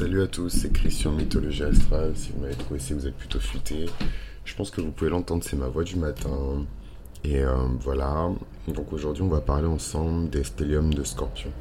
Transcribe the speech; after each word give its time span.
Salut 0.00 0.22
à 0.22 0.26
tous, 0.28 0.48
c'est 0.48 0.72
Christian 0.72 1.12
Mythologie 1.12 1.62
Astrale. 1.62 2.16
Si 2.16 2.32
vous 2.32 2.40
m'avez 2.40 2.54
trouvé, 2.54 2.80
si 2.80 2.94
vous 2.94 3.06
êtes 3.06 3.18
plutôt 3.18 3.38
futé, 3.38 3.84
je 4.46 4.54
pense 4.54 4.70
que 4.70 4.80
vous 4.80 4.92
pouvez 4.92 5.10
l'entendre, 5.10 5.44
c'est 5.44 5.56
ma 5.56 5.68
voix 5.68 5.84
du 5.84 5.96
matin. 5.96 6.64
Et 7.22 7.40
euh, 7.40 7.54
voilà, 7.80 8.30
donc 8.66 8.94
aujourd'hui 8.94 9.22
on 9.22 9.28
va 9.28 9.42
parler 9.42 9.66
ensemble 9.66 10.30
des 10.30 10.42
stelliums 10.42 10.94
de 10.94 11.04
Scorpion. 11.04 11.52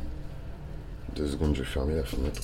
Deux 1.17 1.27
secondes, 1.27 1.53
je 1.53 1.63
vais 1.63 1.67
fermer 1.67 1.95
la 1.95 2.05
fenêtre. 2.05 2.41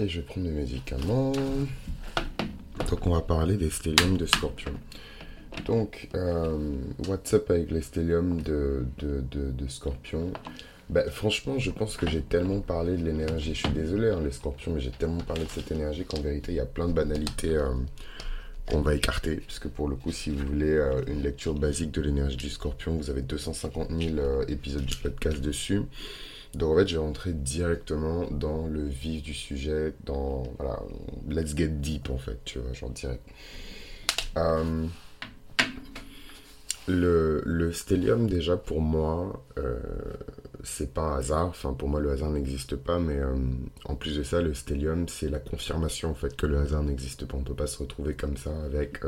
Et 0.00 0.08
je 0.08 0.18
vais 0.18 0.26
prendre 0.26 0.48
mes 0.48 0.52
médicaments. 0.52 1.32
Donc 2.94 3.08
on 3.08 3.10
va 3.10 3.22
parler 3.22 3.56
des 3.56 3.70
stelliums 3.70 4.16
de 4.16 4.24
Scorpion. 4.24 4.70
Donc, 5.66 6.08
euh, 6.14 6.56
what's 7.08 7.34
up 7.34 7.50
avec 7.50 7.72
les 7.72 7.82
stelliums 7.82 8.40
de, 8.40 8.86
de, 8.98 9.66
Scorpion? 9.66 10.32
Ben, 10.88 11.10
Franchement, 11.10 11.58
je 11.58 11.72
pense 11.72 11.96
que 11.96 12.08
j'ai 12.08 12.22
tellement 12.22 12.60
parlé 12.60 12.96
de 12.96 13.04
l'énergie. 13.04 13.52
Je 13.52 13.66
suis 13.66 13.74
désolé, 13.74 14.10
hein, 14.10 14.20
les 14.22 14.30
Scorpions, 14.30 14.74
mais 14.74 14.80
j'ai 14.80 14.92
tellement 14.92 15.22
parlé 15.22 15.42
de 15.42 15.50
cette 15.50 15.72
énergie 15.72 16.04
qu'en 16.04 16.20
vérité, 16.20 16.52
il 16.52 16.54
y 16.54 16.60
a 16.60 16.66
plein 16.66 16.86
de 16.86 16.92
banalités 16.92 17.56
euh, 17.56 17.72
qu'on 18.70 18.80
va 18.80 18.94
écarter. 18.94 19.38
Puisque 19.38 19.66
pour 19.66 19.88
le 19.88 19.96
coup, 19.96 20.12
si 20.12 20.30
vous 20.30 20.46
voulez 20.46 20.76
euh, 20.76 21.02
une 21.08 21.20
lecture 21.20 21.54
basique 21.54 21.90
de 21.90 22.00
l'énergie 22.00 22.36
du 22.36 22.48
Scorpion, 22.48 22.96
vous 22.96 23.10
avez 23.10 23.22
250 23.22 23.88
000 23.90 24.42
épisodes 24.46 24.84
du 24.84 24.94
podcast 24.98 25.40
dessus. 25.40 25.82
Donc 26.56 26.72
en 26.72 26.76
fait, 26.78 26.88
je 26.88 26.94
vais 26.94 27.02
rentrer 27.02 27.32
directement 27.32 28.26
dans 28.30 28.66
le 28.66 28.84
vif 28.84 29.22
du 29.22 29.34
sujet, 29.34 29.94
dans, 30.04 30.44
voilà, 30.58 30.80
let's 31.28 31.56
get 31.56 31.68
deep 31.68 32.10
en 32.10 32.18
fait, 32.18 32.38
tu 32.44 32.58
vois, 32.58 32.72
genre 32.72 32.90
direct. 32.90 33.22
Euh, 34.36 34.86
le, 36.86 37.42
le 37.44 37.72
stellium, 37.72 38.28
déjà 38.28 38.56
pour 38.56 38.80
moi, 38.80 39.44
euh, 39.58 39.78
c'est 40.62 40.92
pas 40.92 41.02
un 41.02 41.18
hasard, 41.18 41.46
enfin 41.46 41.72
pour 41.72 41.88
moi 41.88 42.00
le 42.00 42.10
hasard 42.10 42.30
n'existe 42.30 42.76
pas, 42.76 42.98
mais 42.98 43.18
euh, 43.18 43.34
en 43.86 43.96
plus 43.96 44.16
de 44.16 44.22
ça, 44.22 44.40
le 44.40 44.54
stellium, 44.54 45.08
c'est 45.08 45.28
la 45.28 45.38
confirmation 45.40 46.10
en 46.10 46.14
fait 46.14 46.36
que 46.36 46.46
le 46.46 46.58
hasard 46.58 46.82
n'existe 46.82 47.26
pas. 47.26 47.36
On 47.36 47.42
peut 47.42 47.54
pas 47.54 47.66
se 47.66 47.78
retrouver 47.78 48.14
comme 48.14 48.36
ça 48.36 48.50
avec 48.64 49.00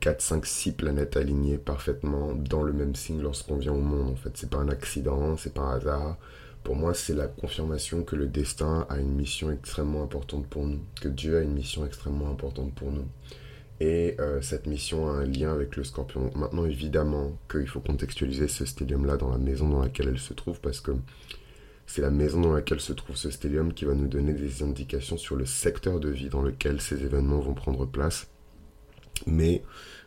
4, 0.00 0.20
5, 0.20 0.46
6 0.46 0.72
planètes 0.72 1.16
alignées 1.16 1.58
parfaitement 1.58 2.32
dans 2.34 2.62
le 2.62 2.72
même 2.72 2.96
signe 2.96 3.22
lorsqu'on 3.22 3.56
vient 3.56 3.74
au 3.74 3.80
monde 3.80 4.10
en 4.10 4.16
fait. 4.16 4.30
C'est 4.34 4.50
pas 4.50 4.58
un 4.58 4.68
accident, 4.68 5.36
c'est 5.36 5.54
pas 5.54 5.62
un 5.62 5.76
hasard 5.76 6.16
pour 6.68 6.76
moi, 6.76 6.92
c'est 6.92 7.14
la 7.14 7.28
confirmation 7.28 8.02
que 8.02 8.14
le 8.14 8.26
destin 8.26 8.86
a 8.90 8.98
une 8.98 9.14
mission 9.14 9.50
extrêmement 9.50 10.02
importante 10.02 10.46
pour 10.48 10.66
nous, 10.66 10.80
que 11.00 11.08
Dieu 11.08 11.38
a 11.38 11.40
une 11.40 11.54
mission 11.54 11.86
extrêmement 11.86 12.28
importante 12.30 12.74
pour 12.74 12.92
nous. 12.92 13.06
Et 13.80 14.16
euh, 14.20 14.42
cette 14.42 14.66
mission 14.66 15.08
a 15.08 15.12
un 15.12 15.24
lien 15.24 15.50
avec 15.50 15.76
le 15.76 15.84
scorpion. 15.84 16.30
Maintenant, 16.36 16.66
évidemment 16.66 17.38
qu'il 17.50 17.66
faut 17.66 17.80
contextualiser 17.80 18.48
ce 18.48 18.66
stellium-là 18.66 19.16
dans 19.16 19.30
la 19.30 19.38
maison 19.38 19.66
dans 19.66 19.80
laquelle 19.80 20.08
elle 20.08 20.18
se 20.18 20.34
trouve, 20.34 20.60
parce 20.60 20.82
que 20.82 20.90
c'est 21.86 22.02
la 22.02 22.10
maison 22.10 22.42
dans 22.42 22.52
laquelle 22.52 22.80
se 22.80 22.92
trouve 22.92 23.16
ce 23.16 23.30
stellium 23.30 23.72
qui 23.72 23.86
va 23.86 23.94
nous 23.94 24.06
donner 24.06 24.34
des 24.34 24.62
indications 24.62 25.16
sur 25.16 25.36
le 25.36 25.46
secteur 25.46 26.00
de 26.00 26.10
vie 26.10 26.28
dans 26.28 26.42
lequel 26.42 26.82
ces 26.82 27.02
événements 27.02 27.40
vont 27.40 27.54
prendre 27.54 27.86
place. 27.86 28.28
Mais 29.26 29.62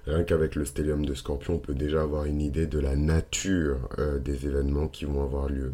rien 0.06 0.24
qu'avec 0.24 0.54
le 0.54 0.66
stellium 0.66 1.08
de 1.08 1.16
scorpion, 1.16 1.56
on 1.56 1.60
peut 1.60 1.74
déjà 1.74 2.04
avoir 2.04 2.26
une 2.26 2.40
idée 2.40 2.68
de 2.68 2.78
la 2.78 2.96
nature 2.96 3.90
euh, 3.98 4.20
des 4.20 4.46
événements 4.46 4.88
qui 4.88 5.06
vont 5.06 5.24
avoir 5.24 5.50
lieu. 5.50 5.74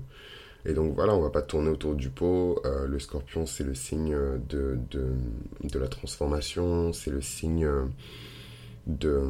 Et 0.66 0.74
donc 0.74 0.96
voilà, 0.96 1.16
on 1.16 1.22
va 1.22 1.30
pas 1.30 1.42
tourner 1.42 1.70
autour 1.70 1.96
du 1.96 2.10
pot. 2.10 2.62
Euh, 2.66 2.88
le 2.88 3.00
scorpion, 3.00 3.46
c'est 3.46 3.64
le 3.64 3.74
signe 3.74 4.18
de, 4.50 4.78
de, 4.92 5.80
la 5.80 5.88
transformation, 5.88 6.92
c'est 6.94 7.12
le 7.12 7.22
signe 7.22 7.68
de. 8.86 9.22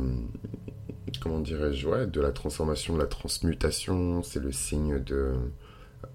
Comment 1.22 1.40
dirais-je 1.40 1.88
ouais, 1.88 2.08
De 2.08 2.22
la 2.22 2.32
transformation, 2.32 2.96
de 2.96 3.00
la 3.00 3.06
transmutation, 3.06 4.24
c'est 4.24 4.40
le 4.40 4.52
signe 4.52 5.00
de. 5.00 5.34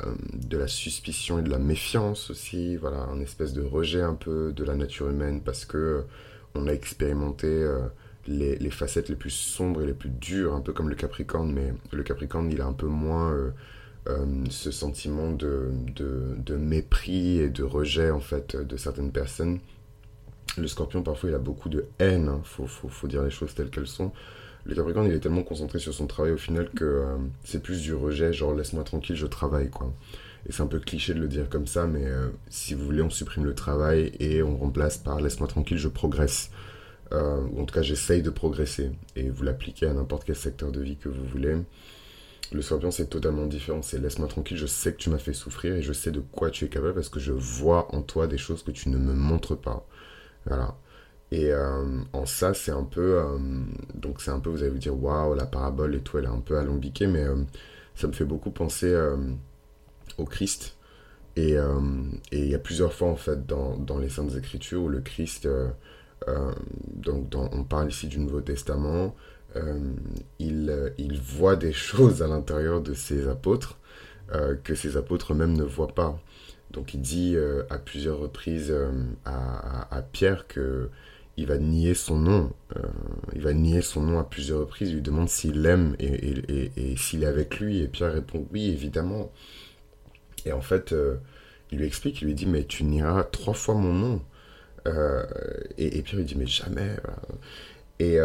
Euh, 0.05 0.15
de 0.35 0.57
la 0.57 0.69
suspicion 0.69 1.39
et 1.39 1.43
de 1.43 1.51
la 1.51 1.59
méfiance 1.59 2.31
aussi, 2.31 2.77
voilà, 2.77 3.03
un 3.03 3.21
espèce 3.21 3.53
de 3.53 3.63
rejet 3.63 4.01
un 4.01 4.15
peu 4.15 4.53
de 4.53 4.65
la 4.65 4.75
nature 4.75 5.09
humaine 5.09 5.43
parce 5.43 5.65
que 5.65 5.77
euh, 5.77 6.03
on 6.55 6.67
a 6.67 6.73
expérimenté 6.73 7.67
les, 8.27 8.57
les, 8.57 8.71
facettes 8.71 9.09
les 9.09 9.17
plus 9.17 9.31
sombres 9.31 9.83
et 9.83 9.87
les 9.87 9.95
plus 9.95 10.11
dures, 10.11 10.55
un 10.55 10.61
peu 10.61 10.73
comme 10.73 10.89
le 10.89 10.95
Capricorne, 10.95 11.51
mais 11.53 11.75
le 11.93 12.03
Capricorne 12.03 12.51
il 12.51 12.59
est 12.59 12.63
un 12.63 12.75
peu 12.75 12.87
moins 12.87 13.35
euh, 14.09 14.27
ce 14.51 14.73
sentiment 14.73 15.31
de, 15.31 15.71
de, 15.95 16.57
mépris 16.57 17.39
et 17.39 17.49
de 17.49 17.63
rejet 17.63 18.11
en 18.11 18.19
fait 18.19 18.57
de 18.57 18.77
certaines 18.77 19.13
personnes. 19.13 19.61
Le 20.59 20.67
scorpion 20.67 21.05
parfois 21.05 21.31
il 21.31 21.35
a 21.37 21.39
beaucoup 21.39 21.69
de 21.69 21.87
haine, 22.01 22.29
hein. 22.29 22.41
faut, 22.43 22.67
faut, 22.67 22.89
faut, 22.89 23.07
dire 23.07 23.23
les 23.23 23.31
choses 23.31 23.55
telles 23.55 23.71
qu'elles 23.71 23.87
sont. 23.87 24.11
Le 24.65 24.75
capricorne 24.75 25.07
il 25.07 25.13
est 25.13 25.21
tellement 25.21 25.45
concentré 25.45 25.79
sur 25.79 25.95
son 25.95 26.09
travail 26.09 26.33
au 26.33 26.37
final 26.37 26.69
que 26.71 26.85
euh, 26.85 27.17
c'est 27.45 27.63
plus 27.63 27.81
du 27.81 27.95
rejet, 27.95 28.33
genre 28.33 28.55
laisse-moi 28.55 28.83
tranquille, 28.83 29.15
je 29.15 29.27
travaille 29.27 29.71
quoi. 29.71 29.93
Et 30.49 30.53
c'est 30.53 30.63
un 30.63 30.67
peu 30.67 30.81
cliché 30.81 31.15
de 31.15 31.21
le 31.21 31.29
dire 31.29 31.49
comme 31.49 31.69
ça, 31.69 31.87
mais 31.87 32.05
euh, 32.05 32.29
si 32.51 32.75
vous 32.75 32.85
voulez 32.85 33.03
on 33.03 33.11
supprime 33.11 33.45
le 33.45 33.55
travail 33.55 34.11
et 34.19 34.43
on 34.43 34.57
remplace 34.57 34.99
par 34.99 35.21
laisse-moi 35.21 35.47
tranquille, 35.47 35.79
je 35.79 35.89
progresse. 35.89 36.51
ou 37.13 37.61
en 37.61 37.65
tout 37.67 37.75
cas 37.75 37.83
j'essaye 37.83 38.23
de 38.23 38.31
progresser. 38.31 38.91
Et 39.15 39.31
vous 39.31 39.45
l'appliquez 39.45 39.87
à 39.87 39.95
n'importe 39.95 40.25
quel 40.25 40.35
secteur 40.35 40.73
de 40.73 40.81
vie 40.81 40.97
que 40.97 41.09
vous 41.09 41.25
voulez. 41.25 41.57
Le 42.53 42.61
scorpion, 42.61 42.91
c'est 42.91 43.07
totalement 43.07 43.47
différent. 43.47 43.83
C'est 43.83 43.99
laisse-moi 43.99 44.29
tranquille, 44.29 44.59
je 44.59 44.67
sais 44.67 44.93
que 44.93 44.99
tu 44.99 45.11
m'as 45.11 45.19
fait 45.19 45.33
souffrir 45.33 45.75
et 45.77 45.83
je 45.83 45.93
sais 45.93 46.11
de 46.11 46.21
quoi 46.21 46.51
tu 46.51 46.67
es 46.67 46.69
capable 46.69 46.95
parce 46.95 47.09
que 47.09 47.21
je 47.21 47.33
vois 47.33 47.95
en 47.95 48.03
toi 48.03 48.27
des 48.27 48.39
choses 48.39 48.63
que 48.63 48.71
tu 48.71 48.91
ne 48.91 48.99
me 48.99 49.15
montres 49.15 49.57
pas. 49.59 49.87
Voilà. 50.47 50.77
Et 51.33 51.51
euh, 51.51 52.03
en 52.13 52.27
ça, 52.27 52.53
c'est 52.53 52.73
un 52.73 52.85
peu. 52.85 53.19
Euh, 53.19 53.39
donc, 53.95 54.21
c'est 54.21 54.31
un 54.31 54.39
peu, 54.39 54.51
vous 54.51 54.63
allez 54.63 54.71
vous 54.71 54.79
dire, 54.79 54.95
waouh, 55.03 55.35
la 55.35 55.47
parabole 55.47 55.95
et 55.95 56.01
tout, 56.01 56.19
elle 56.19 56.25
est 56.27 56.29
un 56.29 56.41
peu 56.41 56.59
alambiquée, 56.59 57.07
mais 57.07 57.25
euh, 57.25 57.37
ça 57.95 58.07
me 58.07 58.13
fait 58.13 58.27
beaucoup 58.27 58.51
penser 58.51 58.95
au 60.19 60.27
Christ. 60.27 60.77
Et 61.37 61.57
il 62.33 62.49
y 62.49 62.55
a 62.55 62.59
plusieurs 62.59 62.93
fois, 62.93 63.09
en 63.09 63.17
fait, 63.17 63.47
dans, 63.47 63.77
dans, 63.79 63.99
les 63.99 64.11
Saintes 64.11 64.37
Écritures 64.37 64.83
où 64.83 64.89
le 64.89 65.01
Christ. 65.01 65.49
donc, 66.95 67.35
on 67.35 67.65
parle 67.65 67.89
ici 67.89 68.09
du 68.09 68.19
Nouveau 68.19 68.43
Testament. 68.43 69.15
Euh, 69.57 69.79
il, 70.39 70.93
il, 70.99 71.21
voit 71.21 71.57
des 71.57 71.73
choses 71.73 72.23
à 72.23 72.27
l'intérieur 72.27 72.81
de 72.81 72.95
ses 72.95 73.29
apôtres 73.29 73.79
euh, 74.35 74.57
que 74.63 74.75
ses 74.75 74.97
apôtres 74.97 75.35
même 75.35 75.53
ne 75.53 75.65
voient 75.65 75.95
pas. 75.95 76.19
Donc 76.71 76.95
il 76.95 77.01
dit 77.03 77.35
euh, 77.37 77.65
à 77.69 77.79
plusieurs 77.79 78.19
reprises 78.19 78.75
à, 79.25 80.03
Pierre 80.13 80.47
que 80.47 80.89
il 81.37 81.47
va 81.47 81.59
nier 81.59 81.95
son 81.95 82.17
nom. 82.17 82.53
il 83.35 83.41
va 83.41 83.55
nier 83.55 83.81
son 83.83 84.03
nom 84.03 84.19
à 84.19 84.25
plusieurs 84.25 84.61
reprises. 84.61 84.91
Il 84.91 84.97
lui 84.97 85.03
demande 85.03 85.29
s'il 85.29 85.63
l'aime 85.63 85.97
et, 85.99 86.07
et, 86.07 86.73
et, 86.77 86.97
s'il 86.97 87.23
est 87.25 87.27
avec 87.27 87.59
lui. 87.59 87.81
Et 87.81 87.89
Pierre 87.89 88.13
répond 88.13 88.47
oui, 88.53 88.71
évidemment. 88.71 89.33
Et 90.45 90.53
en 90.53 90.61
fait, 90.61 90.95
il 91.71 91.79
lui 91.79 91.87
explique, 91.87 92.21
il 92.21 92.27
lui 92.27 92.35
dit 92.35 92.47
mais 92.47 92.65
tu 92.65 92.85
nieras 92.85 93.25
trois 93.25 93.55
fois 93.55 93.75
mon 93.75 93.93
nom. 93.93 94.23
et, 95.79 96.03
Pierre 96.03 96.19
lui 96.19 96.25
dit 96.25 96.37
mais 96.37 96.47
jamais. 96.47 96.97
Et, 97.99 98.19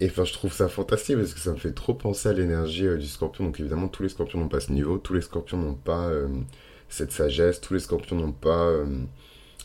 et 0.00 0.06
enfin, 0.08 0.24
je 0.24 0.32
trouve 0.32 0.52
ça 0.52 0.68
fantastique 0.68 1.16
parce 1.16 1.34
que 1.34 1.40
ça 1.40 1.50
me 1.52 1.56
fait 1.56 1.72
trop 1.72 1.94
penser 1.94 2.28
à 2.28 2.32
l'énergie 2.32 2.86
euh, 2.86 2.96
du 2.96 3.06
scorpion. 3.06 3.44
Donc 3.44 3.58
évidemment, 3.58 3.88
tous 3.88 4.04
les 4.04 4.08
scorpions 4.08 4.38
n'ont 4.38 4.48
pas 4.48 4.60
ce 4.60 4.72
niveau, 4.72 4.98
tous 4.98 5.14
les 5.14 5.20
scorpions 5.20 5.58
n'ont 5.58 5.74
pas 5.74 6.06
euh, 6.08 6.28
cette 6.88 7.10
sagesse, 7.10 7.60
tous 7.60 7.74
les 7.74 7.80
scorpions 7.80 8.16
n'ont 8.16 8.32
pas 8.32 8.66
euh, 8.66 8.86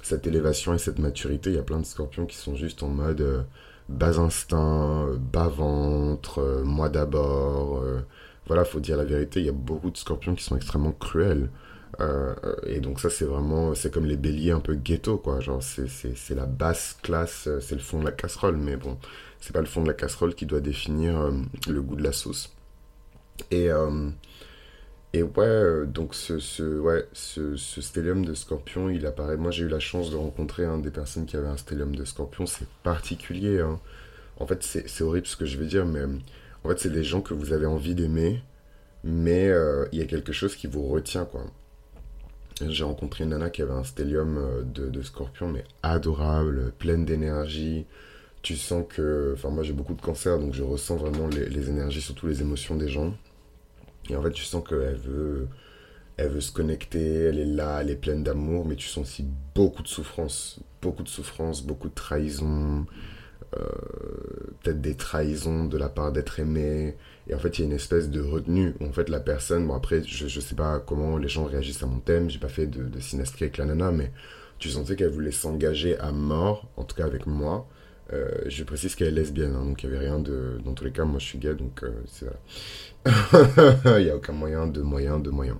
cette 0.01 0.25
élévation 0.25 0.73
et 0.73 0.79
cette 0.79 0.97
maturité. 0.99 1.51
Il 1.51 1.55
y 1.55 1.59
a 1.59 1.63
plein 1.63 1.79
de 1.79 1.85
scorpions 1.85 2.25
qui 2.25 2.37
sont 2.37 2.55
juste 2.55 2.81
en 2.81 2.89
mode 2.89 3.45
bas 3.89 4.19
instinct, 4.19 5.07
bas 5.31 5.49
ventre, 5.49 6.63
moi 6.65 6.89
d'abord. 6.89 7.83
voilà, 8.47 8.65
faut 8.65 8.79
dire 8.79 8.97
la 8.97 9.05
vérité, 9.05 9.39
il 9.41 9.45
y 9.45 9.49
a 9.49 9.53
beaucoup 9.53 9.91
de 9.91 9.97
scorpions 9.97 10.35
qui 10.35 10.43
sont 10.43 10.55
extrêmement 10.55 10.91
cruels. 10.93 11.49
Et 12.65 12.79
donc 12.79 12.99
ça 12.99 13.09
c'est 13.09 13.25
vraiment, 13.25 13.75
c'est 13.75 13.93
comme 13.93 14.05
les 14.05 14.17
béliers 14.17 14.51
un 14.51 14.59
peu 14.59 14.75
ghetto 14.75 15.17
quoi, 15.17 15.39
genre 15.39 15.61
c'est 15.61 16.35
la 16.35 16.45
basse 16.45 16.97
classe, 17.01 17.47
c'est 17.61 17.75
le 17.75 17.81
fond 17.81 17.99
de 17.99 18.05
la 18.05 18.11
casserole, 18.11 18.57
mais 18.57 18.77
bon, 18.77 18.97
c'est 19.43 19.51
pas 19.51 19.59
le 19.59 19.65
fond 19.65 19.81
de 19.81 19.87
la 19.87 19.93
casserole 19.93 20.35
qui 20.35 20.45
doit 20.45 20.61
définir 20.61 21.19
euh, 21.19 21.33
le 21.67 21.81
goût 21.81 21.97
de 21.97 22.03
la 22.03 22.13
sauce. 22.13 22.53
Et, 23.51 23.69
euh, 23.69 24.09
et 25.11 25.21
ouais, 25.21 25.31
euh, 25.45 25.85
donc 25.85 26.15
ce, 26.15 26.39
ce, 26.39 26.79
ouais, 26.79 27.05
ce, 27.11 27.57
ce, 27.57 27.81
stellium 27.81 28.23
de 28.23 28.35
scorpion, 28.35 28.89
il 28.89 29.05
apparaît. 29.05 29.35
Moi, 29.35 29.51
j'ai 29.51 29.65
eu 29.65 29.67
la 29.67 29.81
chance 29.81 30.11
de 30.11 30.15
rencontrer 30.15 30.63
un 30.63 30.77
des 30.77 30.91
personnes 30.91 31.25
qui 31.25 31.35
avait 31.35 31.49
un 31.49 31.57
stellium 31.57 31.93
de 31.93 32.05
scorpion. 32.05 32.45
C'est 32.45 32.69
particulier. 32.83 33.59
Hein. 33.59 33.81
En 34.37 34.47
fait, 34.47 34.63
c'est 34.63 35.01
horrible 35.01 35.27
ce 35.27 35.35
que 35.35 35.45
je 35.45 35.57
vais 35.57 35.65
dire, 35.65 35.85
mais 35.85 36.05
en 36.63 36.69
fait, 36.69 36.79
c'est 36.79 36.93
des 36.93 37.03
gens 37.03 37.19
que 37.19 37.33
vous 37.33 37.51
avez 37.51 37.65
envie 37.65 37.95
d'aimer, 37.95 38.41
mais 39.03 39.51
il 39.91 39.99
y 39.99 40.01
a 40.01 40.05
quelque 40.05 40.31
chose 40.31 40.55
qui 40.55 40.67
vous 40.67 40.87
retient, 40.87 41.25
quoi. 41.25 41.45
J'ai 42.61 42.83
rencontré 42.83 43.23
une 43.23 43.31
nana 43.31 43.49
qui 43.49 43.61
avait 43.61 43.73
un 43.73 43.83
stellium 43.83 44.63
de, 44.65 44.89
de 44.89 45.01
scorpion, 45.01 45.49
mais 45.49 45.63
adorable, 45.81 46.71
pleine 46.77 47.03
d'énergie, 47.03 47.85
tu 48.43 48.57
sens 48.57 48.85
que. 48.87 49.31
Enfin, 49.33 49.49
moi 49.49 49.63
j'ai 49.63 49.73
beaucoup 49.73 49.95
de 49.95 50.01
cancer, 50.01 50.37
donc 50.37 50.53
je 50.53 50.61
ressens 50.61 50.97
vraiment 50.97 51.27
les, 51.27 51.69
énergies, 51.69 52.01
surtout 52.01 52.27
les 52.27 52.41
émotions 52.41 52.75
des 52.75 52.89
gens. 52.89 53.15
Et 54.09 54.15
en 54.15 54.21
fait, 54.21 54.31
tu 54.31 54.43
sens 54.43 54.63
qu'elle 54.67 54.95
veut, 54.95 55.47
elle 56.17 56.29
veut 56.29 56.41
se 56.41 56.51
connecter, 56.51 57.23
elle 57.23 57.39
est 57.39 57.45
là, 57.45 57.79
elle 57.81 57.89
est 57.89 57.95
pleine 57.95 58.23
d'amour, 58.23 58.65
mais 58.67 58.75
tu 58.75 58.87
sens 58.87 59.07
aussi 59.07 59.25
beaucoup 59.55 59.81
de 59.81 59.87
souffrance. 59.87 60.59
beaucoup 60.81 61.03
de 61.03 61.09
souffrance, 61.09 61.63
beaucoup 61.63 61.87
de 61.87 61.93
trahison, 61.93 62.85
euh, 63.57 63.65
peut-être 64.63 64.81
des 64.81 64.95
trahisons 64.95 65.65
de 65.65 65.77
la 65.77 65.89
part 65.89 66.11
d'être 66.11 66.39
aimé. 66.39 66.95
Et 67.27 67.35
en 67.35 67.39
fait, 67.39 67.57
il 67.57 67.61
y 67.61 67.63
a 67.63 67.67
une 67.67 67.75
espèce 67.75 68.09
de 68.09 68.21
retenue 68.21 68.73
en 68.81 68.91
fait 68.91 69.09
la 69.09 69.19
personne, 69.19 69.67
bon 69.67 69.75
après, 69.75 70.03
je, 70.03 70.27
je 70.27 70.39
sais 70.39 70.55
pas 70.55 70.79
comment 70.79 71.17
les 71.17 71.29
gens 71.29 71.45
réagissent 71.45 71.83
à 71.83 71.87
mon 71.87 71.99
thème, 71.99 72.29
j'ai 72.29 72.39
pas 72.39 72.49
fait 72.49 72.67
de, 72.67 72.83
de 72.83 72.99
avec 73.41 73.57
la 73.57 73.65
nana, 73.65 73.91
mais 73.91 74.11
tu 74.59 74.69
sentais 74.69 74.95
qu'elle 74.95 75.09
voulait 75.09 75.31
s'engager 75.31 75.97
à 75.99 76.11
mort, 76.11 76.69
en 76.77 76.83
tout 76.83 76.95
cas 76.95 77.05
avec 77.05 77.27
moi. 77.27 77.67
Euh, 78.11 78.27
je 78.47 78.63
précise 78.63 78.95
qu'elle 78.95 79.07
est 79.07 79.11
lesbienne, 79.11 79.55
hein, 79.55 79.65
donc 79.65 79.83
il 79.83 79.89
n'y 79.89 79.95
avait 79.95 80.05
rien 80.05 80.19
de. 80.19 80.59
Dans 80.63 80.73
tous 80.73 80.83
les 80.83 80.91
cas, 80.91 81.05
moi 81.05 81.19
je 81.19 81.25
suis 81.25 81.37
gay, 81.39 81.53
donc 81.53 81.83
euh, 81.83 81.91
c'est 82.07 82.27
Il 83.99 84.03
n'y 84.03 84.09
a 84.09 84.15
aucun 84.15 84.33
moyen 84.33 84.67
de 84.67 84.81
moyen 84.81 85.19
de 85.19 85.29
moyen. 85.29 85.59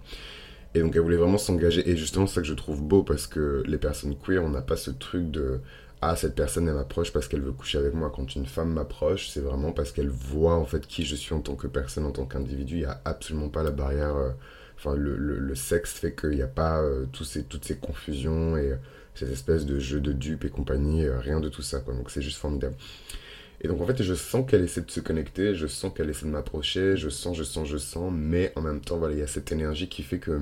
Et 0.76 0.80
donc 0.80 0.96
elle 0.96 1.02
voulait 1.02 1.18
vraiment 1.18 1.38
s'engager. 1.38 1.90
Et 1.90 1.96
justement, 1.96 2.28
c'est 2.28 2.36
ça 2.36 2.42
que 2.42 2.48
je 2.48 2.54
trouve 2.54 2.82
beau 2.82 3.04
parce 3.04 3.28
que 3.28 3.64
les 3.66 3.78
personnes 3.78 4.16
queer, 4.18 4.44
on 4.44 4.50
n'a 4.50 4.62
pas 4.62 4.76
ce 4.76 4.92
truc 4.92 5.30
de 5.32 5.60
ah 6.06 6.16
cette 6.18 6.36
personne 6.36 6.68
elle 6.68 6.74
m'approche 6.74 7.14
parce 7.14 7.30
qu'elle 7.30 7.42
veut 7.42 7.54
coucher 7.54 7.78
avec 7.78 7.94
moi. 7.94 8.12
Quand 8.14 8.36
une 8.36 8.46
femme 8.46 8.74
m'approche, 8.74 9.30
c'est 9.30 9.40
vraiment 9.40 9.72
parce 9.72 9.92
qu'elle 9.94 10.10
voit 10.10 10.56
en 10.56 10.66
fait 10.66 10.86
qui 10.86 11.06
je 11.06 11.16
suis 11.16 11.34
en 11.34 11.40
tant 11.40 11.56
que 11.56 11.68
personne, 11.68 12.06
en 12.06 12.12
tant 12.12 12.26
qu'individu. 12.26 12.76
Il 12.76 12.80
n'y 12.80 12.86
a 12.86 13.02
absolument 13.06 13.48
pas 13.48 13.64
la 13.64 13.72
barrière. 13.72 14.16
Euh, 14.16 14.32
enfin, 14.78 14.96
le, 14.96 15.16
le, 15.16 15.56
sexe 15.56 15.94
fait 15.94 16.14
qu'il 16.14 16.32
n'y 16.32 16.42
a 16.42 16.48
pas 16.48 16.82
euh, 16.82 17.06
ces, 17.24 17.46
toutes 17.46 17.64
ces 17.64 17.78
confusions 17.78 18.58
et 18.58 18.72
euh, 18.72 18.76
cette 19.16 19.32
espèce 19.32 19.66
de 19.66 19.80
jeu 19.80 20.02
de 20.02 20.12
dupes 20.12 20.44
et 20.44 20.50
compagnie. 20.50 21.08
rien 21.08 21.40
de 21.40 21.48
tout 21.48 21.62
ça. 21.62 21.80
Quoi. 21.80 21.94
Donc 21.94 22.12
c'est 22.12 22.22
juste 22.22 22.38
formidable. 22.38 22.76
Et 23.62 23.70
donc 23.70 23.80
en 23.82 23.86
fait, 23.88 24.04
je 24.04 24.14
sens 24.14 24.46
qu'elle 24.50 24.64
essaie 24.64 24.82
de 24.82 24.92
se 24.92 25.00
connecter, 25.00 25.56
je 25.56 25.68
sens 25.68 25.94
qu'elle 25.96 26.10
essaie 26.10 26.26
de 26.26 26.32
m'approcher, 26.32 26.98
je 26.98 27.08
sens, 27.08 27.38
je 27.38 27.44
sens, 27.44 27.66
je 27.68 27.78
sens, 27.78 28.12
mais 28.14 28.52
en 28.58 28.62
même 28.62 28.82
temps, 28.82 28.98
voilà, 28.98 29.14
il 29.14 29.20
y 29.20 29.24
a 29.24 29.28
cette 29.28 29.54
énergie 29.54 29.88
qui 29.88 30.04
fait 30.04 30.20
que 30.20 30.38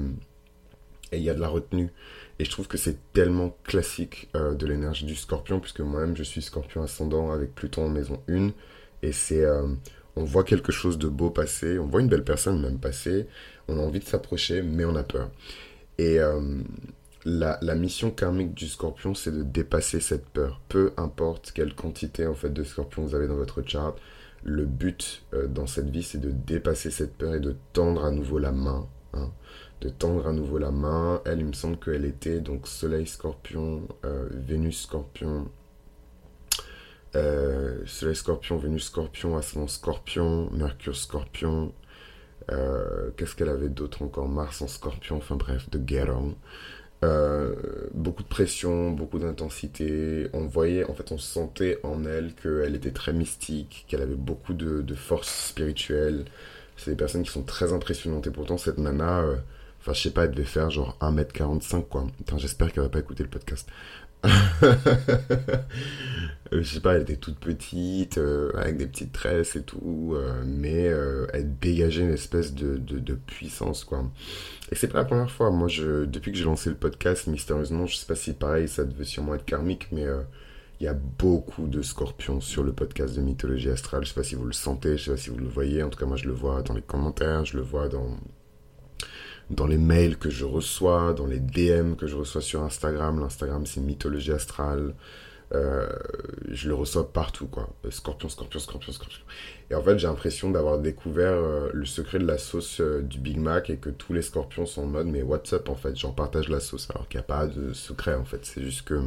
et 1.11 1.17
il 1.17 1.23
y 1.23 1.29
a 1.29 1.33
de 1.33 1.39
la 1.39 1.47
retenue. 1.47 1.89
Et 2.41 2.45
je 2.45 2.49
trouve 2.49 2.67
que 2.67 2.77
c'est 2.79 2.97
tellement 3.13 3.55
classique 3.65 4.27
euh, 4.35 4.55
de 4.55 4.65
l'énergie 4.65 5.05
du 5.05 5.15
scorpion, 5.15 5.59
puisque 5.59 5.81
moi-même 5.81 6.17
je 6.17 6.23
suis 6.23 6.41
scorpion 6.41 6.81
ascendant 6.81 7.29
avec 7.29 7.53
Pluton 7.53 7.85
en 7.85 7.89
maison 7.89 8.19
1. 8.27 8.49
Et 9.03 9.11
c'est. 9.11 9.45
Euh, 9.45 9.67
on 10.15 10.23
voit 10.23 10.43
quelque 10.43 10.71
chose 10.71 10.97
de 10.97 11.07
beau 11.07 11.29
passer, 11.29 11.77
on 11.77 11.85
voit 11.85 12.01
une 12.01 12.07
belle 12.07 12.23
personne 12.23 12.59
même 12.59 12.79
passer, 12.79 13.27
on 13.67 13.77
a 13.77 13.81
envie 13.81 13.99
de 13.99 14.05
s'approcher, 14.05 14.63
mais 14.63 14.85
on 14.85 14.95
a 14.95 15.03
peur. 15.03 15.29
Et 15.99 16.19
euh, 16.19 16.41
la, 17.25 17.75
mission 17.75 18.09
karmique 18.09 18.55
du 18.55 18.67
scorpion, 18.67 19.13
c'est 19.13 19.31
de 19.31 19.43
dépasser 19.43 19.99
cette 19.99 20.25
peur. 20.25 20.61
Peu 20.67 20.93
importe 20.97 21.51
quelle 21.53 21.75
quantité 21.75 22.25
en 22.25 22.33
fait 22.33 22.49
de 22.49 22.63
scorpion 22.63 23.03
vous 23.03 23.13
avez 23.13 23.27
dans 23.27 23.35
votre 23.35 23.61
chart, 23.61 23.95
le 24.43 24.65
but 24.65 25.23
dans 25.47 25.67
cette 25.67 25.91
vie, 25.91 26.03
c'est 26.03 26.19
de 26.19 26.31
dépasser 26.31 26.89
cette 26.89 27.13
peur 27.13 27.35
et 27.35 27.39
de 27.39 27.55
tendre 27.71 28.03
à 28.03 28.09
nouveau 28.09 28.39
la 28.39 28.51
main. 28.51 28.87
Hein 29.13 29.29
de 29.81 29.89
tendre 29.89 30.27
à 30.27 30.31
nouveau 30.31 30.59
la 30.59 30.71
main. 30.71 31.21
Elle, 31.25 31.39
il 31.39 31.47
me 31.47 31.53
semble 31.53 31.77
qu'elle 31.77 32.05
était 32.05 32.39
donc 32.39 32.67
Soleil 32.67 33.07
Scorpion, 33.07 33.87
euh, 34.05 34.29
Vénus 34.31 34.83
Scorpion, 34.83 35.49
euh, 37.15 37.81
Soleil 37.85 38.15
Scorpion, 38.15 38.57
Vénus 38.57 38.85
Scorpion, 38.85 39.35
Ascendant 39.35 39.67
Scorpion, 39.67 40.49
Mercure 40.51 40.95
Scorpion. 40.95 41.73
Euh, 42.51 43.09
qu'est-ce 43.17 43.35
qu'elle 43.35 43.49
avait 43.49 43.69
d'autre 43.69 44.03
encore? 44.03 44.29
Mars 44.29 44.61
en 44.61 44.67
Scorpion, 44.67 45.17
enfin 45.17 45.35
bref, 45.35 45.69
de 45.71 45.79
guerre. 45.79 46.15
beaucoup 47.93 48.23
de 48.23 48.27
pression, 48.27 48.91
beaucoup 48.91 49.17
d'intensité. 49.17 50.27
On 50.33 50.45
voyait, 50.45 50.83
en 50.83 50.93
fait, 50.93 51.11
on 51.11 51.17
sentait 51.17 51.79
en 51.83 52.05
elle 52.05 52.35
qu'elle 52.35 52.75
était 52.75 52.91
très 52.91 53.13
mystique, 53.13 53.85
qu'elle 53.87 54.01
avait 54.03 54.15
beaucoup 54.15 54.53
de, 54.53 54.81
de 54.81 54.95
force 54.95 55.47
spirituelle. 55.47 56.25
C'est 56.77 56.91
des 56.91 56.97
personnes 56.97 57.23
qui 57.23 57.31
sont 57.31 57.43
très 57.43 57.73
impressionnantes. 57.73 58.27
Et 58.27 58.31
pourtant, 58.31 58.57
cette 58.57 58.77
nana, 58.77 59.23
Enfin, 59.81 59.93
je 59.93 60.01
sais 60.01 60.11
pas, 60.11 60.25
elle 60.25 60.31
devait 60.31 60.43
faire 60.43 60.69
genre 60.69 60.95
1m45, 61.01 61.87
quoi. 61.87 62.05
j'espère 62.37 62.71
qu'elle 62.71 62.83
va 62.83 62.89
pas 62.89 62.99
écouter 62.99 63.23
le 63.23 63.29
podcast. 63.29 63.67
Euh, 66.53 66.61
je 66.63 66.73
sais 66.73 66.81
pas, 66.81 66.95
elle 66.95 67.03
était 67.03 67.15
toute 67.15 67.39
petite, 67.39 68.17
euh, 68.17 68.51
avec 68.57 68.75
des 68.75 68.85
petites 68.85 69.13
tresses 69.13 69.55
et 69.55 69.63
tout, 69.63 70.11
euh, 70.15 70.43
mais 70.45 70.91
elle 71.33 71.57
dégageait 71.59 72.01
une 72.01 72.11
espèce 72.11 72.53
de, 72.53 72.75
de, 72.77 73.13
puissance, 73.13 73.85
quoi. 73.85 74.03
Et 74.69 74.75
c'est 74.75 74.89
pas 74.89 74.97
la 74.97 75.05
première 75.05 75.31
fois. 75.31 75.49
Moi, 75.49 75.69
je, 75.69 76.03
depuis 76.03 76.33
que 76.33 76.37
j'ai 76.37 76.43
lancé 76.43 76.69
le 76.69 76.75
podcast, 76.75 77.27
mystérieusement, 77.27 77.85
je 77.85 77.95
sais 77.95 78.05
pas 78.05 78.15
si 78.15 78.33
pareil, 78.33 78.67
ça 78.67 78.83
devait 78.83 79.05
sûrement 79.05 79.35
être 79.35 79.45
karmique, 79.45 79.87
mais 79.93 80.05
il 80.81 80.83
y 80.83 80.87
a 80.89 80.93
beaucoup 80.93 81.67
de 81.67 81.81
scorpions 81.81 82.41
sur 82.41 82.63
le 82.63 82.73
podcast 82.73 83.15
de 83.15 83.21
Mythologie 83.21 83.69
Astrale. 83.69 84.03
Je 84.03 84.09
sais 84.09 84.15
pas 84.15 84.23
si 84.23 84.35
vous 84.35 84.45
le 84.45 84.51
sentez, 84.51 84.97
je 84.97 85.05
sais 85.05 85.11
pas 85.11 85.17
si 85.17 85.29
vous 85.29 85.37
le 85.37 85.47
voyez. 85.47 85.83
En 85.83 85.89
tout 85.89 85.99
cas, 85.99 86.05
moi, 86.05 86.17
je 86.17 86.25
le 86.25 86.33
vois 86.33 86.63
dans 86.63 86.73
les 86.73 86.81
commentaires, 86.81 87.45
je 87.45 87.55
le 87.55 87.63
vois 87.63 87.87
dans 87.87 88.17
dans 89.51 89.67
les 89.67 89.77
mails 89.77 90.17
que 90.17 90.29
je 90.29 90.45
reçois, 90.45 91.13
dans 91.13 91.27
les 91.27 91.39
DM 91.39 91.95
que 91.95 92.07
je 92.07 92.15
reçois 92.15 92.41
sur 92.41 92.63
Instagram. 92.63 93.19
L'Instagram, 93.19 93.65
c'est 93.65 93.81
Mythologie 93.81 94.31
Astrale. 94.31 94.93
Euh, 95.53 95.89
je 96.49 96.69
le 96.69 96.75
reçois 96.75 97.11
partout, 97.11 97.47
quoi. 97.47 97.69
Euh, 97.85 97.91
scorpion, 97.91 98.29
scorpion, 98.29 98.59
scorpion, 98.59 98.93
scorpion. 98.93 99.19
Et 99.69 99.75
en 99.75 99.83
fait, 99.83 99.97
j'ai 99.99 100.07
l'impression 100.07 100.49
d'avoir 100.49 100.79
découvert 100.79 101.33
euh, 101.33 101.69
le 101.73 101.85
secret 101.85 102.19
de 102.19 102.25
la 102.25 102.37
sauce 102.37 102.79
du 102.79 103.19
Big 103.19 103.37
Mac 103.37 103.69
et 103.69 103.77
que 103.77 103.89
tous 103.89 104.13
les 104.13 104.21
scorpions 104.21 104.65
sont 104.65 104.83
en 104.83 104.87
mode, 104.87 105.07
mais 105.07 105.21
what's 105.21 105.51
up, 105.51 105.67
en 105.67 105.75
fait, 105.75 105.97
j'en 105.97 106.13
partage 106.13 106.47
la 106.47 106.61
sauce. 106.61 106.87
Alors 106.91 107.09
qu'il 107.09 107.17
n'y 107.17 107.23
a 107.23 107.27
pas 107.27 107.47
de 107.47 107.73
secret, 107.73 108.15
en 108.15 108.23
fait. 108.23 108.45
C'est 108.45 108.63
juste 108.63 108.83
que 108.83 109.01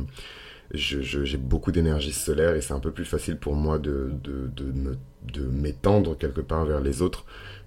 j'ai 0.74 1.38
beaucoup 1.38 1.72
d'énergie 1.72 2.12
solaire 2.12 2.54
et 2.54 2.60
c'est 2.60 2.74
un 2.74 2.80
peu 2.80 2.90
plus 2.90 3.04
facile 3.06 3.38
pour 3.38 3.54
moi 3.54 3.78
de, 3.78 4.12
de, 4.22 4.50
de 4.54 5.46
m'étendre 5.46 6.16
quelque 6.18 6.40
part 6.40 6.66
vers 6.66 6.80
les 6.80 7.00
autres 7.00 7.24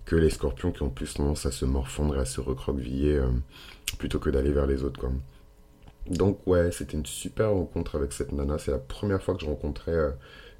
que 0.07 0.15
les 0.15 0.29
scorpions 0.29 0.71
qui 0.71 0.81
ont 0.83 0.89
plus 0.89 1.13
tendance 1.13 1.45
à 1.45 1.51
se 1.51 1.65
morfondre 1.65 2.15
et 2.15 2.19
à 2.19 2.25
se 2.25 2.39
recroqueviller 2.39 3.17
euh, 3.17 3.27
plutôt 3.99 4.19
que 4.19 4.29
d'aller 4.29 4.51
vers 4.51 4.65
les 4.65 4.83
autres. 4.83 4.99
Quoi. 4.99 5.11
Donc 6.09 6.39
ouais, 6.47 6.71
c'était 6.71 6.97
une 6.97 7.05
super 7.05 7.51
rencontre 7.51 7.97
avec 7.97 8.13
cette 8.13 8.31
nana. 8.31 8.57
C'est 8.57 8.71
la 8.71 8.79
première 8.79 9.21
fois 9.21 9.35
que 9.35 9.41
je 9.41 9.45
rencontrais 9.45 9.91
euh, 9.91 10.11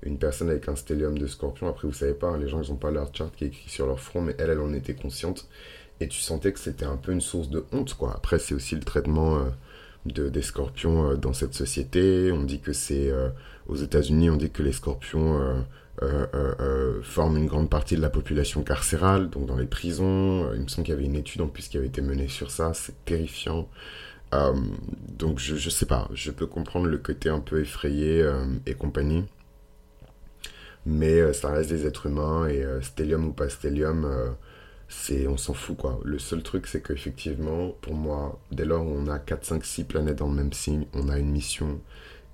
une 0.03 0.19
personne 0.19 0.49
avec 0.49 0.67
un 0.67 0.75
stellium 0.75 1.17
de 1.17 1.25
scorpion. 1.27 1.69
Après, 1.69 1.87
vous 1.87 1.93
savez 1.93 2.13
pas, 2.13 2.27
hein, 2.27 2.37
les 2.37 2.49
gens, 2.49 2.61
ils 2.61 2.69
n'ont 2.69 2.75
pas 2.75 2.91
leur 2.91 3.15
chart 3.15 3.33
qui 3.33 3.45
est 3.45 3.47
écrit 3.47 3.69
sur 3.69 3.87
leur 3.87 4.01
front, 4.01 4.21
mais 4.21 4.35
elle, 4.37 4.49
elle 4.49 4.59
en 4.59 4.73
était 4.73 4.95
consciente. 4.95 5.47
Et 6.01 6.09
tu 6.09 6.19
sentais 6.19 6.51
que 6.51 6.59
c'était 6.59 6.85
un 6.85 6.97
peu 6.97 7.13
une 7.13 7.21
source 7.21 7.49
de 7.49 7.63
honte, 7.71 7.93
quoi. 7.93 8.13
Après, 8.15 8.39
c'est 8.39 8.53
aussi 8.53 8.75
le 8.75 8.83
traitement 8.83 9.37
euh, 9.37 9.43
de, 10.05 10.27
des 10.27 10.41
scorpions 10.41 11.15
dans 11.15 11.33
cette 11.33 11.53
société. 11.53 12.33
On 12.33 12.43
dit 12.43 12.59
que 12.59 12.73
c'est... 12.73 13.11
aux 13.67 13.75
États-Unis, 13.75 14.29
on 14.29 14.35
dit 14.35 14.51
que 14.51 14.61
les 14.61 14.73
scorpions 14.73 15.65
forment 17.03 17.37
une 17.37 17.47
grande 17.47 17.69
partie 17.69 17.95
de 17.95 18.01
la 18.01 18.09
population 18.09 18.63
carcérale, 18.63 19.29
donc 19.29 19.45
dans 19.47 19.55
les 19.55 19.65
prisons. 19.65 20.51
Il 20.53 20.61
me 20.61 20.67
semble 20.67 20.85
qu'il 20.85 20.93
y 20.93 20.97
avait 20.97 21.05
une 21.05 21.15
étude 21.15 21.41
en 21.41 21.47
plus 21.47 21.67
qui 21.67 21.77
avait 21.77 21.87
été 21.87 22.01
menée 22.01 22.27
sur 22.27 22.51
ça, 22.51 22.73
c'est 22.73 23.05
terrifiant. 23.05 23.67
donc 24.31 25.39
je, 25.39 25.55
je 25.55 25.69
sais 25.69 25.85
pas, 25.85 26.09
je 26.13 26.31
peux 26.31 26.47
comprendre 26.47 26.87
le 26.87 26.97
côté 26.97 27.29
un 27.29 27.39
peu 27.39 27.61
effrayé 27.61 28.25
et 28.65 28.73
compagnie. 28.75 29.25
Mais 30.85 31.33
ça 31.33 31.51
reste 31.51 31.69
des 31.69 31.85
êtres 31.85 32.05
humains 32.07 32.47
et 32.47 32.65
stellium 32.81 33.25
ou 33.27 33.33
pas 33.33 33.49
stellium, 33.49 34.35
c'est, 34.89 35.27
on 35.27 35.37
s'en 35.37 35.53
fout 35.53 35.77
quoi. 35.77 35.99
Le 36.03 36.19
seul 36.19 36.43
truc 36.43 36.67
c'est 36.67 36.81
qu'effectivement, 36.81 37.71
pour 37.81 37.93
moi, 37.93 38.39
dès 38.51 38.65
lors 38.65 38.85
on 38.85 39.07
a 39.07 39.19
4, 39.19 39.45
5, 39.45 39.65
6 39.65 39.83
planètes 39.85 40.17
dans 40.17 40.27
le 40.27 40.35
même 40.35 40.53
signe, 40.53 40.85
on 40.93 41.09
a 41.09 41.17
une 41.19 41.31
mission 41.31 41.81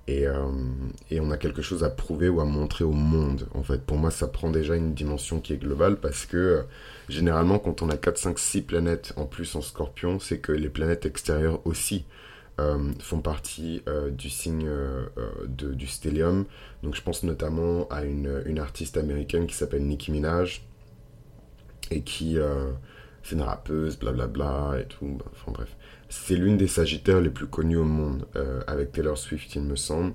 et, 0.06 0.26
euh, 0.26 0.50
et, 1.10 1.20
on 1.20 1.30
a 1.30 1.38
quelque 1.38 1.62
chose 1.62 1.82
à 1.82 1.88
prouver 1.88 2.28
ou 2.28 2.40
à 2.40 2.44
montrer 2.44 2.84
au 2.84 2.92
monde. 2.92 3.48
En 3.54 3.62
fait, 3.62 3.82
pour 3.82 3.96
moi, 3.96 4.10
ça 4.10 4.28
prend 4.28 4.50
déjà 4.50 4.76
une 4.76 4.92
dimension 4.92 5.40
qui 5.40 5.54
est 5.54 5.56
globale 5.56 5.96
parce 5.96 6.26
que 6.26 6.36
euh, 6.36 6.62
généralement, 7.08 7.58
quand 7.58 7.80
on 7.80 7.88
a 7.88 7.96
4, 7.96 8.18
5, 8.18 8.38
6 8.38 8.62
planètes 8.62 9.12
en 9.16 9.24
plus 9.24 9.54
en 9.56 9.62
scorpion, 9.62 10.20
c'est 10.20 10.38
que 10.38 10.52
les 10.52 10.68
planètes 10.68 11.06
extérieures 11.06 11.66
aussi 11.66 12.04
euh, 12.60 12.92
font 13.00 13.20
partie 13.20 13.82
du 14.12 14.28
signe 14.28 14.68
de, 15.46 15.72
du 15.72 15.86
stellium. 15.86 16.44
Donc, 16.82 16.94
je 16.94 17.02
pense 17.02 17.22
notamment 17.22 17.88
à 17.88 18.04
une, 18.04 18.42
une 18.44 18.58
artiste 18.58 18.98
américaine 18.98 19.46
qui 19.46 19.54
s'appelle 19.54 19.86
Nicki 19.86 20.12
Minaj 20.12 20.66
et 21.90 22.02
qui. 22.02 22.36
c'est 23.22 23.36
une 23.36 23.42
rappeuse, 23.42 23.98
blablabla 23.98 24.76
et 24.80 24.84
tout. 24.84 25.18
Enfin, 25.32 25.52
bref. 25.52 25.74
C'est 26.08 26.36
l'une 26.36 26.56
des 26.56 26.68
Sagittaires 26.68 27.20
les 27.20 27.30
plus 27.30 27.46
connues 27.46 27.76
au 27.76 27.84
monde, 27.84 28.26
euh, 28.36 28.60
avec 28.66 28.92
Taylor 28.92 29.18
Swift, 29.18 29.54
il 29.54 29.62
me 29.62 29.76
semble. 29.76 30.14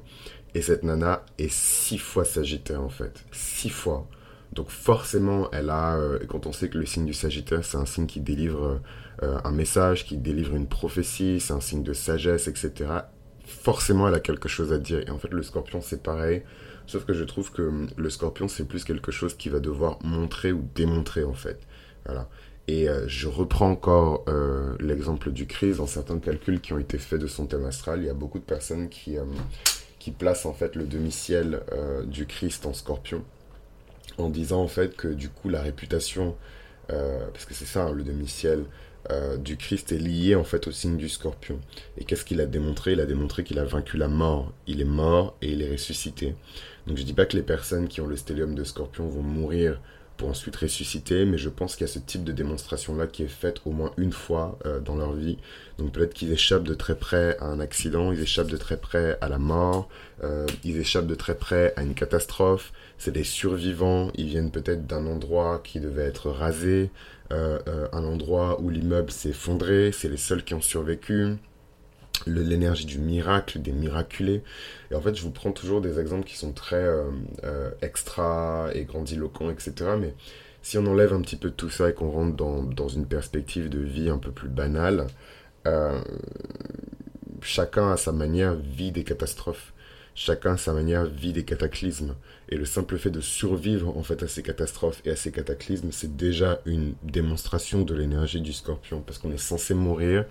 Et 0.55 0.61
cette 0.61 0.83
nana 0.83 1.23
est 1.37 1.51
six 1.51 1.97
fois 1.97 2.25
Sagittaire, 2.25 2.81
en 2.81 2.89
fait. 2.89 3.23
Six 3.31 3.69
fois. 3.69 4.07
Donc 4.53 4.69
forcément, 4.69 5.49
elle 5.51 5.69
a, 5.69 5.95
euh, 5.97 6.19
quand 6.27 6.47
on 6.47 6.51
sait 6.51 6.69
que 6.69 6.77
le 6.77 6.85
signe 6.85 7.05
du 7.05 7.13
Sagittaire, 7.13 7.63
c'est 7.63 7.77
un 7.77 7.85
signe 7.85 8.07
qui 8.07 8.19
délivre 8.19 8.81
euh, 9.21 9.37
un 9.43 9.51
message, 9.51 10.05
qui 10.05 10.17
délivre 10.17 10.55
une 10.55 10.67
prophétie, 10.67 11.39
c'est 11.39 11.53
un 11.53 11.59
signe 11.59 11.83
de 11.83 11.93
sagesse, 11.93 12.47
etc. 12.47 12.89
Forcément, 13.45 14.07
elle 14.07 14.15
a 14.15 14.19
quelque 14.19 14.47
chose 14.47 14.71
à 14.73 14.79
dire. 14.79 15.01
Et 15.07 15.11
en 15.11 15.19
fait, 15.19 15.31
le 15.31 15.43
scorpion, 15.43 15.81
c'est 15.81 16.01
pareil. 16.01 16.43
Sauf 16.87 17.05
que 17.05 17.13
je 17.13 17.23
trouve 17.23 17.51
que 17.51 17.61
hum, 17.61 17.87
le 17.97 18.09
scorpion, 18.09 18.47
c'est 18.47 18.65
plus 18.65 18.83
quelque 18.83 19.11
chose 19.11 19.35
qui 19.35 19.49
va 19.49 19.59
devoir 19.59 19.99
montrer 20.03 20.51
ou 20.51 20.67
démontrer, 20.73 21.23
en 21.23 21.33
fait. 21.33 21.59
Voilà. 22.05 22.29
Et 22.69 22.87
euh, 22.87 23.07
je 23.07 23.27
reprends 23.27 23.71
encore 23.71 24.23
euh, 24.27 24.75
l'exemple 24.79 25.31
du 25.31 25.47
Christ 25.47 25.77
dans 25.77 25.87
certains 25.87 26.19
calculs 26.19 26.61
qui 26.61 26.71
ont 26.71 26.77
été 26.77 26.99
faits 26.99 27.19
de 27.19 27.25
son 27.25 27.47
thème 27.47 27.65
astral. 27.65 28.01
Il 28.01 28.05
y 28.05 28.09
a 28.09 28.13
beaucoup 28.13 28.37
de 28.37 28.43
personnes 28.43 28.89
qui, 28.89 29.17
euh, 29.17 29.23
qui 29.97 30.11
placent 30.11 30.45
en 30.45 30.53
fait 30.53 30.75
le 30.75 30.85
demi-ciel 30.85 31.61
du 32.05 32.27
Christ 32.27 32.67
en 32.67 32.73
scorpion 32.73 33.23
en 34.19 34.29
disant 34.29 34.61
en 34.61 34.67
fait 34.67 34.95
que 34.95 35.07
du 35.07 35.29
coup 35.29 35.49
la 35.49 35.63
réputation, 35.63 36.35
parce 36.87 37.45
que 37.45 37.55
c'est 37.55 37.65
ça 37.65 37.85
hein, 37.85 37.91
le 37.91 38.03
demi-ciel, 38.03 38.65
du 39.39 39.57
Christ 39.57 39.91
est 39.91 39.97
lié 39.97 40.35
en 40.35 40.43
fait 40.43 40.67
au 40.67 40.71
signe 40.71 40.97
du 40.97 41.09
scorpion. 41.09 41.59
Et 41.97 42.03
qu'est-ce 42.03 42.23
qu'il 42.23 42.39
a 42.39 42.45
démontré? 42.45 42.91
Il 42.91 42.99
a 42.99 43.07
démontré 43.07 43.43
qu'il 43.43 43.57
a 43.57 43.63
vaincu 43.63 43.97
la 43.97 44.07
mort. 44.07 44.53
Il 44.67 44.79
est 44.79 44.85
mort 44.85 45.35
et 45.41 45.53
il 45.53 45.63
est 45.63 45.71
ressuscité. 45.71 46.35
Donc 46.85 46.97
je 46.97 47.03
dis 47.03 47.13
pas 47.13 47.25
que 47.25 47.35
les 47.35 47.43
personnes 47.43 47.87
qui 47.87 47.99
ont 48.01 48.07
le 48.07 48.17
stellium 48.17 48.53
de 48.53 48.63
scorpion 48.63 49.07
vont 49.07 49.23
mourir 49.23 49.79
pour 50.19 50.27
ensuite 50.27 50.57
ressusciter, 50.57 51.23
mais 51.23 51.37
je 51.37 51.47
pense 51.47 51.77
qu'il 51.77 51.87
y 51.87 51.89
a 51.89 51.93
ce 51.93 51.97
type 51.97 52.25
de 52.25 52.33
démonstration-là 52.33 53.07
qui 53.07 53.23
est 53.23 53.27
faite 53.27 53.61
au 53.65 53.71
moins 53.71 53.93
une 53.95 54.11
fois 54.11 54.59
euh, 54.65 54.81
dans 54.81 54.97
leur 54.97 55.13
vie. 55.13 55.37
Donc 55.77 55.93
peut-être 55.93 56.13
qu'ils 56.13 56.33
échappent 56.33 56.65
de 56.65 56.73
très 56.73 56.95
près 56.95 57.37
à 57.39 57.45
un 57.45 57.61
accident, 57.61 58.11
ils 58.11 58.21
échappent 58.21 58.49
de 58.49 58.57
très 58.57 58.75
près 58.75 59.17
à 59.21 59.29
la 59.29 59.37
mort, 59.37 59.87
euh, 60.25 60.45
ils 60.65 60.77
échappent 60.77 61.07
de 61.07 61.15
très 61.15 61.35
près 61.35 61.73
à 61.77 61.83
une 61.83 61.93
catastrophe, 61.93 62.73
c'est 62.97 63.13
des 63.13 63.23
survivants, 63.23 64.11
ils 64.15 64.27
viennent 64.27 64.51
peut-être 64.51 64.85
d'un 64.85 65.05
endroit 65.05 65.61
qui 65.63 65.79
devait 65.79 66.03
être 66.03 66.29
rasé, 66.29 66.91
euh, 67.31 67.87
un 67.93 68.03
endroit 68.03 68.59
où 68.59 68.69
l'immeuble 68.69 69.11
s'est 69.11 69.29
effondré, 69.29 69.93
c'est 69.93 70.09
les 70.09 70.17
seuls 70.17 70.43
qui 70.43 70.53
ont 70.53 70.61
survécu 70.61 71.37
l'énergie 72.27 72.85
du 72.85 72.99
miracle, 72.99 73.61
des 73.61 73.71
miraculés. 73.71 74.43
Et 74.91 74.95
en 74.95 75.01
fait, 75.01 75.15
je 75.15 75.21
vous 75.21 75.31
prends 75.31 75.51
toujours 75.51 75.81
des 75.81 75.99
exemples 75.99 76.25
qui 76.25 76.37
sont 76.37 76.51
très 76.51 76.83
euh, 76.83 77.03
euh, 77.43 77.71
extra 77.81 78.69
et 78.73 78.83
grandiloquents, 78.83 79.49
etc. 79.49 79.73
Mais 79.99 80.13
si 80.61 80.77
on 80.77 80.85
enlève 80.85 81.13
un 81.13 81.21
petit 81.21 81.35
peu 81.35 81.51
tout 81.51 81.69
ça 81.69 81.89
et 81.89 81.93
qu'on 81.93 82.09
rentre 82.09 82.35
dans, 82.35 82.63
dans, 82.63 82.87
une 82.87 83.05
perspective 83.05 83.69
de 83.69 83.79
vie 83.79 84.09
un 84.09 84.17
peu 84.17 84.31
plus 84.31 84.49
banale, 84.49 85.07
euh, 85.67 85.99
chacun 87.41 87.91
à 87.91 87.97
sa 87.97 88.11
manière 88.11 88.55
vit 88.55 88.91
des 88.91 89.03
catastrophes. 89.03 89.73
Chacun 90.15 90.53
à 90.53 90.57
sa 90.57 90.73
manière 90.73 91.05
vit 91.05 91.31
des 91.31 91.45
cataclysmes. 91.45 92.15
Et 92.49 92.57
le 92.57 92.65
simple 92.65 92.97
fait 92.97 93.11
de 93.11 93.21
survivre 93.21 93.95
en 93.97 94.03
fait 94.03 94.21
à 94.21 94.27
ces 94.27 94.43
catastrophes 94.43 95.01
et 95.05 95.11
à 95.11 95.15
ces 95.15 95.31
cataclysmes, 95.31 95.91
c'est 95.91 96.17
déjà 96.17 96.61
une 96.65 96.93
démonstration 97.03 97.83
de 97.83 97.95
l'énergie 97.95 98.41
du 98.41 98.51
scorpion. 98.51 99.01
Parce 99.01 99.17
qu'on 99.17 99.31
est 99.31 99.37
censé 99.37 99.73
mourir 99.73 100.25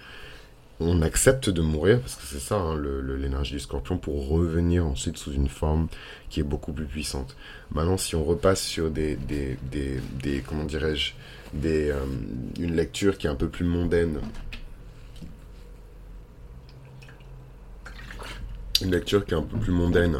on 0.81 1.03
accepte 1.03 1.51
de 1.51 1.61
mourir, 1.61 2.01
parce 2.01 2.15
que 2.15 2.23
c'est 2.25 2.39
ça 2.39 2.57
hein, 2.57 2.81
l'énergie 3.19 3.55
du 3.55 3.61
scorpion, 3.61 3.99
pour 3.99 4.29
revenir 4.29 4.87
ensuite 4.87 5.17
sous 5.17 5.33
une 5.33 5.49
forme 5.49 5.89
qui 6.31 6.41
est 6.41 6.45
beaucoup 6.45 6.73
plus 6.73 6.87
puissante. 6.87 7.37
Maintenant, 7.73 7.97
si 7.97 8.15
on 8.15 8.25
repasse 8.25 8.63
sur 8.63 8.91
des, 8.91 9.19
comment 10.47 10.65
dirais-je, 10.65 11.13
euh, 11.65 12.05
une 12.59 12.77
lecture 12.77 13.19
qui 13.19 13.27
est 13.27 13.31
un 13.31 13.35
peu 13.35 13.49
plus 13.49 13.65
mondaine, 13.65 14.21
une 18.81 18.93
lecture 18.93 19.25
qui 19.25 19.35
est 19.35 19.37
un 19.37 19.43
peu 19.43 19.59
plus 19.59 19.73
mondaine 19.73 20.19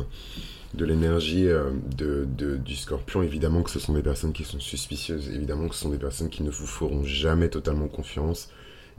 de 0.75 0.85
l'énergie 0.85 1.49
euh, 1.49 1.71
du 1.95 2.77
scorpion, 2.77 3.23
évidemment 3.23 3.63
que 3.63 3.71
ce 3.71 3.79
sont 3.79 3.95
des 3.95 4.03
personnes 4.03 4.33
qui 4.33 4.45
sont 4.45 4.61
suspicieuses, 4.61 5.29
évidemment 5.29 5.69
que 5.69 5.75
ce 5.75 5.83
sont 5.83 5.91
des 5.91 5.99
personnes 5.99 6.31
qui 6.31 6.43
ne 6.43 6.51
vous 6.51 6.67
feront 6.67 7.05
jamais 7.05 7.49
totalement 7.49 7.89
confiance, 7.89 8.51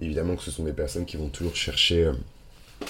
Évidemment 0.02 0.36
que 0.36 0.44
ce 0.44 0.52
sont 0.52 0.64
des 0.64 0.74
personnes 0.74 1.06
qui 1.06 1.18
vont 1.18 1.30
toujours 1.30 1.56
chercher, 1.56 2.06
euh, 2.06 2.14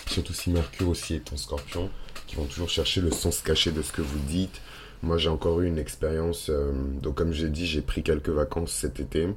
surtout 0.07 0.33
si 0.33 0.51
Mercure 0.51 0.89
aussi 0.89 1.15
est 1.15 1.33
en 1.33 1.37
scorpion, 1.37 1.89
qui 2.27 2.35
vont 2.35 2.45
toujours 2.45 2.69
chercher 2.69 3.01
le 3.01 3.11
sens 3.11 3.41
caché 3.41 3.71
de 3.71 3.81
ce 3.81 3.91
que 3.91 4.01
vous 4.01 4.19
dites. 4.19 4.61
Moi, 5.01 5.17
j'ai 5.17 5.29
encore 5.29 5.61
eu 5.61 5.67
une 5.67 5.79
expérience. 5.79 6.49
Euh, 6.49 6.71
donc, 7.01 7.15
comme 7.15 7.33
j'ai 7.33 7.49
dit, 7.49 7.65
j'ai 7.65 7.81
pris 7.81 8.03
quelques 8.03 8.29
vacances 8.29 8.71
cet 8.71 8.99
été. 8.99 9.29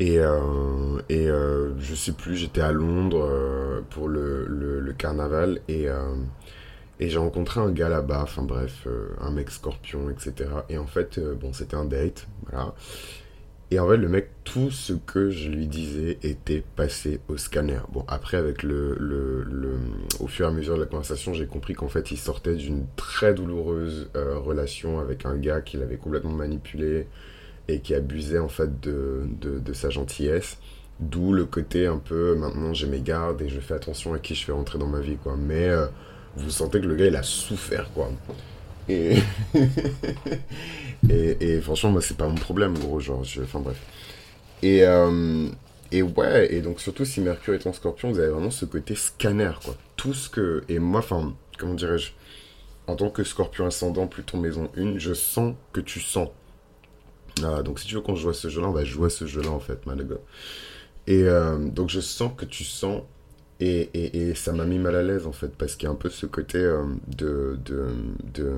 Et, 0.00 0.18
euh, 0.18 1.00
et 1.10 1.26
je 1.26 1.94
sais 1.94 2.12
plus, 2.12 2.34
j'étais 2.34 2.62
à 2.62 2.72
Londres 2.72 3.82
pour 3.90 4.08
le, 4.08 4.46
le, 4.46 4.92
carnaval 4.94 5.60
et, 5.68 5.88
et 6.98 7.10
j'ai 7.10 7.18
rencontré 7.18 7.60
un 7.60 7.70
gars 7.70 7.90
là-bas, 7.90 8.22
enfin 8.22 8.42
bref, 8.42 8.88
un 9.20 9.30
mec 9.30 9.50
scorpion, 9.50 10.08
etc. 10.08 10.48
Et 10.70 10.78
en 10.78 10.86
fait, 10.86 11.20
bon, 11.20 11.52
c'était 11.52 11.76
un 11.76 11.84
date, 11.84 12.26
voilà. 12.50 12.74
Et 13.70 13.78
en 13.78 13.88
fait, 13.88 13.96
le 13.96 14.08
mec, 14.08 14.30
tout 14.44 14.70
ce 14.70 14.92
que 14.92 15.30
je 15.30 15.48
lui 15.48 15.66
disais 15.68 16.18
était 16.22 16.64
passé 16.74 17.20
au 17.28 17.36
scanner. 17.36 17.80
Bon, 17.92 18.04
après, 18.08 18.36
avec 18.36 18.64
le, 18.64 18.96
le, 18.98 19.78
au 20.18 20.26
fur 20.26 20.46
et 20.46 20.48
à 20.48 20.52
mesure 20.52 20.74
de 20.74 20.80
la 20.80 20.86
conversation, 20.86 21.34
j'ai 21.34 21.46
compris 21.46 21.74
qu'en 21.74 21.88
fait, 21.88 22.10
il 22.10 22.18
sortait 22.18 22.56
d'une 22.56 22.86
très 22.96 23.32
douloureuse 23.32 24.10
euh, 24.16 24.38
relation 24.38 24.98
avec 24.98 25.24
un 25.24 25.36
gars 25.36 25.60
qu'il 25.60 25.82
avait 25.82 25.98
complètement 25.98 26.32
manipulé 26.32 27.06
et 27.68 27.78
qui 27.78 27.94
abusait 27.94 28.40
en 28.40 28.48
fait 28.48 28.80
de 28.80 29.72
sa 29.72 29.90
gentillesse. 29.90 30.58
D'où 31.00 31.32
le 31.32 31.46
côté 31.46 31.86
un 31.86 31.96
peu, 31.96 32.34
maintenant 32.34 32.74
j'ai 32.74 32.86
mes 32.86 33.00
gardes 33.00 33.40
et 33.40 33.48
je 33.48 33.58
fais 33.58 33.72
attention 33.72 34.12
à 34.12 34.18
qui 34.18 34.34
je 34.34 34.44
fais 34.44 34.52
rentrer 34.52 34.78
dans 34.78 34.86
ma 34.86 35.00
vie, 35.00 35.16
quoi. 35.16 35.34
Mais 35.34 35.66
euh, 35.66 35.86
vous 36.36 36.50
sentez 36.50 36.78
que 36.78 36.86
le 36.86 36.94
gars, 36.94 37.06
il 37.06 37.16
a 37.16 37.22
souffert, 37.22 37.90
quoi. 37.94 38.10
Et, 38.86 39.16
et, 41.08 41.60
franchement, 41.60 41.90
moi, 41.90 42.02
c'est 42.02 42.16
pas 42.16 42.28
mon 42.28 42.34
problème, 42.34 42.78
gros. 42.78 43.00
Genre, 43.00 43.24
enfin 43.42 43.60
bref. 43.60 43.78
Et, 44.62 44.84
euh, 44.84 45.48
et 45.92 46.02
ouais, 46.02 46.52
et 46.52 46.60
donc 46.60 46.80
surtout 46.80 47.04
si 47.04 47.20
Mercure 47.20 47.54
est 47.54 47.66
en 47.66 47.72
scorpion, 47.72 48.10
vous 48.10 48.18
avez 48.18 48.28
vraiment 48.28 48.50
ce 48.50 48.64
côté 48.64 48.94
scanner, 48.94 49.52
quoi. 49.64 49.74
Tout 49.96 50.14
ce 50.14 50.28
que. 50.28 50.62
Et 50.68 50.78
moi, 50.78 51.00
enfin, 51.00 51.34
comment 51.58 51.74
dirais-je 51.74 52.12
En 52.86 52.96
tant 52.96 53.10
que 53.10 53.24
scorpion 53.24 53.66
ascendant, 53.66 54.06
plutôt 54.06 54.36
maison 54.36 54.70
1, 54.76 54.98
je 54.98 55.14
sens 55.14 55.54
que 55.72 55.80
tu 55.80 56.00
sens. 56.00 56.28
Ah, 57.42 57.62
donc 57.62 57.78
si 57.80 57.86
tu 57.86 57.94
veux 57.94 58.00
qu'on 58.02 58.16
joue 58.16 58.28
à 58.28 58.34
ce 58.34 58.48
jeu-là, 58.48 58.68
on 58.68 58.72
va 58.72 58.84
jouer 58.84 59.06
à 59.06 59.10
ce 59.10 59.26
jeu-là, 59.26 59.50
en 59.50 59.60
fait, 59.60 59.80
gars. 59.86 60.16
Et 61.06 61.22
euh, 61.24 61.58
donc 61.58 61.88
je 61.88 62.00
sens 62.00 62.30
que 62.36 62.44
tu 62.44 62.62
sens 62.64 63.02
et, 63.60 64.30
et, 64.30 64.34
ça 64.34 64.52
m'a 64.52 64.64
mis 64.64 64.78
mal 64.78 64.96
à 64.96 65.02
l'aise 65.02 65.26
en 65.26 65.32
fait, 65.32 65.54
parce 65.56 65.76
qu'il 65.76 65.84
y 65.84 65.88
a 65.88 65.92
un 65.92 65.96
peu 65.96 66.08
ce 66.08 66.24
côté 66.24 66.58
euh, 66.58 66.82
de, 67.08 67.58
de, 67.64 67.88
de, 68.32 68.52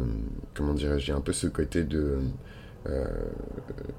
Comment 0.54 0.74
dirais-je 0.74 1.12
un 1.12 1.20
peu 1.20 1.32
ce 1.32 1.48
côté 1.48 1.82
de. 1.82 2.18
Euh, 2.88 3.04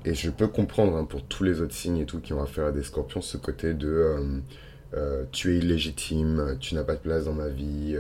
et 0.05 0.13
je 0.13 0.29
peux 0.29 0.47
comprendre 0.47 0.95
hein, 0.95 1.05
pour 1.05 1.23
tous 1.23 1.43
les 1.43 1.61
autres 1.61 1.73
signes 1.73 1.97
et 1.97 2.05
tout 2.05 2.19
qui 2.19 2.33
ont 2.33 2.41
affaire 2.41 2.67
à 2.67 2.71
des 2.71 2.83
scorpions, 2.83 3.21
ce 3.21 3.37
côté 3.37 3.73
de. 3.73 3.87
Euh 3.87 4.39
tu 5.31 5.55
es 5.55 5.57
illégitime, 5.57 6.55
tu 6.59 6.75
n'as 6.75 6.83
pas 6.83 6.93
de 6.93 6.99
place 6.99 7.25
dans 7.25 7.33
ma 7.33 7.47
vie. 7.47 7.97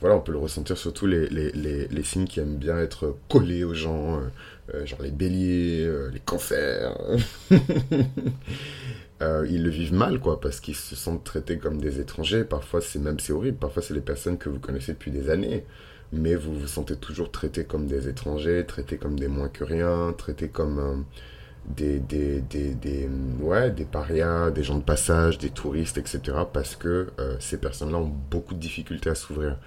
voilà, 0.00 0.16
on 0.16 0.20
peut 0.20 0.32
le 0.32 0.38
ressentir 0.38 0.76
surtout 0.76 1.06
les, 1.06 1.28
les, 1.28 1.52
les, 1.52 1.86
les, 1.86 2.02
signes 2.02 2.26
qui 2.26 2.40
aiment 2.40 2.56
bien 2.56 2.76
être 2.80 3.16
collés 3.28 3.62
aux 3.62 3.72
gens, 3.72 4.20
genre 4.84 5.00
les 5.00 5.12
béliers, 5.12 5.88
les 6.12 6.18
cancers. 6.18 6.98
Euh, 9.22 9.46
ils 9.48 9.62
le 9.62 9.70
vivent 9.70 9.94
mal, 9.94 10.18
quoi, 10.20 10.40
parce 10.40 10.60
qu'ils 10.60 10.74
se 10.74 10.96
sentent 10.96 11.24
traités 11.24 11.58
comme 11.58 11.80
des 11.80 12.00
étrangers. 12.00 12.44
Parfois, 12.44 12.80
c'est 12.80 12.98
même 12.98 13.20
c'est 13.20 13.32
horrible. 13.32 13.58
Parfois, 13.58 13.82
c'est 13.82 13.94
les 13.94 14.00
personnes 14.00 14.38
que 14.38 14.48
vous 14.48 14.58
connaissez 14.58 14.92
depuis 14.92 15.10
des 15.12 15.30
années, 15.30 15.64
mais 16.12 16.34
vous 16.34 16.58
vous 16.58 16.66
sentez 16.66 16.96
toujours 16.96 17.30
traités 17.30 17.64
comme 17.64 17.86
des 17.86 18.08
étrangers, 18.08 18.64
traités 18.66 18.98
comme 18.98 19.18
des 19.18 19.28
moins 19.28 19.48
que 19.48 19.64
rien, 19.64 20.12
traités 20.18 20.48
comme 20.48 20.78
euh, 20.78 20.96
des, 21.66 22.00
des, 22.00 22.40
des, 22.42 22.74
des, 22.74 23.08
ouais, 23.40 23.70
des 23.70 23.84
parias, 23.84 24.50
des 24.50 24.62
gens 24.64 24.78
de 24.78 24.84
passage, 24.84 25.38
des 25.38 25.50
touristes, 25.50 25.98
etc. 25.98 26.20
Parce 26.52 26.76
que 26.76 27.08
euh, 27.20 27.36
ces 27.40 27.58
personnes-là 27.58 27.98
ont 27.98 28.12
beaucoup 28.30 28.54
de 28.54 28.60
difficultés 28.60 29.10
à 29.10 29.14
s'ouvrir. 29.14 29.58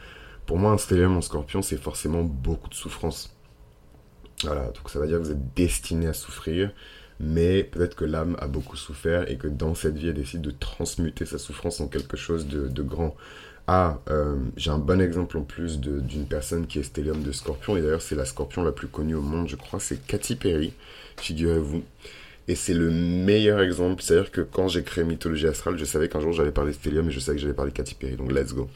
Pour 0.45 0.57
moi, 0.57 0.71
un 0.71 0.77
stellium 0.77 1.17
en 1.17 1.21
scorpion, 1.21 1.61
c'est 1.61 1.77
forcément 1.77 2.23
beaucoup 2.23 2.69
de 2.69 2.75
souffrance. 2.75 3.35
Voilà, 4.43 4.65
donc 4.67 4.89
ça 4.89 4.99
veut 4.99 5.07
dire 5.07 5.17
que 5.19 5.23
vous 5.23 5.31
êtes 5.31 5.53
destiné 5.55 6.07
à 6.07 6.13
souffrir 6.13 6.71
mais 7.19 7.63
peut-être 7.63 7.95
que 7.95 8.05
l'âme 8.05 8.35
a 8.39 8.47
beaucoup 8.47 8.75
souffert 8.75 9.29
et 9.29 9.37
que 9.37 9.47
dans 9.47 9.75
cette 9.75 9.97
vie, 9.97 10.09
elle 10.09 10.15
décide 10.15 10.41
de 10.41 10.51
transmuter 10.51 11.25
sa 11.25 11.37
souffrance 11.37 11.79
en 11.81 11.87
quelque 11.87 12.17
chose 12.17 12.47
de, 12.47 12.83
grand. 12.83 13.15
Ah, 13.67 13.99
euh, 14.09 14.35
j'ai 14.55 14.71
un 14.71 14.77
bon 14.77 15.01
exemple 15.01 15.37
en 15.37 15.41
plus 15.41 15.79
d'une 15.79 16.25
personne 16.25 16.67
qui 16.67 16.79
est 16.79 16.83
stellium 16.83 17.21
de 17.21 17.31
scorpion, 17.31 17.75
et 17.75 17.81
d'ailleurs 17.81 18.01
c'est 18.01 18.15
la 18.15 18.25
scorpion 18.25 18.63
la 18.63 18.71
plus 18.71 18.87
connue 18.87 19.15
au 19.15 19.21
monde, 19.21 19.49
je 19.49 19.57
crois, 19.57 19.79
c'est 19.79 20.05
Katy 20.07 20.35
Perry, 20.35 20.73
figurez-vous. 21.17 21.83
Et 22.47 22.55
c'est 22.55 22.73
le 22.73 22.89
meilleur 22.89 23.59
exemple, 23.59 24.01
c'est-à-dire 24.01 24.31
que 24.31 24.39
quand 24.39 24.69
j'ai 24.69 24.83
créé 24.83 25.03
Mythologie 25.03 25.47
Astrale, 25.47 25.77
je 25.77 25.83
savais 25.83 26.07
qu'un 26.07 26.21
jour 26.21 26.31
j'allais 26.31 26.51
parler 26.51 26.71
stellium 26.71 27.09
et 27.09 27.11
je 27.11 27.19
savais 27.19 27.35
que 27.35 27.41
j'allais 27.41 27.53
parler 27.53 27.73
Katy 27.73 27.95
Perry, 27.95 28.15
donc 28.15 28.31
let's 28.31 28.53
go. 28.53 28.69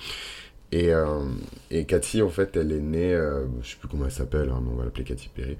Et, 0.71 0.93
euh, 0.93 1.25
et 1.69 1.85
Cathy, 1.85 2.21
en 2.21 2.29
fait, 2.29 2.55
elle 2.55 2.71
est 2.71 2.79
née, 2.79 3.13
euh, 3.13 3.45
je 3.61 3.71
sais 3.71 3.75
plus 3.77 3.89
comment 3.89 4.05
elle 4.05 4.11
s'appelle, 4.11 4.49
hein, 4.49 4.61
mais 4.63 4.71
on 4.71 4.75
va 4.77 4.85
l'appeler 4.85 5.03
Cathy 5.03 5.29
Perry. 5.29 5.57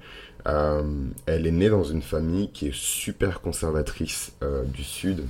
Euh, 0.48 0.82
elle 1.26 1.46
est 1.46 1.52
née 1.52 1.68
dans 1.68 1.84
une 1.84 2.00
famille 2.00 2.50
qui 2.50 2.68
est 2.68 2.74
super 2.74 3.42
conservatrice 3.42 4.32
euh, 4.42 4.64
du 4.64 4.82
Sud. 4.82 5.24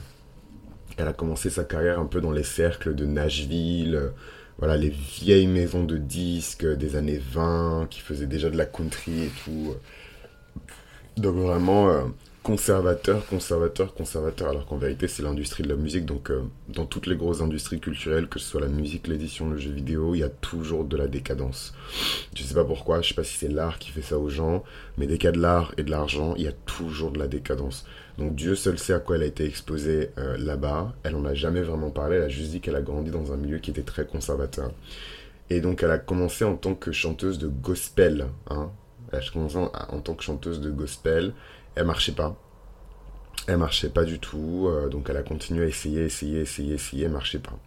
Elle 0.99 1.09
a 1.09 1.13
commencé 1.13 1.51
sa 1.51 1.65
carrière 1.65 1.99
un 1.99 2.07
peu 2.07 2.21
dans 2.21 2.31
les 2.31 2.45
cercles 2.45 2.95
de 2.95 3.07
Nashville, 3.07 4.13
voilà, 4.59 4.77
les 4.77 4.91
vieilles 4.91 5.49
maisons 5.49 5.83
de 5.83 5.97
disques 5.97 6.67
des 6.67 6.95
années 6.95 7.21
20 7.33 7.89
qui 7.91 8.01
faisaient 8.01 8.27
déjà 8.27 8.51
de 8.51 8.57
la 8.57 8.67
country 8.67 9.25
et 9.25 9.31
tout. 9.45 9.75
Donc 11.17 11.37
vraiment, 11.37 12.13
conservateur, 12.43 13.25
conservateur, 13.27 13.95
conservateur, 13.95 14.49
alors 14.49 14.67
qu'en 14.67 14.77
vérité 14.77 15.07
c'est 15.07 15.23
l'industrie 15.23 15.63
de 15.63 15.69
la 15.69 15.77
musique, 15.77 16.05
donc 16.05 16.31
euh, 16.31 16.43
dans 16.69 16.87
toutes 16.87 17.07
les 17.07 17.15
grosses 17.15 17.41
industries 17.41 17.79
culturelles, 17.79 18.29
que 18.29 18.41
ce 18.41 18.49
soit 18.49 18.61
la 18.61 18.69
musique, 18.69 19.07
l'édition, 19.07 19.49
le 19.49 19.59
jeu 19.59 19.71
vidéo, 19.71 20.15
il 20.15 20.19
y 20.19 20.25
a 20.25 20.29
toujours 20.29 20.85
de 20.85 20.97
la 20.97 21.07
décadence. 21.07 21.73
Je 22.35 22.43
sais 22.43 22.55
pas 22.55 22.65
pourquoi, 22.65 23.01
je 23.01 23.09
sais 23.09 23.15
pas 23.15 23.23
si 23.23 23.37
c'est 23.37 23.49
l'art 23.49 23.79
qui 23.79 23.91
fait 23.91 24.03
ça 24.03 24.19
aux 24.19 24.29
gens, 24.29 24.65
mais 24.99 25.07
y 25.07 25.27
a 25.27 25.33
de 25.33 25.41
l'art 25.41 25.73
et 25.79 25.85
de 25.85 25.91
l'argent, 25.91 26.35
il 26.37 26.43
y 26.43 26.49
a 26.49 26.53
toujours 26.53 27.13
de 27.13 27.19
la 27.19 27.29
décadence. 27.29 27.85
Donc 28.19 28.35
Dieu 28.35 28.57
seul 28.57 28.79
sait 28.79 28.93
à 28.93 28.99
quoi 28.99 29.17
elle 29.17 29.23
a 29.23 29.27
été 29.27 29.45
exposée 29.45 30.11
euh, 30.19 30.37
là-bas, 30.37 30.95
elle 31.05 31.15
en 31.15 31.25
a 31.25 31.35
jamais 31.35 31.63
vraiment 31.63 31.91
parlé, 31.91 32.17
elle 32.17 32.25
a 32.25 32.29
juste 32.29 32.51
dit 32.51 32.61
qu'elle 32.61 32.77
a 32.77 32.83
grandi 32.83 33.11
dans 33.13 33.33
un 33.33 33.37
milieu 33.37 33.59
qui 33.59 33.71
était 33.71 33.83
très 33.83 34.05
conservateur. 34.05 34.73
Et 35.49 35.61
donc 35.61 35.83
elle 35.85 35.93
a 35.93 35.99
commencé 35.99 36.45
en 36.45 36.57
tant 36.57 36.75
que 36.75 36.91
chanteuse 36.91 37.39
de 37.39 37.47
gospel, 37.47 38.27
hein. 38.51 38.71
Elle 39.13 39.19
a 39.19 39.31
commencé 39.31 39.59
en 39.59 40.01
tant 40.01 40.15
que 40.15 40.25
chanteuse 40.25 40.63
de 40.63 40.71
gospel, 40.71 41.35
elle 41.75 41.87
marchait 41.87 42.13
pas. 42.13 42.37
Elle 43.49 43.59
marchait 43.59 43.89
pas 43.89 44.05
du 44.05 44.19
tout, 44.21 44.69
euh, 44.69 44.89
donc 44.89 45.09
elle 45.11 45.17
a 45.17 45.23
continué 45.23 45.65
à 45.65 45.69
essayer, 45.69 46.05
essayer, 46.05 46.41
essayer, 46.41 46.75
essayer, 46.75 47.05
elle 47.07 47.11
marchait 47.11 47.41
pas. 47.41 47.59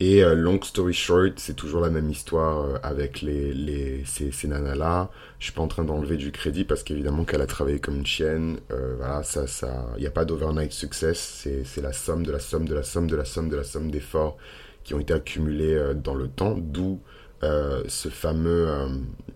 Et 0.00 0.22
euh, 0.22 0.34
long 0.34 0.62
story 0.62 0.94
short, 0.94 1.34
c'est 1.36 1.54
toujours 1.56 1.80
la 1.80 1.90
même 1.90 2.08
histoire 2.08 2.60
euh, 2.64 2.78
avec 2.82 3.20
les, 3.20 3.52
les, 3.52 4.04
ces, 4.06 4.30
ces 4.30 4.48
nanas-là. 4.48 5.10
Je 5.40 5.46
suis 5.46 5.52
pas 5.52 5.60
en 5.60 5.68
train 5.68 5.84
d'enlever 5.84 6.16
du 6.16 6.30
crédit 6.32 6.64
parce 6.64 6.84
qu'évidemment 6.84 7.24
qu'elle 7.24 7.42
a 7.42 7.46
travaillé 7.46 7.80
comme 7.80 7.96
une 7.96 8.06
chienne. 8.06 8.60
Voilà, 8.98 9.22
ça, 9.24 9.46
ça, 9.46 9.88
il 9.96 10.00
n'y 10.00 10.06
a 10.06 10.10
pas 10.12 10.24
d'overnight 10.24 10.72
success. 10.72 11.18
C'est, 11.18 11.64
c'est 11.64 11.82
la 11.82 11.92
somme 11.92 12.24
de 12.24 12.32
la 12.32 12.38
somme 12.38 12.66
de 12.66 12.74
la 12.74 12.84
somme 12.84 13.08
de 13.08 13.16
la 13.16 13.24
somme 13.24 13.48
de 13.48 13.56
la 13.56 13.64
somme 13.64 13.90
d'efforts 13.90 14.36
qui 14.84 14.94
ont 14.94 15.00
été 15.00 15.12
accumulés 15.12 15.94
dans 15.96 16.14
le 16.14 16.28
temps. 16.28 16.54
D'où 16.56 17.00
ce 17.42 18.08
fameux, 18.08 18.68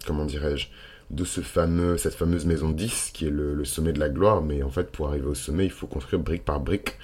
comment 0.06 0.24
dirais-je, 0.24 0.68
de 1.12 1.24
ce 1.24 1.42
fameux, 1.42 1.98
cette 1.98 2.14
fameuse 2.14 2.46
maison 2.46 2.70
10 2.70 3.10
qui 3.12 3.26
est 3.26 3.30
le, 3.30 3.64
sommet 3.64 3.92
de 3.92 4.00
la 4.00 4.08
gloire. 4.08 4.42
Mais 4.42 4.62
en 4.62 4.70
fait, 4.70 4.90
pour 4.90 5.08
arriver 5.08 5.26
au 5.26 5.34
sommet, 5.34 5.66
il 5.66 5.70
faut 5.70 5.86
construire 5.86 6.22
brique 6.22 6.44
par 6.44 6.60
brique 6.60 6.98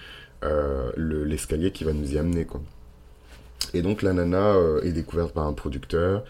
euh, 0.45 0.91
le, 0.97 1.25
l'escalier 1.25 1.71
qui 1.71 1.85
va 1.85 1.93
nous 1.93 2.15
y 2.15 2.19
amener, 2.19 2.45
quoi. 2.45 2.61
Et 3.75 3.83
donc 3.83 4.03
la 4.03 4.15
nana 4.15 4.55
euh, 4.55 4.81
est 4.83 4.93
découverte 4.93 5.35
par 5.35 5.47
un 5.47 5.53
producteur 5.53 6.25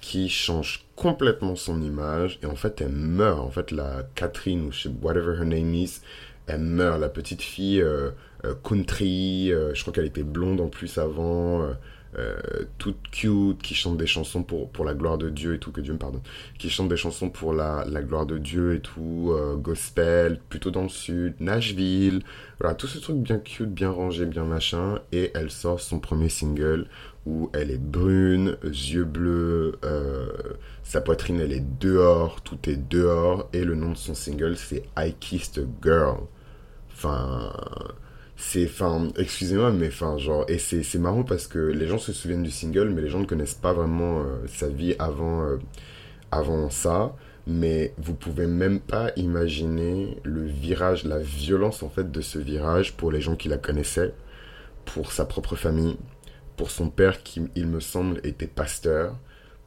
qui 0.00 0.28
change 0.28 0.86
complètement 0.96 1.56
son 1.56 1.82
image 1.82 2.38
et 2.42 2.46
en 2.46 2.54
fait 2.54 2.80
elle 2.80 2.92
meurt. 2.92 3.40
En 3.40 3.50
fait 3.50 3.70
la 3.72 4.02
Catherine 4.14 4.66
ou 4.66 4.72
je 4.72 4.82
sais, 4.82 4.90
whatever 5.02 5.34
her 5.38 5.46
name 5.46 5.74
is, 5.74 6.02
elle 6.46 6.60
meurt. 6.60 7.00
La 7.00 7.08
petite 7.08 7.42
fille 7.42 7.80
euh, 7.80 8.10
country, 8.62 9.48
je 9.48 9.80
crois 9.80 9.92
qu'elle 9.92 10.06
était 10.06 10.22
blonde 10.22 10.60
en 10.60 10.68
plus 10.68 10.98
avant, 10.98 11.66
euh, 12.18 12.36
toute 12.78 13.10
cute, 13.10 13.60
qui 13.62 13.74
chante 13.74 13.96
des 13.96 14.06
chansons 14.06 14.42
pour, 14.42 14.70
pour 14.70 14.84
la 14.84 14.94
gloire 14.94 15.18
de 15.18 15.30
Dieu 15.30 15.54
et 15.54 15.58
tout, 15.58 15.72
que 15.72 15.80
Dieu 15.80 15.92
me 15.92 15.98
pardonne, 15.98 16.22
qui 16.58 16.70
chante 16.70 16.88
des 16.88 16.96
chansons 16.96 17.30
pour 17.30 17.52
la, 17.52 17.84
la 17.88 18.02
gloire 18.02 18.26
de 18.26 18.38
Dieu 18.38 18.74
et 18.74 18.80
tout, 18.80 19.32
euh, 19.32 19.56
gospel, 19.56 20.40
plutôt 20.48 20.70
dans 20.70 20.82
le 20.82 20.88
sud, 20.88 21.34
Nashville, 21.40 22.22
voilà, 22.60 22.74
tout 22.74 22.86
ce 22.86 22.98
truc 22.98 23.16
bien 23.16 23.38
cute, 23.38 23.72
bien 23.72 23.90
rangé, 23.90 24.26
bien 24.26 24.44
machin, 24.44 25.00
et 25.12 25.30
elle 25.34 25.50
sort 25.50 25.80
son 25.80 25.98
premier 25.98 26.28
single 26.28 26.86
où 27.26 27.50
elle 27.54 27.70
est 27.70 27.80
brune, 27.80 28.56
yeux 28.62 29.04
bleus, 29.04 29.78
euh, 29.84 30.28
sa 30.82 31.00
poitrine 31.00 31.40
elle 31.40 31.52
est 31.52 31.64
dehors, 31.80 32.42
tout 32.42 32.68
est 32.68 32.76
dehors, 32.76 33.48
et 33.52 33.64
le 33.64 33.74
nom 33.74 33.90
de 33.90 33.96
son 33.96 34.14
single 34.14 34.56
c'est 34.56 34.84
I 34.98 35.14
Kissed 35.18 35.58
a 35.58 35.66
Girl. 35.82 36.26
Enfin, 36.92 37.52
c'est, 38.36 38.64
enfin, 38.64 39.08
excusez-moi, 39.16 39.70
mais 39.70 39.88
enfin, 39.88 40.18
genre, 40.18 40.44
et 40.48 40.58
c'est, 40.58 40.82
c'est 40.82 40.98
marrant 40.98 41.22
parce 41.22 41.46
que 41.46 41.58
les 41.58 41.86
gens 41.86 41.98
se 41.98 42.12
souviennent 42.12 42.42
du 42.42 42.50
single, 42.50 42.90
mais 42.90 43.02
les 43.02 43.08
gens 43.08 43.20
ne 43.20 43.26
connaissent 43.26 43.54
pas 43.54 43.72
vraiment 43.72 44.20
euh, 44.20 44.46
sa 44.48 44.68
vie 44.68 44.96
avant, 44.98 45.44
euh, 45.44 45.58
avant 46.30 46.68
ça. 46.70 47.14
Mais 47.46 47.92
vous 47.98 48.14
pouvez 48.14 48.46
même 48.46 48.80
pas 48.80 49.12
imaginer 49.16 50.18
le 50.24 50.44
virage, 50.44 51.04
la 51.04 51.18
violence 51.18 51.82
en 51.82 51.90
fait 51.90 52.10
de 52.10 52.20
ce 52.22 52.38
virage 52.38 52.96
pour 52.96 53.12
les 53.12 53.20
gens 53.20 53.36
qui 53.36 53.48
la 53.48 53.58
connaissaient, 53.58 54.14
pour 54.86 55.12
sa 55.12 55.26
propre 55.26 55.54
famille, 55.54 55.96
pour 56.56 56.70
son 56.70 56.88
père 56.88 57.22
qui, 57.22 57.42
il 57.54 57.66
me 57.66 57.80
semble, 57.80 58.20
était 58.24 58.46
pasteur, 58.46 59.16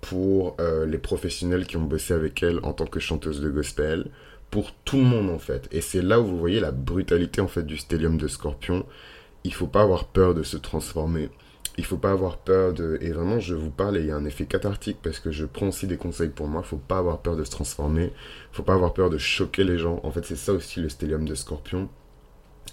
pour 0.01 0.57
euh, 0.59 0.85
les 0.85 0.97
professionnels 0.97 1.67
qui 1.67 1.77
ont 1.77 1.83
bossé 1.83 2.13
avec 2.13 2.41
elle 2.43 2.59
en 2.63 2.73
tant 2.73 2.85
que 2.85 2.99
chanteuse 2.99 3.41
de 3.41 3.49
gospel, 3.49 4.09
pour 4.51 4.73
tout 4.85 4.97
le 4.97 5.03
monde 5.03 5.29
en 5.29 5.39
fait. 5.39 5.67
Et 5.71 5.81
c'est 5.81 6.01
là 6.01 6.19
où 6.19 6.25
vous 6.25 6.37
voyez 6.37 6.59
la 6.59 6.71
brutalité 6.71 7.41
en 7.41 7.47
fait 7.47 7.63
du 7.63 7.77
Stellium 7.77 8.17
de 8.17 8.27
Scorpion. 8.27 8.85
Il 9.43 9.53
faut 9.53 9.67
pas 9.67 9.81
avoir 9.81 10.05
peur 10.05 10.33
de 10.33 10.43
se 10.43 10.57
transformer. 10.57 11.29
Il 11.77 11.85
faut 11.85 11.97
pas 11.97 12.11
avoir 12.11 12.37
peur 12.37 12.73
de... 12.73 12.97
Et 13.01 13.11
vraiment, 13.11 13.39
je 13.39 13.53
vous 13.53 13.69
parle 13.69 13.97
et 13.97 14.01
il 14.01 14.07
y 14.07 14.11
a 14.11 14.15
un 14.15 14.25
effet 14.25 14.45
cathartique 14.45 14.97
parce 15.03 15.19
que 15.19 15.31
je 15.31 15.45
prends 15.45 15.67
aussi 15.67 15.85
des 15.85 15.97
conseils 15.97 16.29
pour 16.29 16.47
moi. 16.47 16.63
Il 16.65 16.67
faut 16.67 16.77
pas 16.77 16.97
avoir 16.97 17.19
peur 17.19 17.35
de 17.35 17.43
se 17.43 17.51
transformer. 17.51 18.05
Il 18.51 18.55
faut 18.55 18.63
pas 18.63 18.73
avoir 18.73 18.93
peur 18.93 19.11
de 19.11 19.19
choquer 19.19 19.63
les 19.63 19.77
gens. 19.77 19.99
En 20.03 20.11
fait, 20.11 20.25
c'est 20.25 20.35
ça 20.35 20.53
aussi 20.53 20.81
le 20.81 20.89
Stellium 20.89 21.25
de 21.25 21.35
Scorpion 21.35 21.87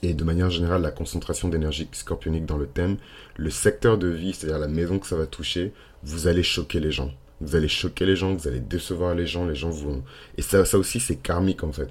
et 0.03 0.15
de 0.15 0.25
manière 0.25 0.51
générale 0.51 0.83
la 0.83 0.91
concentration 0.91 1.49
d'énergie 1.49 1.89
scorpionique 1.93 2.47
dans 2.47 2.57
le 2.57 2.67
thème, 2.67 2.97
le 3.37 3.51
secteur 3.51 3.99
de 3.99 4.09
vie, 4.09 4.33
c'est-à-dire 4.33 4.59
la 4.59 4.69
maison 4.69 4.99
que 4.99 5.07
ça 5.07 5.17
va 5.17 5.27
toucher, 5.27 5.73
vous 6.03 6.27
allez 6.27 6.43
choquer 6.43 6.81
les 6.81 6.91
gens. 6.91 7.13
Vous 7.45 7.57
allez 7.57 7.69
choquer 7.69 8.07
les 8.07 8.17
gens, 8.17 8.35
vous 8.35 8.49
allez 8.49 8.61
décevoir 8.61 9.15
les 9.15 9.27
gens, 9.27 9.47
les 9.47 9.55
gens 9.55 9.71
vont... 9.71 10.03
Et 10.37 10.43
ça, 10.43 10.65
ça 10.65 10.79
aussi, 10.79 11.01
c'est 11.01 11.17
karmique 11.17 11.63
en 11.63 11.73
fait. 11.73 11.89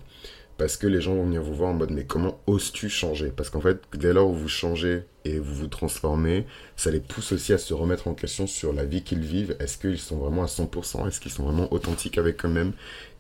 Parce 0.58 0.78
que 0.78 0.86
les 0.86 1.02
gens 1.02 1.16
vont 1.16 1.26
venir 1.26 1.42
vous 1.42 1.56
voir 1.56 1.72
en 1.72 1.74
mode, 1.74 1.90
mais 1.90 2.06
comment 2.06 2.40
oses-tu 2.46 2.88
changer? 2.88 3.32
Parce 3.36 3.50
qu'en 3.50 3.62
fait, 3.62 3.82
dès 3.94 4.14
lors 4.14 4.30
où 4.30 4.34
vous 4.34 4.48
changez 4.48 5.04
et 5.26 5.40
vous 5.40 5.56
vous 5.56 5.68
transformez, 5.68 6.46
ça 6.76 6.92
les 6.92 7.00
pousse 7.00 7.32
aussi 7.32 7.54
à 7.54 7.58
se 7.58 7.74
remettre 7.74 8.08
en 8.08 8.14
question 8.14 8.46
sur 8.46 8.72
la 8.72 8.86
vie 8.86 9.04
qu'ils 9.04 9.22
vivent. 9.22 9.56
Est-ce 9.60 9.78
qu'ils 9.78 9.98
sont 9.98 10.18
vraiment 10.18 10.44
à 10.44 10.48
100% 10.48 11.08
Est-ce 11.08 11.20
qu'ils 11.20 11.32
sont 11.32 11.44
vraiment 11.44 11.74
authentiques 11.74 12.20
avec 12.20 12.46
eux-mêmes? 12.46 12.74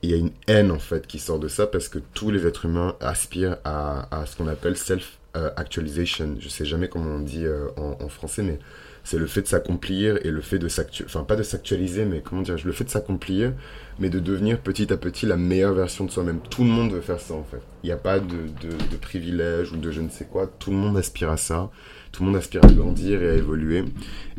Il 0.03 0.11
y 0.11 0.13
a 0.13 0.17
une 0.17 0.31
haine 0.47 0.69
en 0.69 0.79
fait 0.79 1.07
qui 1.07 1.17
sort 1.17 1.39
de 1.39 1.47
ça 1.47 1.65
parce 1.65 1.89
que 1.89 1.99
tous 2.13 2.29
les 2.29 2.45
êtres 2.45 2.65
humains 2.65 2.95
aspirent 2.99 3.57
à, 3.63 4.25
ce 4.27 4.35
qu'on 4.35 4.47
appelle 4.47 4.77
self-actualization. 4.77 6.35
Je 6.39 6.49
sais 6.49 6.65
jamais 6.65 6.87
comment 6.87 7.15
on 7.15 7.19
dit 7.19 7.45
euh, 7.45 7.69
en 7.77 8.09
français, 8.09 8.43
mais 8.43 8.59
c'est 9.03 9.17
le 9.17 9.27
fait 9.27 9.41
de 9.41 9.47
s'accomplir 9.47 10.17
et 10.25 10.31
le 10.31 10.41
fait 10.41 10.59
de 10.59 10.67
s'actualiser, 10.69 11.05
enfin 11.05 11.25
pas 11.25 11.35
de 11.35 11.43
s'actualiser, 11.43 12.05
mais 12.05 12.21
comment 12.21 12.41
dire, 12.41 12.55
le 12.63 12.71
fait 12.71 12.85
de 12.85 12.89
s'accomplir, 12.89 13.53
mais 13.99 14.09
de 14.09 14.19
devenir 14.19 14.59
petit 14.59 14.91
à 14.93 14.97
petit 14.97 15.25
la 15.25 15.35
meilleure 15.37 15.73
version 15.73 16.05
de 16.05 16.11
soi-même. 16.11 16.39
Tout 16.49 16.63
le 16.63 16.69
monde 16.69 16.91
veut 16.93 17.01
faire 17.01 17.19
ça 17.19 17.33
en 17.33 17.43
fait. 17.43 17.61
Il 17.83 17.87
n'y 17.87 17.91
a 17.91 17.97
pas 17.97 18.19
de, 18.19 18.25
de, 18.61 18.69
de 18.91 18.97
privilège 18.97 19.71
ou 19.73 19.77
de 19.77 19.91
je 19.91 20.01
ne 20.01 20.09
sais 20.09 20.25
quoi, 20.25 20.47
tout 20.47 20.71
le 20.71 20.77
monde 20.77 20.95
aspire 20.97 21.29
à 21.31 21.37
ça, 21.37 21.69
tout 22.13 22.23
le 22.23 22.27
monde 22.29 22.37
aspire 22.37 22.63
à 22.63 22.69
grandir 22.71 23.21
et 23.21 23.29
à 23.31 23.33
évoluer. 23.33 23.83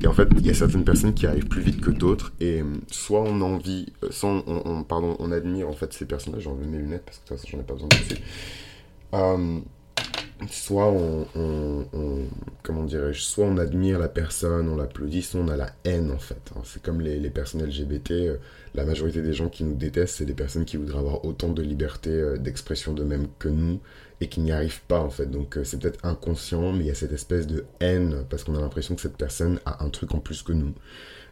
Et 0.02 0.06
en 0.06 0.12
fait, 0.14 0.28
il 0.38 0.46
y 0.46 0.50
a 0.50 0.54
certaines 0.54 0.84
personnes 0.84 1.12
qui 1.14 1.26
arrivent 1.26 1.48
plus 1.48 1.60
vite 1.62 1.80
que 1.80 1.90
d'autres, 1.90 2.32
et 2.40 2.60
euh, 2.62 2.64
soit 2.90 3.20
on 3.20 3.40
envie, 3.42 3.92
euh, 4.02 4.08
soit 4.10 4.30
on, 4.30 4.62
on- 4.64 4.82
pardon, 4.84 5.16
on 5.18 5.30
admire 5.30 5.68
en 5.68 5.72
fait 5.72 5.92
ces 5.92 6.06
personnages, 6.06 6.42
j'enlève 6.44 6.66
mes 6.68 6.78
lunettes 6.78 7.02
parce 7.04 7.18
que 7.18 7.24
de 7.24 7.28
toute 7.28 7.38
façon 7.38 7.48
j'en 7.52 7.60
ai 7.60 7.66
pas 7.66 7.74
besoin 7.74 7.88
dessus. 7.88 8.22
Euh, 9.14 9.60
soit 10.50 10.90
on, 10.90 11.26
comment 12.62 12.84
dirais-je, 12.84 13.20
soit 13.20 13.44
on 13.46 13.56
admire 13.58 13.98
la 13.98 14.08
personne, 14.08 14.68
on 14.68 14.76
l'applaudit, 14.76 15.22
soit 15.22 15.40
on 15.40 15.48
a 15.48 15.56
la 15.56 15.70
haine 15.84 16.10
en 16.10 16.18
fait. 16.18 16.50
hein. 16.56 16.60
C'est 16.64 16.82
comme 16.82 17.00
les, 17.00 17.18
les 17.18 17.30
personnes 17.30 17.62
LGBT, 17.64 18.10
euh, 18.12 18.36
la 18.74 18.84
majorité 18.84 19.22
des 19.22 19.32
gens 19.32 19.48
qui 19.48 19.64
nous 19.64 19.74
détestent, 19.74 20.16
c'est 20.16 20.24
des 20.26 20.34
personnes 20.34 20.64
qui 20.64 20.76
voudraient 20.76 20.98
avoir 20.98 21.24
autant 21.24 21.48
de 21.50 21.62
liberté 21.62 22.10
euh, 22.10 22.36
d'expression 22.38 22.92
d'eux-mêmes 22.92 23.28
que 23.38 23.48
nous 23.48 23.80
et 24.20 24.28
qui 24.28 24.40
n'y 24.40 24.52
arrivent 24.52 24.82
pas 24.82 25.00
en 25.00 25.10
fait. 25.10 25.26
Donc 25.26 25.56
euh, 25.58 25.64
c'est 25.64 25.78
peut-être 25.78 26.04
inconscient, 26.04 26.72
mais 26.72 26.84
il 26.84 26.86
y 26.86 26.90
a 26.90 26.94
cette 26.94 27.12
espèce 27.12 27.46
de 27.46 27.64
haine 27.80 28.24
parce 28.30 28.44
qu'on 28.44 28.54
a 28.56 28.60
l'impression 28.60 28.94
que 28.94 29.00
cette 29.02 29.16
personne 29.16 29.60
a 29.66 29.84
un 29.84 29.90
truc 29.90 30.14
en 30.14 30.18
plus 30.20 30.42
que 30.42 30.52
nous. 30.52 30.74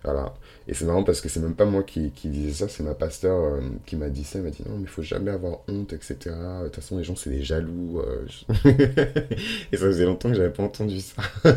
Voilà. 0.04 0.34
Et 0.68 0.74
c'est 0.74 0.84
marrant 0.84 1.04
parce 1.04 1.20
que 1.20 1.28
c'est 1.28 1.40
même 1.40 1.54
pas 1.54 1.64
moi 1.64 1.82
qui, 1.84 2.10
disais 2.24 2.52
ça, 2.52 2.68
c'est 2.68 2.82
ma 2.82 2.94
pasteur 2.94 3.36
euh, 3.54 3.60
qui 3.86 3.96
m'a 3.96 4.08
dit 4.08 4.24
ça. 4.24 4.38
Elle 4.38 4.44
m'a 4.44 4.50
dit 4.50 4.62
non, 4.68 4.76
mais 4.76 4.82
il 4.82 4.88
faut 4.88 5.02
jamais 5.02 5.30
avoir 5.30 5.60
honte, 5.68 5.92
etc. 5.92 6.16
De 6.62 6.64
toute 6.66 6.76
façon, 6.76 6.98
les 6.98 7.04
gens, 7.04 7.16
c'est 7.16 7.30
des 7.30 7.42
jaloux. 7.42 8.00
euh, 8.00 8.26
Et 9.72 9.76
ça 9.76 9.86
faisait 9.86 10.04
longtemps 10.04 10.28
que 10.30 10.34
j'avais 10.36 10.50
pas 10.52 10.62
entendu 10.64 11.00
ça. 11.00 11.22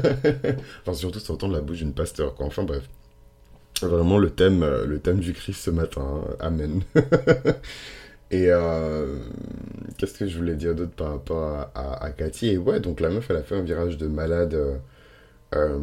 enfin, 0.81 0.93
surtout 0.93 1.19
s'entendre 1.19 1.53
la 1.53 1.61
bouche 1.61 1.77
d'une 1.79 1.93
pasteur, 1.93 2.35
quoi. 2.35 2.45
Enfin, 2.45 2.63
bref. 2.63 2.83
Vraiment 3.81 4.17
le 4.17 4.29
thème, 4.29 4.63
euh, 4.63 4.85
le 4.85 4.99
thème 4.99 5.19
du 5.19 5.33
Christ 5.33 5.61
ce 5.61 5.71
matin. 5.71 6.01
hein. 6.29 6.35
Amen. 6.39 6.81
Et 8.31 8.47
qu'est-ce 9.97 10.13
que 10.17 10.27
je 10.27 10.37
voulais 10.37 10.55
dire 10.55 10.75
d'autre 10.75 10.91
par 10.91 11.11
rapport 11.11 11.69
à, 11.75 12.03
à 12.03 12.09
Cathy? 12.11 12.47
Et 12.49 12.57
ouais, 12.57 12.79
donc 12.79 12.99
la 12.99 13.09
meuf, 13.09 13.29
elle 13.29 13.37
a 13.37 13.43
fait 13.43 13.55
un 13.55 13.61
virage 13.61 13.97
de 13.97 14.07
malade. 14.07 14.57
Euh, 15.55 15.79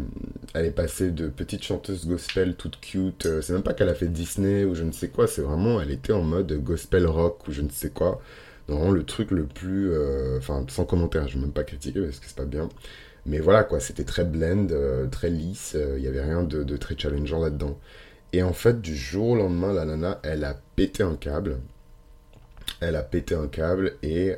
elle 0.55 0.67
est 0.67 0.71
passée 0.71 1.11
de 1.11 1.29
petite 1.29 1.63
chanteuse 1.65 2.07
gospel 2.07 2.57
toute 2.57 2.81
cute. 2.81 3.27
euh, 3.27 3.43
c'est 3.43 3.53
même 3.53 3.63
pas 3.63 3.75
qu'elle 3.75 3.89
a 3.89 3.95
fait 3.95 4.09
Disney 4.09 4.65
ou 4.65 4.75
je 4.75 4.83
ne 4.85 4.93
sais 4.93 5.09
quoi. 5.09 5.27
C'est 5.27 5.43
vraiment, 5.43 5.81
elle 5.81 5.91
était 5.91 6.13
en 6.13 6.23
mode 6.23 6.53
gospel 6.63 7.07
rock 7.07 7.47
ou 7.49 7.53
je 7.53 7.63
ne 7.63 7.71
sais 7.71 7.91
quoi. 7.91 8.21
Donc, 8.69 8.79
Vraiment 8.79 8.93
le 8.93 9.05
truc 9.05 9.31
le 9.31 9.45
plus. 9.47 9.91
euh, 9.93 10.39
Enfin, 10.39 10.65
sans 10.69 10.85
commentaire, 10.85 11.29
je 11.29 11.35
vais 11.35 11.41
même 11.43 11.53
pas 11.53 11.65
critiquer 11.65 12.01
parce 12.03 12.19
que 12.21 12.27
c'est 12.27 12.37
pas 12.37 12.45
bien. 12.45 12.69
Mais 13.27 13.39
voilà 13.41 13.65
quoi, 13.65 13.81
c'était 13.81 14.05
très 14.05 14.25
blend, 14.25 14.69
très 15.11 15.31
lisse. 15.31 15.77
Il 15.97 16.03
y 16.03 16.09
avait 16.09 16.23
rien 16.23 16.43
de, 16.45 16.65
de 16.65 16.77
très 16.77 16.97
challengeant 16.99 17.41
là-dedans. 17.41 17.79
Et 18.33 18.43
en 18.43 18.53
fait, 18.55 18.81
du 18.83 18.97
jour 18.97 19.31
au 19.31 19.37
lendemain, 19.37 19.73
la 19.75 19.85
nana, 19.87 20.21
elle 20.25 20.45
a 20.45 20.61
pété 20.77 21.03
un 21.05 21.17
câble. 21.17 21.59
Elle 22.81 22.97
a 22.97 23.03
pété 23.03 23.35
un 23.35 23.49
câble 23.49 23.95
et 24.03 24.35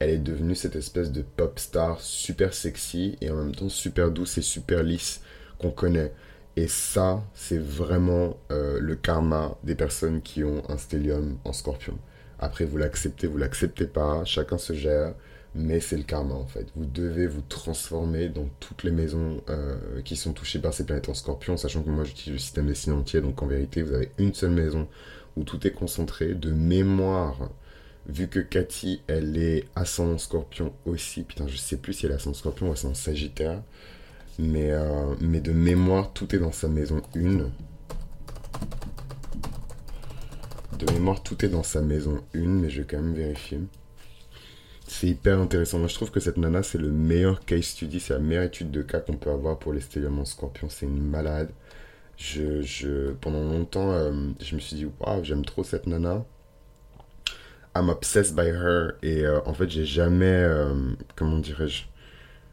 elle 0.00 0.10
est 0.10 0.18
devenue 0.18 0.54
cette 0.54 0.76
espèce 0.76 1.12
de 1.12 1.22
pop 1.22 1.58
star 1.58 2.00
super 2.00 2.54
sexy 2.54 3.16
et 3.20 3.30
en 3.30 3.36
même 3.36 3.54
temps 3.54 3.68
super 3.68 4.10
douce 4.10 4.38
et 4.38 4.42
super 4.42 4.82
lisse 4.82 5.20
qu'on 5.58 5.70
connaît. 5.70 6.12
Et 6.56 6.66
ça, 6.68 7.22
c'est 7.34 7.60
vraiment 7.60 8.38
euh, 8.50 8.80
le 8.80 8.96
karma 8.96 9.56
des 9.62 9.74
personnes 9.74 10.20
qui 10.22 10.42
ont 10.42 10.62
un 10.68 10.78
stellium 10.78 11.38
en 11.44 11.52
scorpion. 11.52 11.96
Après, 12.38 12.64
vous 12.64 12.78
l'acceptez, 12.78 13.26
vous 13.26 13.36
l'acceptez 13.36 13.86
pas, 13.86 14.24
chacun 14.24 14.56
se 14.56 14.72
gère, 14.72 15.14
mais 15.54 15.80
c'est 15.80 15.98
le 15.98 16.02
karma 16.02 16.34
en 16.34 16.46
fait. 16.46 16.66
Vous 16.74 16.86
devez 16.86 17.26
vous 17.26 17.42
transformer 17.42 18.30
dans 18.30 18.48
toutes 18.58 18.84
les 18.84 18.90
maisons 18.90 19.42
euh, 19.50 20.00
qui 20.02 20.16
sont 20.16 20.32
touchées 20.32 20.60
par 20.60 20.72
ces 20.72 20.86
planètes 20.86 21.10
en 21.10 21.14
scorpion, 21.14 21.58
sachant 21.58 21.82
que 21.82 21.90
moi 21.90 22.04
j'utilise 22.04 22.32
le 22.32 22.38
système 22.38 22.66
dessinée 22.66 22.96
entier, 22.96 23.20
donc 23.20 23.42
en 23.42 23.46
vérité, 23.46 23.82
vous 23.82 23.92
avez 23.92 24.10
une 24.18 24.32
seule 24.32 24.50
maison 24.50 24.88
où 25.36 25.44
tout 25.44 25.66
est 25.66 25.72
concentré 25.72 26.34
de 26.34 26.52
mémoire 26.52 27.50
vu 28.10 28.28
que 28.28 28.40
Cathy, 28.40 29.02
elle 29.06 29.36
est 29.36 29.64
ascendant 29.76 30.18
scorpion 30.18 30.72
aussi, 30.84 31.22
putain, 31.22 31.46
je 31.46 31.56
sais 31.56 31.76
plus 31.76 31.92
si 31.92 32.06
elle 32.06 32.12
est 32.12 32.16
ascendant 32.16 32.36
scorpion 32.36 32.68
ou 32.68 32.72
ascendant 32.72 32.94
sagittaire, 32.94 33.62
mais, 34.38 34.70
euh, 34.70 35.14
de 35.16 35.52
mémoire, 35.52 36.12
tout 36.12 36.34
est 36.34 36.38
dans 36.38 36.52
sa 36.52 36.68
maison 36.68 37.02
1. 37.14 37.50
De 40.78 40.92
mémoire, 40.92 41.22
tout 41.22 41.44
est 41.44 41.48
dans 41.48 41.62
sa 41.62 41.82
maison 41.82 42.22
1, 42.34 42.38
mais 42.40 42.70
je 42.70 42.80
vais 42.82 42.86
quand 42.86 43.00
même 43.00 43.14
vérifier. 43.14 43.60
c'est 44.86 45.06
hyper 45.08 45.38
intéressant. 45.38 45.78
Moi, 45.78 45.88
je 45.88 45.94
trouve 45.94 46.10
que 46.10 46.20
cette 46.20 46.36
nana, 46.36 46.62
c'est 46.62 46.78
le 46.78 46.90
meilleur 46.90 47.44
case 47.44 47.64
study, 47.64 48.00
c'est 48.00 48.14
la 48.14 48.18
meilleure 48.18 48.44
étude 48.44 48.70
de 48.72 48.82
cas 48.82 49.00
qu'on 49.00 49.16
peut 49.16 49.30
avoir 49.30 49.58
pour 49.58 49.72
les 49.72 49.80
stellium 49.80 50.18
en 50.18 50.24
scorpion. 50.24 50.68
C'est 50.68 50.86
une 50.86 51.02
malade. 51.02 51.50
Je, 52.16 52.60
je, 52.62 53.12
pendant 53.12 53.44
longtemps, 53.44 53.92
euh, 53.92 54.12
je 54.40 54.54
me 54.54 54.60
suis 54.60 54.76
dit, 54.76 54.86
waouh, 55.00 55.22
j'aime 55.24 55.44
trop 55.44 55.64
cette 55.64 55.86
nana. 55.86 56.24
I'm 57.76 57.88
obsessed 57.88 58.34
by 58.34 58.48
her. 58.48 58.96
Et 59.02 59.24
euh, 59.24 59.40
en 59.46 59.54
fait, 59.54 59.68
j'ai 59.70 59.84
jamais, 59.84 60.26
euh, 60.26 60.74
comment 61.16 61.38
dirais-je, 61.38 61.84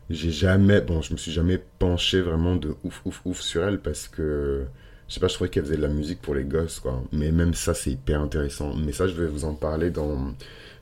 j'ai 0.09 0.31
jamais, 0.31 0.81
bon, 0.81 1.01
je 1.01 1.13
me 1.13 1.17
suis 1.17 1.31
jamais 1.31 1.61
penché 1.79 2.21
vraiment 2.21 2.55
de 2.55 2.75
ouf, 2.83 3.01
ouf, 3.05 3.21
ouf 3.25 3.41
sur 3.41 3.63
elle 3.63 3.79
parce 3.79 4.07
que, 4.07 4.65
je 5.07 5.13
sais 5.13 5.19
pas, 5.19 5.27
je 5.27 5.33
trouvais 5.35 5.49
qu'elle 5.49 5.63
faisait 5.63 5.77
de 5.77 5.81
la 5.81 5.87
musique 5.89 6.21
pour 6.21 6.35
les 6.35 6.43
gosses, 6.43 6.79
quoi. 6.79 7.01
Mais 7.11 7.31
même 7.31 7.53
ça, 7.53 7.73
c'est 7.73 7.91
hyper 7.91 8.21
intéressant. 8.21 8.73
Mais 8.75 8.91
ça, 8.91 9.07
je 9.07 9.13
vais 9.13 9.27
vous 9.27 9.45
en 9.45 9.53
parler 9.53 9.89
dans, 9.89 10.33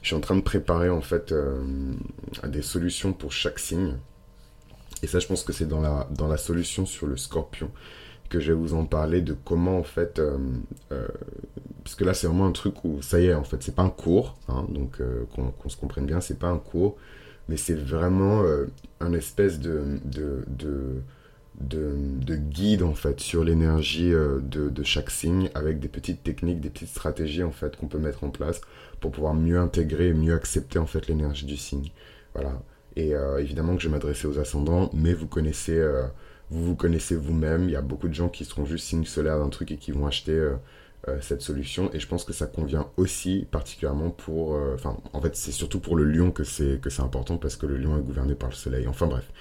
je 0.02 0.08
suis 0.08 0.16
en 0.16 0.22
train 0.22 0.36
de 0.36 0.42
préparer, 0.42 0.90
en 0.90 1.02
fait, 1.02 1.32
euh, 1.32 1.62
des 2.46 2.62
solutions 2.62 3.14
pour 3.14 3.32
chaque 3.32 3.60
signe. 3.60 3.96
Et 5.04 5.08
ça, 5.08 5.20
je 5.20 5.28
pense 5.28 5.44
que 5.44 5.54
c'est 5.54 5.68
dans 5.68 5.82
la, 5.82 6.08
dans 6.12 6.28
la 6.28 6.38
solution 6.38 6.86
sur 6.86 7.08
le 7.08 7.18
scorpion 7.18 7.72
que 8.30 8.40
je 8.40 8.52
vais 8.52 8.58
vous 8.58 8.74
en 8.74 8.86
parler 8.86 9.22
de 9.22 9.34
comment, 9.34 9.78
en 9.78 9.84
fait, 9.84 10.22
parce 11.84 11.96
que 11.96 12.04
là 12.04 12.14
c'est 12.14 12.28
vraiment 12.28 12.48
un 12.48 12.52
truc 12.52 12.84
où 12.84 13.02
ça 13.02 13.20
y 13.20 13.28
est 13.28 13.34
en 13.34 13.44
fait 13.44 13.62
c'est 13.62 13.76
pas 13.76 13.84
un 13.84 13.90
cours 13.90 14.36
hein, 14.48 14.66
donc 14.70 15.00
qu'on 15.36 15.70
se 15.70 15.78
comprenne 15.78 16.08
bien 16.08 16.20
c'est 16.20 16.40
pas 16.40 16.48
un 16.48 16.58
cours 16.58 16.98
mais 17.48 17.58
c'est 17.58 17.76
vraiment 17.76 18.42
euh, 18.44 18.66
un 19.00 19.14
espèce 19.14 19.60
de, 19.60 20.00
de, 20.04 20.44
de, 20.48 21.04
de, 21.60 22.36
guide 22.36 22.84
en 22.84 22.94
fait 22.94 23.20
sur 23.20 23.44
l'énergie 23.44 24.14
euh, 24.14 24.40
de, 24.42 24.84
chaque 24.84 25.12
signe 25.12 25.50
avec 25.54 25.80
des 25.80 25.88
petites 25.88 26.24
techniques, 26.24 26.62
des 26.62 26.70
petites 26.70 26.90
stratégies 26.90 27.44
en 27.44 27.52
fait 27.52 27.76
qu'on 27.76 27.88
peut 27.88 28.00
mettre 28.00 28.24
en 28.24 28.30
place 28.30 28.62
pour 29.00 29.12
pouvoir 29.12 29.34
mieux 29.34 29.60
intégrer 29.60 30.08
et 30.08 30.14
mieux 30.14 30.34
accepter 30.34 30.80
en 30.80 30.86
fait 30.86 31.08
l'énergie 31.08 31.46
du 31.46 31.58
signe. 31.58 31.90
Voilà. 32.34 32.62
Et 32.96 33.14
euh, 33.14 33.40
évidemment 33.40 33.76
que 33.76 33.82
je 33.82 33.88
vais 33.88 33.94
m'adresser 33.94 34.28
aux 34.28 34.40
ascendants, 34.40 34.90
mais 34.94 35.14
vous 35.14 35.28
connaissez, 35.28 35.80
vous 36.52 36.64
vous 36.64 36.76
connaissez 36.76 37.16
vous-même. 37.16 37.66
Il 37.66 37.72
y 37.72 37.76
a 37.76 37.82
beaucoup 37.82 38.08
de 38.08 38.14
gens 38.14 38.30
qui 38.30 38.46
seront 38.46 38.66
juste 38.66 38.86
signe 38.86 39.06
solaire 39.06 39.40
d'un 39.40 39.50
truc 39.50 39.72
et 39.72 39.78
qui 39.78 39.92
vont 39.92 40.08
acheter 40.08 40.54
euh, 41.08 41.20
cette 41.22 41.42
solution. 41.42 41.92
Et 41.94 42.00
je 42.00 42.08
pense 42.08 42.24
que 42.24 42.34
ça 42.34 42.48
convient 42.48 42.88
aussi 42.98 43.48
particulièrement 43.52 44.10
pour 44.10 44.56
euh, 44.56 44.74
enfin 44.74 44.98
en 45.14 45.22
fait 45.22 45.36
c'est 45.36 45.52
surtout 45.52 45.80
pour 45.80 45.96
le 45.96 46.04
lion 46.04 46.32
que 46.32 46.44
c'est 46.44 46.80
important 47.00 47.38
parce 47.38 47.56
que 47.58 47.68
le 47.68 47.78
lion 47.78 47.98
est 48.00 48.02
gouverné 48.02 48.34
par 48.34 48.50
le 48.50 48.56
soleil. 48.56 48.88
Enfin 48.88 49.06
bref. 49.06 49.32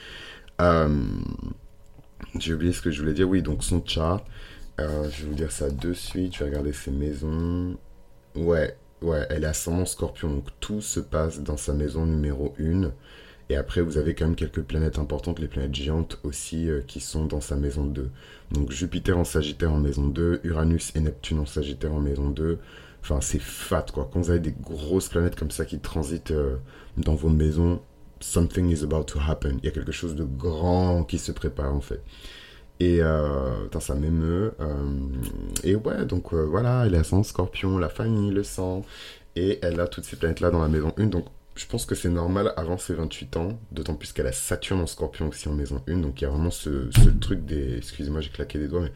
Euh, 0.60 0.88
j'ai 2.38 2.52
oublié 2.52 2.72
ce 2.72 2.82
que 2.82 2.90
je 2.90 3.00
voulais 3.00 3.14
dire. 3.14 3.28
Oui 3.28 3.40
donc 3.40 3.64
son 3.64 3.82
chart 3.84 4.24
je 4.78 4.84
vais 4.84 5.28
vous 5.28 5.34
dire 5.34 5.52
ça 5.52 5.70
de 5.70 5.92
suite. 5.94 6.34
Je 6.34 6.40
vais 6.40 6.50
regarder 6.50 6.74
ses 6.74 6.90
maisons. 6.90 7.76
Ouais 8.34 8.76
ouais 9.00 9.26
elle 9.30 9.44
est 9.44 9.46
ascendant 9.46 9.86
scorpion 9.86 10.30
donc 10.30 10.48
tout 10.60 10.82
se 10.82 11.00
passe 11.00 11.40
dans 11.40 11.56
sa 11.56 11.72
maison 11.72 12.04
numéro 12.04 12.54
1 12.60 12.90
et 13.50 13.56
après, 13.56 13.82
vous 13.82 13.98
avez 13.98 14.14
quand 14.14 14.24
même 14.24 14.36
quelques 14.36 14.62
planètes 14.62 14.98
importantes, 14.98 15.38
les 15.38 15.48
planètes 15.48 15.74
géantes 15.74 16.18
aussi, 16.24 16.68
euh, 16.70 16.80
qui 16.86 17.00
sont 17.00 17.26
dans 17.26 17.40
sa 17.42 17.56
maison 17.56 17.84
2. 17.84 18.10
Donc 18.52 18.70
Jupiter 18.70 19.18
en 19.18 19.24
Sagittaire 19.24 19.72
en 19.72 19.78
maison 19.78 20.06
2, 20.06 20.40
Uranus 20.44 20.92
et 20.94 21.00
Neptune 21.00 21.40
en 21.40 21.46
Sagittaire 21.46 21.92
en 21.92 22.00
maison 22.00 22.30
2. 22.30 22.58
Enfin, 23.02 23.20
c'est 23.20 23.40
fat, 23.40 23.84
quoi. 23.92 24.08
Quand 24.10 24.20
vous 24.20 24.30
avez 24.30 24.40
des 24.40 24.52
grosses 24.62 25.08
planètes 25.08 25.36
comme 25.36 25.50
ça 25.50 25.66
qui 25.66 25.78
transitent 25.78 26.30
euh, 26.30 26.56
dans 26.96 27.14
vos 27.14 27.28
maisons, 27.28 27.82
something 28.20 28.70
is 28.70 28.82
about 28.82 29.04
to 29.04 29.18
happen. 29.20 29.58
Il 29.62 29.66
y 29.66 29.68
a 29.68 29.72
quelque 29.72 29.92
chose 29.92 30.14
de 30.14 30.24
grand 30.24 31.04
qui 31.04 31.18
se 31.18 31.30
prépare, 31.30 31.74
en 31.74 31.82
fait. 31.82 32.00
Et 32.80 33.02
euh, 33.02 33.68
ça 33.78 33.94
m'émeut. 33.94 34.54
Euh, 34.58 34.74
et 35.64 35.74
ouais, 35.74 36.06
donc 36.06 36.32
voilà, 36.32 36.86
elle 36.86 36.94
a 36.94 37.04
son 37.04 37.22
scorpion, 37.22 37.76
la 37.76 37.90
famille, 37.90 38.30
le 38.30 38.42
sang. 38.42 38.82
Et 39.36 39.58
elle 39.62 39.80
a 39.80 39.86
toutes 39.86 40.04
ces 40.04 40.16
planètes-là 40.16 40.50
dans 40.50 40.62
la 40.62 40.68
maison 40.68 40.94
1. 40.96 41.06
Donc 41.06 41.26
je 41.54 41.66
pense 41.66 41.86
que 41.86 41.94
c'est 41.94 42.08
normal 42.08 42.52
avant 42.56 42.78
ses 42.78 42.94
28 42.94 43.36
ans, 43.36 43.58
d'autant 43.70 43.94
plus 43.94 44.12
qu'elle 44.12 44.26
a 44.26 44.32
Saturne 44.32 44.80
en 44.80 44.86
scorpion 44.86 45.28
aussi 45.28 45.48
en 45.48 45.54
maison 45.54 45.82
1, 45.86 45.98
donc 45.98 46.20
il 46.20 46.24
y 46.24 46.26
a 46.26 46.30
vraiment 46.30 46.50
ce, 46.50 46.88
truc 47.20 47.44
des... 47.44 47.76
Excusez-moi, 47.76 48.20
j'ai 48.20 48.30
claqué 48.30 48.58
des 48.58 48.66
doigts, 48.66 48.80
mais 48.80 48.92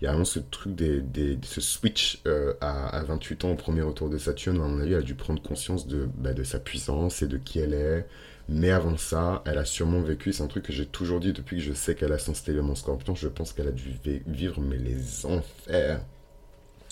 il 0.00 0.04
y 0.04 0.06
a 0.08 0.10
vraiment 0.10 0.24
ce 0.24 0.40
truc 0.40 0.74
des... 0.74 1.00
des 1.00 1.38
ce 1.42 1.60
switch 1.60 2.20
euh, 2.26 2.54
à, 2.60 3.02
28 3.04 3.44
ans 3.44 3.50
au 3.52 3.54
premier 3.54 3.82
retour 3.82 4.10
de 4.10 4.18
Saturne, 4.18 4.56
à 4.60 4.66
mon 4.66 4.80
avis, 4.80 4.92
elle 4.92 4.98
a 4.98 5.02
dû 5.02 5.14
prendre 5.14 5.40
conscience 5.40 5.86
de, 5.86 6.08
bah, 6.18 6.34
de 6.34 6.42
sa 6.42 6.58
puissance 6.58 7.22
et 7.22 7.28
de 7.28 7.36
qui 7.36 7.60
elle 7.60 7.74
est. 7.74 8.06
Mais 8.48 8.72
avant 8.72 8.96
ça, 8.96 9.44
elle 9.46 9.58
a 9.58 9.64
sûrement 9.64 10.00
vécu, 10.00 10.32
c'est 10.32 10.42
un 10.42 10.48
truc 10.48 10.64
que 10.64 10.72
j'ai 10.72 10.86
toujours 10.86 11.20
dit 11.20 11.32
depuis 11.32 11.58
que 11.58 11.62
je 11.62 11.72
sais 11.72 11.94
qu'elle 11.94 12.12
a 12.12 12.18
son 12.18 12.32
en 12.32 12.74
scorpion, 12.74 13.14
je 13.14 13.28
pense 13.28 13.52
qu'elle 13.52 13.68
a 13.68 13.72
dû 13.72 13.92
vivre 14.26 14.60
mais 14.60 14.76
les 14.76 15.24
enfers. 15.24 16.00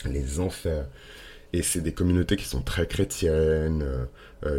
Les 0.05 0.39
enfers. 0.39 0.87
Et 1.53 1.63
c'est 1.63 1.81
des 1.81 1.93
communautés 1.93 2.37
qui 2.37 2.45
sont 2.45 2.63
très 2.63 2.87
chrétiennes, 2.87 3.83
euh, 3.83 4.05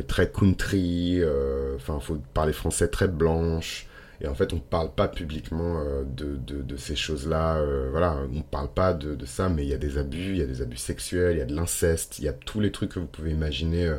très 0.08 0.32
country, 0.32 1.20
euh, 1.22 1.76
enfin, 1.76 2.00
faut 2.00 2.18
parler 2.34 2.54
français 2.54 2.88
très 2.88 3.08
blanche. 3.08 3.88
Et 4.22 4.28
en 4.28 4.36
fait, 4.36 4.52
on 4.52 4.58
ne 4.58 4.62
parle 4.62 4.92
pas 4.94 5.08
publiquement 5.08 5.82
de, 6.04 6.36
de, 6.36 6.62
de, 6.62 6.76
ces 6.76 6.98
choses-là. 6.98 7.64
voilà, 7.92 8.18
on 8.30 8.40
ne 8.40 8.42
parle 8.42 8.68
pas 8.68 8.94
de, 8.94 9.26
ça, 9.26 9.48
mais 9.48 9.64
il 9.64 9.70
y 9.70 9.74
a 9.74 9.78
des 9.78 9.98
abus, 9.98 10.32
il 10.32 10.38
y 10.38 10.42
a 10.42 10.46
des 10.46 10.62
abus 10.62 10.76
sexuels, 10.76 11.38
il 11.38 11.40
y 11.40 11.42
a 11.42 11.46
de 11.46 11.56
l'inceste, 11.56 12.20
il 12.20 12.26
y 12.26 12.28
a 12.28 12.34
tous 12.34 12.60
les 12.60 12.70
trucs 12.74 12.92
que 12.92 13.00
vous 13.00 13.06
pouvez 13.06 13.32
imaginer 13.32 13.96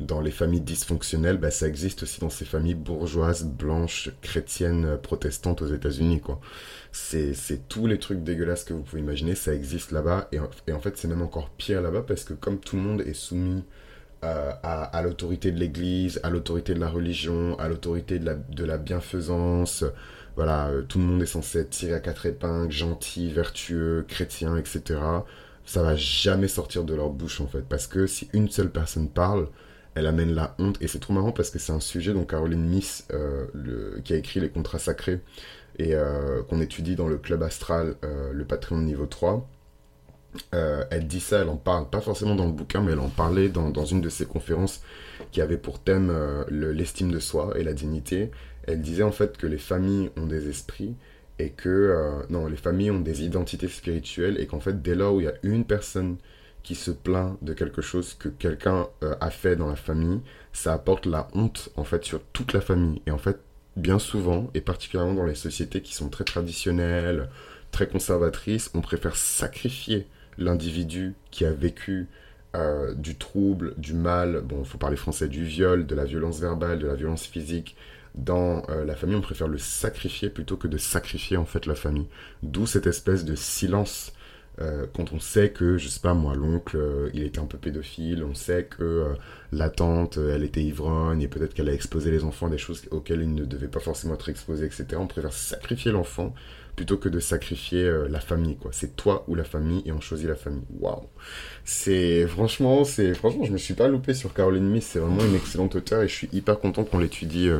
dans 0.00 0.20
les 0.20 0.30
familles 0.30 0.60
dysfonctionnelles. 0.60 1.38
Bah, 1.38 1.50
ça 1.50 1.66
existe 1.66 2.02
aussi 2.02 2.20
dans 2.20 2.30
ces 2.30 2.44
familles 2.44 2.74
bourgeoises, 2.74 3.44
blanches, 3.44 4.10
chrétiennes, 4.20 4.98
protestantes 5.02 5.62
aux 5.62 5.72
États-Unis, 5.72 6.20
quoi. 6.20 6.40
C'est, 6.92 7.34
tous 7.68 7.86
les 7.86 7.98
trucs 7.98 8.22
dégueulasses 8.22 8.64
que 8.64 8.74
vous 8.74 8.82
pouvez 8.82 9.00
imaginer, 9.00 9.34
ça 9.34 9.54
existe 9.54 9.92
là-bas. 9.92 10.28
Et, 10.32 10.38
en 10.38 10.80
fait, 10.80 10.96
c'est 10.96 11.08
même 11.08 11.22
encore 11.22 11.50
pire 11.50 11.80
là-bas 11.80 12.02
parce 12.02 12.24
que 12.24 12.34
comme 12.34 12.58
tout 12.58 12.76
le 12.76 12.82
monde 12.82 13.00
est 13.00 13.14
soumis 13.14 13.64
euh, 14.24 14.52
à, 14.62 15.02
l'autorité 15.02 15.50
de 15.50 15.58
l'Église, 15.58 16.20
à 16.22 16.30
l'autorité 16.30 16.74
de 16.74 16.78
la 16.78 16.88
religion, 16.88 17.58
à 17.58 17.68
l'autorité 17.68 18.20
de 18.20 18.64
la, 18.64 18.78
bienfaisance, 18.78 19.84
voilà, 20.36 20.68
euh, 20.68 20.82
tout 20.82 20.98
le 20.98 21.04
monde 21.04 21.22
est 21.22 21.26
censé 21.26 21.58
être 21.58 21.70
tiré 21.70 21.94
à 21.94 21.98
quatre 21.98 22.26
épingles, 22.26 22.70
gentil, 22.70 23.32
vertueux, 23.32 24.04
chrétien, 24.06 24.56
etc. 24.56 25.00
Ça 25.66 25.82
va 25.82 25.96
jamais 25.96 26.46
sortir 26.46 26.84
de 26.84 26.94
leur 26.94 27.10
bouche 27.10 27.40
en 27.40 27.48
fait. 27.48 27.62
Parce 27.68 27.88
que 27.88 28.06
si 28.06 28.28
une 28.32 28.48
seule 28.48 28.70
personne 28.70 29.08
parle, 29.08 29.48
elle 29.96 30.06
amène 30.06 30.32
la 30.34 30.54
honte. 30.60 30.80
Et 30.80 30.86
c'est 30.86 31.00
trop 31.00 31.12
marrant 31.12 31.32
parce 31.32 31.50
que 31.50 31.58
c'est 31.58 31.72
un 31.72 31.80
sujet 31.80 32.12
dont 32.12 32.24
Caroline 32.24 32.64
Miss, 32.64 33.08
euh, 33.12 33.46
qui 34.04 34.14
a 34.14 34.16
écrit 34.16 34.38
Les 34.38 34.50
contrats 34.50 34.78
sacrés, 34.78 35.20
et 35.80 35.94
qu'on 36.48 36.60
étudie 36.60 36.94
dans 36.94 37.08
le 37.08 37.18
club 37.18 37.42
astral, 37.42 37.96
le 38.02 38.44
Patreon 38.44 38.82
niveau 38.82 39.06
3. 39.06 39.48
Euh, 40.54 40.84
elle 40.90 41.06
dit 41.06 41.20
ça, 41.20 41.40
elle 41.42 41.48
en 41.48 41.56
parle, 41.56 41.90
pas 41.90 42.00
forcément 42.00 42.34
dans 42.34 42.46
le 42.46 42.52
bouquin, 42.52 42.80
mais 42.80 42.92
elle 42.92 43.00
en 43.00 43.08
parlait 43.08 43.48
dans, 43.48 43.70
dans 43.70 43.84
une 43.84 44.00
de 44.00 44.08
ses 44.08 44.26
conférences 44.26 44.82
qui 45.30 45.40
avait 45.40 45.58
pour 45.58 45.78
thème 45.78 46.12
l'estime 46.50 47.10
de 47.10 47.18
soi 47.18 47.52
et 47.56 47.62
la 47.62 47.72
dignité. 47.74 48.30
Elle 48.64 48.80
disait 48.80 49.02
en 49.02 49.12
fait 49.12 49.36
que 49.36 49.46
les 49.46 49.58
familles 49.58 50.10
ont 50.16 50.26
des 50.26 50.48
esprits 50.48 50.94
et 51.38 51.50
que 51.50 52.22
non, 52.28 52.46
les 52.46 52.56
familles 52.56 52.90
ont 52.90 53.00
des 53.00 53.24
identités 53.24 53.68
spirituelles 53.68 54.40
et 54.40 54.46
qu'en 54.46 54.60
fait 54.60 54.82
dès 54.82 54.94
lors 54.94 55.14
où 55.14 55.20
il 55.20 55.24
y 55.24 55.28
a 55.28 55.34
une 55.42 55.64
personne 55.64 56.16
qui 56.62 56.74
se 56.74 56.90
plaint 56.90 57.36
de 57.42 57.54
quelque 57.54 57.82
chose 57.82 58.14
que 58.14 58.28
quelqu'un 58.28 58.88
a 59.20 59.30
fait 59.30 59.56
dans 59.56 59.68
la 59.68 59.76
famille, 59.76 60.20
ça 60.52 60.72
apporte 60.72 61.06
la 61.06 61.28
honte 61.34 61.70
en 61.76 61.84
fait 61.84 62.04
sur 62.04 62.20
toute 62.32 62.52
la 62.52 62.60
famille 62.60 63.00
et 63.06 63.10
en 63.10 63.18
fait 63.18 63.38
bien 63.76 63.98
souvent, 63.98 64.50
et 64.54 64.60
particulièrement 64.60 65.14
dans 65.14 65.24
les 65.24 65.34
sociétés 65.34 65.82
qui 65.82 65.94
sont 65.94 66.08
très 66.08 66.24
traditionnelles, 66.24 67.28
très 67.70 67.88
conservatrices, 67.88 68.70
on 68.74 68.80
préfère 68.80 69.16
sacrifier 69.16 70.06
l'individu 70.42 71.14
qui 71.30 71.44
a 71.44 71.52
vécu 71.52 72.08
euh, 72.54 72.92
du 72.94 73.16
trouble, 73.16 73.74
du 73.78 73.94
mal, 73.94 74.42
bon, 74.44 74.58
il 74.60 74.66
faut 74.66 74.76
parler 74.76 74.96
français, 74.96 75.26
du 75.26 75.42
viol, 75.42 75.86
de 75.86 75.94
la 75.94 76.04
violence 76.04 76.38
verbale, 76.38 76.78
de 76.78 76.86
la 76.86 76.94
violence 76.94 77.24
physique 77.24 77.76
dans 78.14 78.62
euh, 78.68 78.84
la 78.84 78.94
famille, 78.94 79.16
on 79.16 79.22
préfère 79.22 79.48
le 79.48 79.56
sacrifier 79.56 80.28
plutôt 80.28 80.58
que 80.58 80.68
de 80.68 80.76
sacrifier 80.76 81.38
en 81.38 81.46
fait 81.46 81.64
la 81.64 81.74
famille. 81.74 82.06
D'où 82.42 82.66
cette 82.66 82.86
espèce 82.86 83.24
de 83.24 83.34
silence 83.34 84.12
euh, 84.60 84.86
quand 84.94 85.14
on 85.14 85.18
sait 85.18 85.48
que, 85.48 85.78
je 85.78 85.88
sais 85.88 86.00
pas 86.00 86.12
moi, 86.12 86.34
l'oncle, 86.34 86.78
il 87.14 87.22
était 87.22 87.38
un 87.38 87.46
peu 87.46 87.56
pédophile, 87.56 88.22
on 88.22 88.34
sait 88.34 88.64
que 88.64 89.14
la 89.50 89.70
tante, 89.70 90.18
elle 90.18 90.44
était 90.44 90.62
ivrogne, 90.62 91.22
et 91.22 91.28
peut-être 91.28 91.54
qu'elle 91.54 91.70
a 91.70 91.72
exposé 91.72 92.10
les 92.10 92.22
enfants 92.22 92.48
à 92.48 92.50
des 92.50 92.58
choses 92.58 92.82
auxquelles 92.90 93.22
ils 93.22 93.34
ne 93.34 93.46
devaient 93.46 93.66
pas 93.68 93.80
forcément 93.80 94.12
être 94.12 94.28
exposés, 94.28 94.66
etc. 94.66 94.86
On 94.96 95.06
préfère 95.06 95.32
sacrifier 95.32 95.90
l'enfant 95.90 96.34
plutôt 96.76 96.96
que 96.96 97.08
de 97.08 97.20
sacrifier 97.20 97.90
la 98.08 98.20
famille, 98.20 98.56
quoi. 98.56 98.70
C'est 98.72 98.96
toi 98.96 99.24
ou 99.28 99.34
la 99.34 99.44
famille, 99.44 99.82
et 99.84 99.92
on 99.92 100.00
choisit 100.00 100.26
la 100.26 100.34
famille. 100.34 100.64
Waouh 100.80 101.02
C'est, 101.64 102.26
franchement, 102.26 102.84
c'est, 102.84 103.14
franchement, 103.14 103.44
je 103.44 103.52
me 103.52 103.58
suis 103.58 103.74
pas 103.74 103.88
loupé 103.88 104.14
sur 104.14 104.32
Caroline 104.32 104.68
Miss, 104.68 104.86
c'est 104.86 104.98
vraiment 104.98 105.24
une 105.24 105.34
excellente 105.34 105.74
auteure, 105.76 106.02
et 106.02 106.08
je 106.08 106.14
suis 106.14 106.28
hyper 106.32 106.58
content 106.58 106.84
qu'on 106.84 106.98
l'étudie 106.98 107.50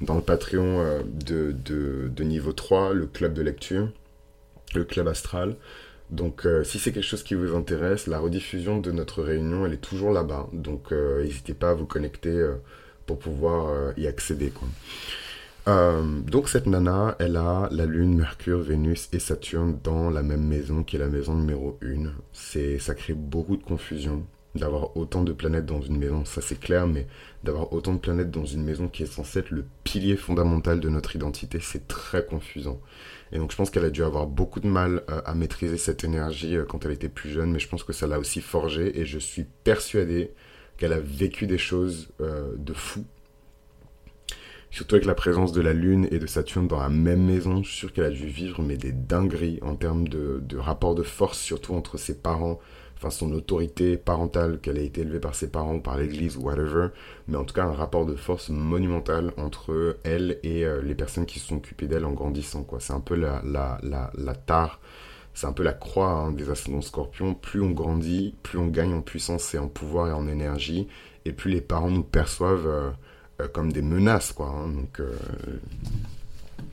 dans 0.00 0.14
le 0.14 0.22
Patreon 0.22 1.02
de, 1.04 1.52
de, 1.52 2.08
de 2.08 2.24
niveau 2.24 2.52
3, 2.52 2.94
le 2.94 3.06
club 3.06 3.34
de 3.34 3.42
lecture, 3.42 3.88
le 4.74 4.84
club 4.84 5.08
astral. 5.08 5.56
Donc 6.12 6.44
euh, 6.44 6.62
si 6.62 6.78
c'est 6.78 6.92
quelque 6.92 7.06
chose 7.06 7.22
qui 7.22 7.34
vous 7.34 7.56
intéresse, 7.56 8.06
la 8.06 8.18
rediffusion 8.18 8.78
de 8.78 8.92
notre 8.92 9.22
réunion, 9.22 9.64
elle 9.64 9.72
est 9.72 9.80
toujours 9.80 10.12
là-bas. 10.12 10.48
Donc 10.52 10.92
euh, 10.92 11.24
n'hésitez 11.24 11.54
pas 11.54 11.70
à 11.70 11.74
vous 11.74 11.86
connecter 11.86 12.28
euh, 12.28 12.56
pour 13.06 13.18
pouvoir 13.18 13.92
y 13.96 14.06
accéder. 14.06 14.52
Donc 15.66 16.48
cette 16.48 16.66
nana, 16.66 17.16
elle 17.18 17.36
a 17.36 17.68
la 17.70 17.86
Lune, 17.86 18.16
Mercure, 18.16 18.60
Vénus 18.60 19.08
et 19.12 19.20
Saturne 19.20 19.78
dans 19.82 20.10
la 20.10 20.22
même 20.22 20.44
maison 20.46 20.82
qui 20.82 20.96
est 20.96 20.98
la 20.98 21.08
maison 21.08 21.34
numéro 21.34 21.78
1. 21.82 22.12
Ça 22.78 22.94
crée 22.94 23.14
beaucoup 23.14 23.56
de 23.56 23.62
confusion. 23.62 24.26
d'avoir 24.54 24.96
autant 24.98 25.24
de 25.24 25.32
planètes 25.32 25.64
dans 25.64 25.80
une 25.80 25.96
maison, 25.96 26.24
ça 26.26 26.42
c'est 26.42 26.60
clair, 26.60 26.86
mais 26.86 27.06
d'avoir 27.42 27.72
autant 27.72 27.94
de 27.94 27.98
planètes 27.98 28.30
dans 28.30 28.44
une 28.44 28.62
maison 28.62 28.86
qui 28.88 29.02
est 29.02 29.06
censée 29.06 29.38
être 29.38 29.50
le 29.50 29.64
pilier 29.82 30.16
fondamental 30.16 30.78
de 30.80 30.88
notre 30.90 31.16
identité, 31.16 31.58
c'est 31.60 31.88
très 31.88 32.24
confusant. 32.24 32.78
Et 33.32 33.38
donc 33.38 33.50
je 33.50 33.56
pense 33.56 33.70
qu'elle 33.70 33.84
a 33.84 33.90
dû 33.90 34.04
avoir 34.04 34.26
beaucoup 34.26 34.60
de 34.60 34.66
mal 34.66 35.02
euh, 35.10 35.22
à 35.24 35.34
maîtriser 35.34 35.78
cette 35.78 36.04
énergie 36.04 36.56
euh, 36.56 36.64
quand 36.64 36.84
elle 36.84 36.92
était 36.92 37.08
plus 37.08 37.30
jeune, 37.30 37.50
mais 37.50 37.58
je 37.58 37.68
pense 37.68 37.82
que 37.82 37.94
ça 37.94 38.06
l'a 38.06 38.18
aussi 38.18 38.42
forgée 38.42 39.00
et 39.00 39.06
je 39.06 39.18
suis 39.18 39.46
persuadé 39.64 40.32
qu'elle 40.76 40.92
a 40.92 41.00
vécu 41.00 41.46
des 41.46 41.58
choses 41.58 42.08
euh, 42.20 42.52
de 42.56 42.74
fou. 42.74 43.04
Surtout 44.72 44.94
avec 44.94 45.04
la 45.04 45.14
présence 45.14 45.52
de 45.52 45.60
la 45.60 45.74
Lune 45.74 46.08
et 46.10 46.18
de 46.18 46.26
Saturne 46.26 46.66
dans 46.66 46.80
la 46.80 46.88
même 46.88 47.22
maison, 47.22 47.62
je 47.62 47.68
suis 47.68 47.76
sûr 47.76 47.92
qu'elle 47.92 48.06
a 48.06 48.10
dû 48.10 48.26
vivre 48.26 48.62
mais 48.62 48.78
des 48.78 48.92
dingueries 48.92 49.58
en 49.60 49.76
termes 49.76 50.08
de, 50.08 50.40
de 50.42 50.56
rapport 50.56 50.94
de 50.94 51.02
force, 51.02 51.38
surtout 51.38 51.74
entre 51.74 51.98
ses 51.98 52.16
parents, 52.16 52.58
enfin 52.96 53.10
son 53.10 53.30
autorité 53.32 53.98
parentale, 53.98 54.60
qu'elle 54.60 54.78
a 54.78 54.80
été 54.80 55.02
élevée 55.02 55.20
par 55.20 55.34
ses 55.34 55.50
parents 55.50 55.74
ou 55.74 55.80
par 55.80 55.98
l'église 55.98 56.38
ou 56.38 56.44
whatever, 56.44 56.88
mais 57.28 57.36
en 57.36 57.44
tout 57.44 57.54
cas 57.54 57.64
un 57.64 57.72
rapport 57.72 58.06
de 58.06 58.14
force 58.14 58.48
monumental 58.48 59.34
entre 59.36 59.98
elle 60.04 60.38
et 60.42 60.64
euh, 60.64 60.80
les 60.80 60.94
personnes 60.94 61.26
qui 61.26 61.38
se 61.38 61.48
sont 61.48 61.56
occupées 61.56 61.86
d'elle 61.86 62.06
en 62.06 62.12
grandissant. 62.12 62.62
quoi. 62.64 62.80
C'est 62.80 62.94
un 62.94 63.00
peu 63.00 63.14
la, 63.14 63.42
la, 63.44 63.78
la, 63.82 64.10
la 64.16 64.34
c'est 65.34 65.46
un 65.46 65.52
peu 65.52 65.64
la 65.64 65.74
croix 65.74 66.12
hein, 66.12 66.32
des 66.32 66.48
ascendants 66.48 66.80
scorpions. 66.80 67.34
Plus 67.34 67.60
on 67.60 67.72
grandit, 67.72 68.34
plus 68.42 68.56
on 68.56 68.68
gagne 68.68 68.94
en 68.94 69.02
puissance 69.02 69.54
et 69.54 69.58
en 69.58 69.68
pouvoir 69.68 70.08
et 70.08 70.12
en 70.12 70.26
énergie, 70.26 70.88
et 71.26 71.32
plus 71.32 71.50
les 71.50 71.60
parents 71.60 71.90
nous 71.90 72.02
perçoivent 72.04 72.66
euh, 72.66 72.90
comme 73.52 73.72
des 73.72 73.82
menaces. 73.82 74.32
quoi. 74.32 74.48
Hein. 74.48 74.68
donc 74.68 75.00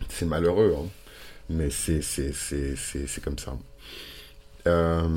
c'est 0.09 0.25
malheureux, 0.25 0.75
hein. 0.77 0.87
mais 1.49 1.69
c'est 1.69 3.21
comme 3.23 3.37
ça. 3.37 3.57
Euh, 4.67 5.07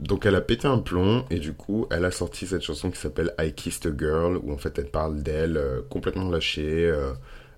donc 0.00 0.26
elle 0.26 0.34
a 0.34 0.40
pété 0.40 0.66
un 0.66 0.78
plomb 0.78 1.24
et 1.30 1.38
du 1.38 1.52
coup 1.52 1.86
elle 1.90 2.04
a 2.04 2.10
sorti 2.10 2.46
cette 2.46 2.62
chanson 2.62 2.90
qui 2.90 2.98
s'appelle 2.98 3.32
I 3.38 3.52
Kissed 3.52 3.86
a 3.86 3.96
Girl 3.96 4.36
où 4.36 4.52
en 4.52 4.58
fait 4.58 4.76
elle 4.78 4.90
parle 4.90 5.22
d'elle 5.22 5.56
euh, 5.56 5.82
complètement 5.88 6.28
lâchée. 6.28 6.92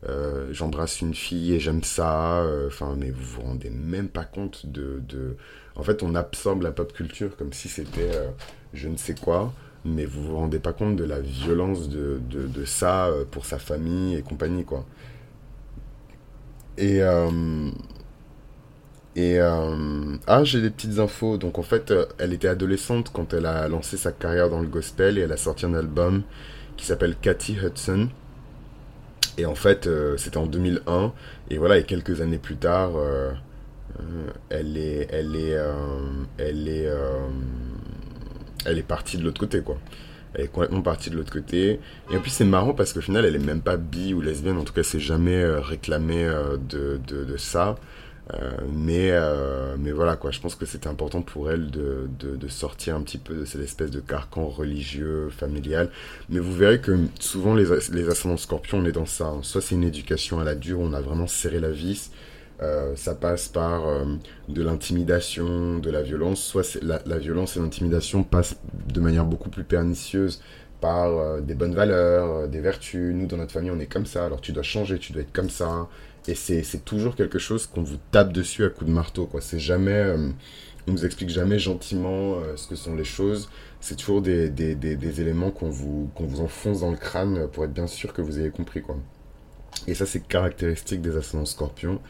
Euh, 0.07 0.53
j'embrasse 0.53 1.01
une 1.01 1.15
fille 1.15 1.55
et 1.55 1.61
j'aime 1.61 1.83
ça. 1.83 2.47
Enfin 2.67 2.95
mais 2.99 3.11
vous 3.11 3.25
vous 3.25 3.41
rendez 3.43 3.71
même 3.71 4.09
pas 4.09 4.25
compte 4.25 4.67
de, 4.67 5.01
de... 5.09 5.37
En 5.77 5.83
fait 5.83 6.03
on 6.03 6.15
absorbe 6.15 6.63
la 6.63 6.73
pop 6.73 6.93
culture 6.93 7.37
comme 7.37 7.53
si 7.53 7.69
c'était 7.69 8.13
je 8.75 8.89
ne 8.89 8.97
sais 8.97 9.15
quoi. 9.15 9.53
Mais 9.85 10.07
vous 10.07 10.25
vous 10.25 10.37
rendez 10.37 10.59
pas 10.59 10.73
compte 10.73 10.97
de 10.97 11.05
la 11.05 11.21
violence 11.21 11.89
de, 11.89 12.21
de, 12.31 12.65
ça 12.65 13.11
pour 13.31 13.45
sa 13.45 13.59
famille 13.59 14.17
et 14.17 14.23
compagnie 14.23 14.65
quoi. 14.65 14.87
Et 16.79 17.03
et 19.17 19.39
euh, 19.39 20.17
ah, 20.27 20.43
j'ai 20.45 20.61
des 20.61 20.71
petites 20.71 20.99
infos. 20.99 21.37
Donc 21.37 21.59
en 21.59 21.63
fait, 21.63 21.91
euh, 21.91 22.07
elle 22.19 22.33
était 22.33 22.49
adolescente 22.49 23.11
quand 23.13 23.33
elle 23.33 23.47
a 23.47 23.69
lancé 23.69 23.97
sa 23.97 24.13
carrière 24.13 24.51
dans 24.51 24.61
le 24.61 24.67
gospel 24.67 25.19
et 25.19 25.23
elle 25.23 25.33
a 25.33 25.37
sorti 25.37 25.67
un 25.67 25.75
album 25.75 26.23
qui 26.77 26.87
s'appelle 26.87 27.15
Cathy 27.21 27.57
Hudson. 27.63 28.09
Et 29.39 29.47
en 29.47 29.55
fait, 29.55 29.87
euh, 29.87 30.17
c'était 30.17 30.39
en 30.39 30.47
2001. 30.47 31.13
Et 31.51 31.59
voilà, 31.59 31.79
et 31.79 31.85
quelques 31.85 32.21
années 32.21 32.39
plus 32.39 32.57
tard, 32.57 32.93
elle 34.49 34.77
est, 34.77 35.09
elle 35.13 35.37
est, 35.37 35.57
elle 36.39 36.69
est, 36.69 36.91
elle 38.65 38.79
est 38.79 38.83
partie 38.83 39.17
de 39.17 39.23
l'autre 39.25 39.41
côté, 39.41 39.61
quoi. 39.61 39.79
Elle 40.35 40.47
est 40.47 40.49
complètement 40.49 40.83
partie 40.83 41.11
de 41.11 41.17
l'autre 41.17 41.33
côté. 41.33 41.79
Et 42.11 42.17
en 42.17 42.21
plus, 42.21 42.31
c'est 42.31 42.45
marrant 42.45 42.75
parce 42.75 42.93
qu'au 42.93 43.01
final, 43.01 43.25
elle 43.25 43.37
est 43.37 43.47
même 43.47 43.61
pas 43.61 43.77
bi 43.77 44.15
ou 44.15 44.21
lesbienne. 44.21 44.59
En 44.59 44.65
tout 44.65 44.73
cas, 44.73 44.83
c'est 44.83 44.99
jamais 44.99 45.45
réclamé 45.45 46.29
de, 46.69 46.99
de, 47.07 47.25
de, 47.25 47.37
ça. 47.37 47.77
Euh, 48.33 48.53
mais, 48.73 49.11
euh, 49.11 49.77
mais 49.79 49.93
voilà, 49.93 50.17
quoi, 50.17 50.31
je 50.31 50.41
pense 50.41 50.55
que 50.55 50.65
c'était 50.65 50.89
important 50.89 51.21
pour 51.21 51.51
elle 51.51 51.71
de, 51.71 52.09
de, 52.19 52.37
de, 52.37 52.49
sortir 52.49 52.97
un 52.97 53.03
petit 53.03 53.19
peu 53.19 53.35
de 53.35 53.45
cette 53.45 53.61
espèce 53.61 53.91
de 53.91 54.01
carcan 54.01 54.47
religieux, 54.47 55.29
familial. 55.29 55.91
Mais 56.31 56.39
vous 56.39 56.55
verrez 56.55 56.81
que 56.81 56.97
souvent, 57.21 57.55
les, 57.55 57.67
les 57.93 58.09
ascendants 58.09 58.39
scorpions, 58.39 58.79
on 58.79 58.85
est 58.87 58.93
dans 58.93 59.07
ça. 59.07 59.27
Hein. 59.27 59.41
Soit 59.43 59.61
c'est 59.61 59.75
une 59.75 59.85
éducation 59.85 60.41
à 60.41 60.45
la 60.45 60.55
dure, 60.55 60.81
on 60.81 60.95
a 60.95 61.01
vraiment 61.03 61.27
serré 61.27 61.61
la 61.61 61.71
vis. 61.71 62.11
Euh, 62.63 62.95
ça 62.95 63.15
passe 63.15 63.49
par 63.49 63.89
euh, 63.89 64.05
de 64.49 64.63
l'intimidation, 64.63 65.79
de 65.79 65.91
la 65.91 66.03
violence, 66.03 66.41
soit 66.41 66.79
la, 66.83 67.19
violence 67.19 67.57
et 67.57 67.61
l'intimidation 67.61 68.23
passent 68.23 68.57
de 68.93 69.01
manière 69.01 69.25
beaucoup 69.25 69.51
plus 69.51 69.65
pernicieuse 69.65 70.41
par 70.81 71.19
euh, 71.19 71.41
des 71.41 71.55
bonnes 71.55 71.75
valeurs, 71.75 72.49
des 72.49 72.61
vertus. 72.61 73.13
Nous, 73.15 73.27
dans 73.27 73.39
notre 73.39 73.53
famille, 73.53 73.73
on 73.73 73.81
est 73.81 73.93
comme 73.93 74.07
ça, 74.07 74.25
alors 74.25 74.41
tu 74.41 74.53
dois 74.53 74.63
changer, 74.63 74.99
tu 74.99 75.13
dois 75.13 75.23
être 75.23 75.33
comme 75.33 75.51
ça. 75.51 75.89
Et 76.27 76.35
c'est 76.35 76.85
toujours 76.85 77.17
quelque 77.17 77.39
chose 77.39 77.67
qu'on 77.67 77.83
vous 77.83 77.99
tape 78.11 78.33
dessus 78.33 78.65
à 78.65 78.71
coups 78.71 78.89
de 78.89 78.95
marteau. 78.95 79.27
quoi. 79.27 79.43
C'est 79.43 79.59
jamais. 79.59 80.15
On 80.87 80.93
nous 80.93 81.05
explique 81.05 81.29
jamais 81.29 81.59
gentiment 81.59 82.39
ce 82.57 82.67
que 82.67 82.77
sont 82.77 82.95
les 82.95 83.05
choses. 83.05 83.51
C'est 83.81 83.97
toujours 83.97 84.23
des, 84.23 84.51
éléments 85.21 85.51
qu'on 85.51 85.69
vous, 85.69 86.11
qu'on 86.15 86.25
vous 86.25 86.41
enfonce 86.41 86.81
dans 86.81 86.91
le 86.91 86.97
crâne 86.97 87.47
pour 87.49 87.65
être 87.65 87.75
bien 87.75 87.87
sûr 87.87 88.15
que 88.15 88.23
vous 88.23 88.39
ayez 88.39 88.49
compris. 88.49 88.83
Et 89.87 89.95
ça, 89.95 90.07
c'est 90.07 90.27
caractéristique 90.27 91.03
des 91.03 91.15
ascendants 91.15 91.45
scorpions. 91.45 92.01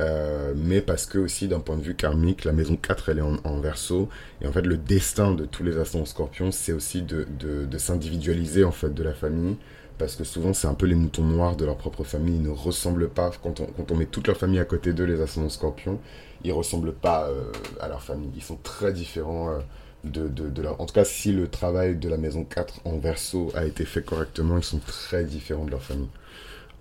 Euh, 0.00 0.54
mais 0.56 0.80
parce 0.80 1.04
que 1.06 1.18
aussi 1.18 1.48
d'un 1.48 1.60
point 1.60 1.76
de 1.76 1.82
vue 1.82 1.94
karmique, 1.94 2.44
la 2.44 2.52
maison 2.52 2.76
4 2.76 3.10
elle 3.10 3.18
est 3.18 3.22
en, 3.22 3.60
verso. 3.60 4.08
Et 4.40 4.46
en 4.46 4.52
fait 4.52 4.62
le 4.62 4.76
destin 4.76 5.34
de 5.34 5.44
tous 5.44 5.62
les 5.64 5.78
ascendants 5.78 6.06
scorpions 6.06 6.50
c'est 6.50 6.72
aussi 6.72 7.02
de, 7.02 7.26
de, 7.38 7.78
s'individualiser 7.78 8.64
en 8.64 8.72
fait 8.72 8.94
de 8.94 9.02
la 9.02 9.12
famille. 9.12 9.56
Parce 9.98 10.16
que 10.16 10.24
souvent 10.24 10.52
c'est 10.54 10.66
un 10.66 10.74
peu 10.74 10.86
les 10.86 10.94
moutons 10.94 11.22
noirs 11.22 11.56
de 11.56 11.64
leur 11.64 11.76
propre 11.76 12.04
famille, 12.04 12.36
ils 12.36 12.42
ne 12.42 12.50
ressemblent 12.50 13.08
pas, 13.10 13.30
quand 13.42 13.60
on, 13.60 13.66
quand 13.66 13.90
on 13.90 13.96
met 13.96 14.06
toute 14.06 14.26
leur 14.26 14.36
famille 14.36 14.58
à 14.58 14.64
côté 14.64 14.92
d'eux, 14.92 15.04
les 15.04 15.20
ascendants 15.20 15.50
scorpions, 15.50 16.00
ils 16.44 16.52
ressemblent 16.52 16.94
pas 16.94 17.28
euh, 17.28 17.52
à 17.80 17.88
leur 17.88 18.02
famille, 18.02 18.30
ils 18.34 18.42
sont 18.42 18.58
très 18.62 18.92
différents 18.92 19.50
euh, 19.50 19.58
de, 20.04 20.28
de, 20.28 20.48
de, 20.48 20.62
leur... 20.62 20.80
En 20.80 20.86
tout 20.86 20.94
cas, 20.94 21.04
si 21.04 21.32
le 21.32 21.46
travail 21.46 21.94
de 21.96 22.08
la 22.08 22.16
maison 22.16 22.44
4 22.44 22.80
en 22.84 22.98
verso 22.98 23.52
a 23.54 23.64
été 23.64 23.84
fait 23.84 24.02
correctement, 24.02 24.56
ils 24.56 24.64
sont 24.64 24.80
très 24.80 25.24
différents 25.24 25.64
de 25.64 25.70
leur 25.70 25.82
famille. 25.82 26.08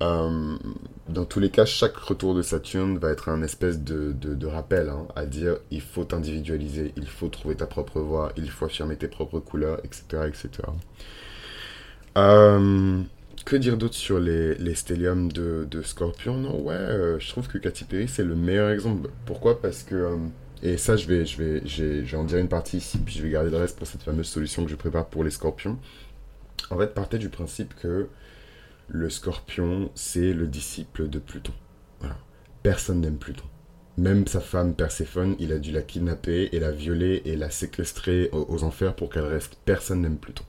Euh, 0.01 0.57
dans 1.09 1.25
tous 1.25 1.39
les 1.39 1.51
cas, 1.51 1.65
chaque 1.65 1.95
retour 1.95 2.33
de 2.33 2.41
Saturne 2.41 2.97
va 2.97 3.11
être 3.11 3.29
un 3.29 3.43
espèce 3.43 3.79
de, 3.79 4.13
de, 4.13 4.47
rappel 4.47 4.89
hein, 4.89 5.07
à 5.15 5.25
dire 5.25 5.57
il 5.69 5.81
faut 5.81 6.03
t'individualiser, 6.03 6.93
il 6.97 7.05
faut 7.05 7.27
trouver 7.27 7.55
ta 7.55 7.67
propre 7.67 7.99
voie, 7.99 8.31
il 8.35 8.49
faut 8.49 8.65
affirmer 8.65 8.95
tes 8.95 9.07
propres 9.07 9.39
couleurs, 9.39 9.79
etc. 9.83 10.23
etc. 10.27 10.49
Euh, 12.17 13.01
que 13.45 13.55
dire 13.55 13.77
d'autre 13.77 13.93
sur 13.93 14.19
les, 14.19 14.55
les 14.55 14.73
stelliums 14.73 15.31
de, 15.31 15.67
de 15.69 15.81
Scorpion? 15.83 16.37
Non, 16.37 16.59
ouais, 16.61 16.73
euh, 16.73 17.19
je 17.19 17.29
trouve 17.29 17.47
que 17.47 17.57
Katy 17.59 17.83
Perry, 17.85 18.07
c'est 18.07 18.23
le 18.23 18.35
meilleur 18.35 18.71
exemple. 18.71 19.09
Pourquoi? 19.25 19.61
Parce 19.61 19.83
que... 19.83 20.17
Et 20.63 20.77
ça, 20.77 20.95
je 20.95 21.07
vais, 21.07 21.25
je, 21.25 21.41
vais, 21.41 21.61
je 21.65 21.83
vais 21.83 22.17
en 22.17 22.23
dire 22.23 22.37
une 22.37 22.47
partie 22.47 22.77
ici, 22.77 22.99
puis 22.99 23.15
je 23.15 23.23
vais 23.23 23.29
garder 23.29 23.49
le 23.49 23.57
reste 23.57 23.77
pour 23.77 23.87
cette 23.87 24.03
fameuse 24.03 24.27
solution 24.27 24.63
que 24.63 24.69
je 24.69 24.75
prépare 24.75 25.07
pour 25.07 25.23
les 25.23 25.31
scorpions. 25.31 25.77
En 26.69 26.77
fait, 26.77 26.93
partez 26.93 27.17
du 27.17 27.29
principe 27.29 27.73
que 27.75 28.07
le 28.93 29.09
scorpion, 29.09 29.89
c'est 29.95 30.33
le 30.33 30.47
disciple 30.47 31.09
de 31.09 31.19
Pluton. 31.19 31.53
Personne 32.63 33.01
n'aime 33.01 33.17
Pluton. 33.17 33.45
Même 33.97 34.27
sa 34.27 34.39
femme 34.39 34.75
Perséphone, 34.75 35.35
il 35.39 35.51
a 35.51 35.57
dû 35.57 35.71
la 35.71 35.81
kidnapper 35.81 36.49
et 36.51 36.59
la 36.59 36.71
violer 36.71 37.23
et 37.25 37.35
la 37.35 37.49
séquestrer 37.49 38.29
aux, 38.31 38.45
aux 38.49 38.63
enfers 38.63 38.95
pour 38.95 39.09
qu'elle 39.09 39.25
reste. 39.25 39.57
Personne 39.65 40.01
n'aime 40.01 40.17
Pluton 40.17 40.43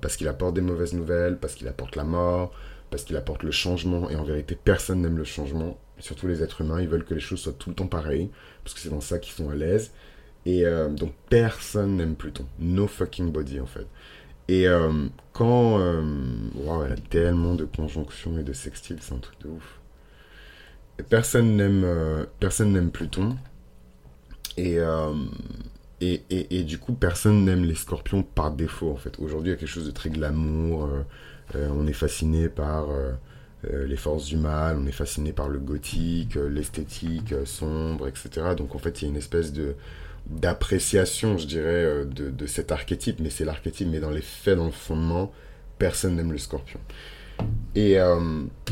parce 0.00 0.16
qu'il 0.16 0.28
apporte 0.28 0.54
des 0.54 0.60
mauvaises 0.60 0.92
nouvelles, 0.92 1.38
parce 1.38 1.54
qu'il 1.54 1.68
apporte 1.68 1.96
la 1.96 2.04
mort, 2.04 2.52
parce 2.90 3.04
qu'il 3.04 3.16
apporte 3.16 3.42
le 3.42 3.50
changement. 3.50 4.10
Et 4.10 4.16
en 4.16 4.24
vérité, 4.24 4.56
personne 4.62 5.00
n'aime 5.02 5.16
le 5.16 5.24
changement. 5.24 5.78
surtout 5.98 6.28
les 6.28 6.42
êtres 6.42 6.62
humains, 6.62 6.80
ils 6.80 6.88
veulent 6.88 7.04
que 7.04 7.14
les 7.14 7.20
choses 7.20 7.40
soient 7.40 7.52
tout 7.52 7.70
le 7.70 7.76
temps 7.76 7.86
pareilles, 7.86 8.30
parce 8.64 8.74
que 8.74 8.80
c'est 8.80 8.90
dans 8.90 9.00
ça 9.00 9.18
qu'ils 9.18 9.34
sont 9.34 9.50
à 9.50 9.54
l'aise. 9.54 9.92
Et 10.46 10.64
euh, 10.64 10.88
donc 10.88 11.12
personne 11.28 11.96
n'aime 11.96 12.14
Pluton. 12.14 12.46
No 12.58 12.86
fucking 12.86 13.30
body 13.30 13.60
en 13.60 13.66
fait. 13.66 13.86
Et 14.50 14.66
euh, 14.66 14.92
quand... 15.32 15.78
Euh, 15.80 16.02
wow, 16.56 16.84
elle 16.84 16.92
a 16.92 16.96
tellement 16.96 17.54
de 17.54 17.64
conjonctions 17.64 18.38
et 18.38 18.42
de 18.42 18.52
sextiles, 18.52 18.98
c'est 19.00 19.14
un 19.14 19.18
truc 19.18 19.40
de 19.42 19.48
ouf. 19.48 19.80
personne 21.08 21.56
n'aime 21.56 21.86
personne 22.38 22.72
n'aime 22.72 22.90
Pluton. 22.90 23.36
Et, 24.56 24.78
et, 26.00 26.22
et, 26.30 26.58
et, 26.58 26.64
du 26.64 26.78
coup, 26.78 26.94
personne 26.94 27.44
n'aime 27.44 27.64
les 27.64 27.74
scorpions 27.74 28.22
par 28.22 28.50
défaut, 28.52 28.90
en 28.90 28.96
fait. 28.96 29.18
Aujourd'hui, 29.18 29.50
il 29.50 29.54
y 29.54 29.56
a 29.56 29.58
quelque 29.58 29.68
chose 29.68 29.86
de 29.86 29.90
très 29.90 30.10
glamour. 30.10 30.84
Euh, 30.84 31.02
euh, 31.56 31.68
on 31.74 31.86
est 31.86 31.92
fasciné 31.92 32.48
par 32.48 32.90
euh, 32.90 33.12
euh, 33.66 33.86
les 33.86 33.96
forces 33.96 34.24
du 34.26 34.36
mal, 34.36 34.76
on 34.78 34.86
est 34.86 34.92
fasciné 34.92 35.32
par 35.32 35.48
le 35.48 35.58
gothique, 35.58 36.36
euh, 36.36 36.48
l'esthétique 36.48 37.34
sombre, 37.44 38.08
etc. 38.08 38.54
Donc, 38.56 38.74
en 38.74 38.78
fait, 38.78 39.02
il 39.02 39.04
y 39.04 39.08
a 39.08 39.10
une 39.10 39.16
espèce 39.18 39.52
de 39.52 39.74
d'appréciation, 40.30 41.36
je 41.38 41.46
dirais, 41.46 42.04
de, 42.06 42.30
de 42.30 42.46
cet 42.46 42.72
archétype. 42.72 43.20
Mais 43.20 43.30
c'est 43.30 43.44
l'archétype, 43.44 43.88
mais 43.90 44.00
dans 44.00 44.10
les 44.10 44.22
faits, 44.22 44.56
dans 44.56 44.66
le 44.66 44.70
fondement, 44.70 45.32
personne 45.78 46.16
n'aime 46.16 46.32
le 46.32 46.38
scorpion. 46.38 46.80
Et, 47.74 47.96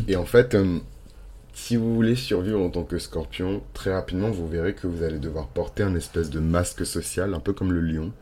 et 0.09 0.17
en 0.17 0.27
fait 0.27 0.57
si 1.59 1.77
vous 1.77 1.93
voulez 1.93 2.15
survivre 2.15 2.61
en 2.61 2.71
tant 2.71 2.85
que 2.85 2.99
scorpion, 2.99 3.63
très 3.75 3.93
rapidement, 3.93 4.31
vous 4.31 4.47
verrez 4.47 4.75
que 4.75 4.87
vous 4.87 5.03
allez 5.03 5.19
devoir 5.19 5.49
porter 5.49 5.83
un 5.83 5.97
espèce 5.97 6.31
de 6.31 6.39
masque 6.39 6.87
social, 6.87 7.35
un 7.35 7.41
peu 7.41 7.53
comme 7.53 7.73
le 7.73 7.81
lion, 7.81 8.13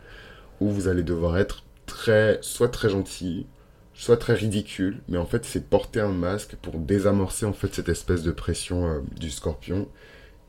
où 0.61 0.71
vous 0.71 0.89
allez 0.89 1.03
devoir 1.03 1.37
être 1.37 1.63
très, 1.85 2.39
soit 2.41 2.71
très 2.71 2.89
gentil, 2.89 3.47
soit 3.93 4.17
très 4.17 4.33
ridicule, 4.33 5.01
mais 5.09 5.19
en 5.19 5.27
fait, 5.27 5.45
c'est 5.45 5.69
porter 5.69 6.01
un 6.01 6.13
masque 6.13 6.57
pour 6.63 6.79
désamorcer 6.79 7.45
en 7.45 7.53
fait 7.53 7.75
cette 7.75 7.91
espèce 7.91 8.23
de 8.23 8.33
pression 8.33 8.87
euh, 8.87 9.01
du 9.21 9.31
scorpion 9.31 9.87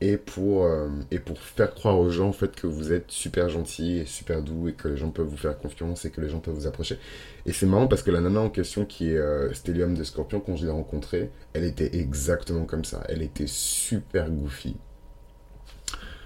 et 0.00 0.16
pour, 0.16 0.64
euh, 0.64 0.88
et 1.10 1.18
pour 1.18 1.38
faire 1.40 1.74
croire 1.74 1.98
aux 1.98 2.10
gens 2.10 2.28
en 2.28 2.32
fait 2.32 2.54
que 2.54 2.66
vous 2.66 2.92
êtes 2.92 3.10
super 3.10 3.48
gentil 3.48 3.98
et 3.98 4.06
super 4.06 4.42
doux 4.42 4.68
et 4.68 4.72
que 4.72 4.86
les 4.86 4.96
gens 4.96 5.10
peuvent 5.10 5.26
vous 5.26 5.36
faire 5.36 5.58
confiance 5.58 6.04
et 6.04 6.10
que 6.10 6.20
les 6.20 6.28
gens 6.28 6.38
peuvent 6.38 6.54
vous 6.54 6.66
approcher. 6.68 6.98
Et 7.46 7.52
c'est 7.52 7.66
marrant 7.66 7.88
parce 7.88 8.02
que 8.02 8.10
la 8.10 8.20
nana 8.20 8.40
en 8.40 8.50
question 8.50 8.84
qui 8.84 9.10
est 9.10 9.18
euh, 9.18 9.52
Stellium 9.52 9.94
de 9.94 10.04
Scorpion, 10.04 10.40
quand 10.40 10.56
je 10.56 10.66
l'ai 10.66 10.72
rencontrée, 10.72 11.30
elle 11.52 11.64
était 11.64 11.96
exactement 11.96 12.64
comme 12.64 12.84
ça. 12.84 13.02
Elle 13.08 13.22
était 13.22 13.48
super 13.48 14.30
goofy. 14.30 14.76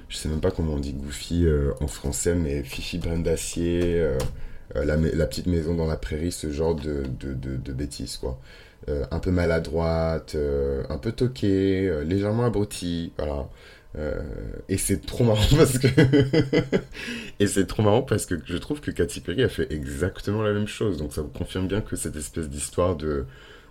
Je 0.08 0.18
sais 0.18 0.28
même 0.28 0.42
pas 0.42 0.50
comment 0.50 0.74
on 0.74 0.78
dit 0.78 0.92
goofy 0.92 1.46
euh, 1.46 1.72
en 1.80 1.86
français, 1.86 2.34
mais 2.34 2.62
Fifi 2.64 2.98
Brin 2.98 3.20
d'acier, 3.20 4.06
la, 4.74 5.26
petite 5.26 5.46
maison 5.46 5.74
dans 5.74 5.86
la 5.86 5.96
prairie, 5.96 6.32
ce 6.32 6.50
genre 6.50 6.74
de, 6.74 7.04
de, 7.18 7.32
de 7.34 7.72
bêtises 7.72 8.18
quoi. 8.18 8.38
Euh, 8.88 9.04
un 9.12 9.20
peu 9.20 9.30
maladroite, 9.30 10.34
euh, 10.34 10.82
un 10.88 10.98
peu 10.98 11.12
toquée, 11.12 11.88
euh, 11.88 12.02
légèrement 12.02 12.46
abrutie, 12.46 13.12
voilà. 13.16 13.48
et 14.68 14.76
c'est 14.76 15.06
trop 15.06 15.22
marrant 15.22 15.38
parce 15.56 15.78
que 15.78 15.86
et 17.38 17.46
c'est 17.46 17.66
trop 17.66 17.82
marrant 17.82 18.02
parce 18.02 18.26
que 18.26 18.34
je 18.44 18.56
trouve 18.56 18.80
que 18.80 18.90
Katy 18.90 19.20
Perry 19.20 19.44
a 19.44 19.48
fait 19.48 19.72
exactement 19.72 20.42
la 20.42 20.52
même 20.52 20.66
chose. 20.66 20.96
Donc 20.98 21.12
ça 21.12 21.22
vous 21.22 21.28
confirme 21.28 21.68
bien 21.68 21.80
que 21.80 21.94
cette 21.94 22.16
espèce 22.16 22.48
d'histoire 22.48 22.96
de 22.96 23.24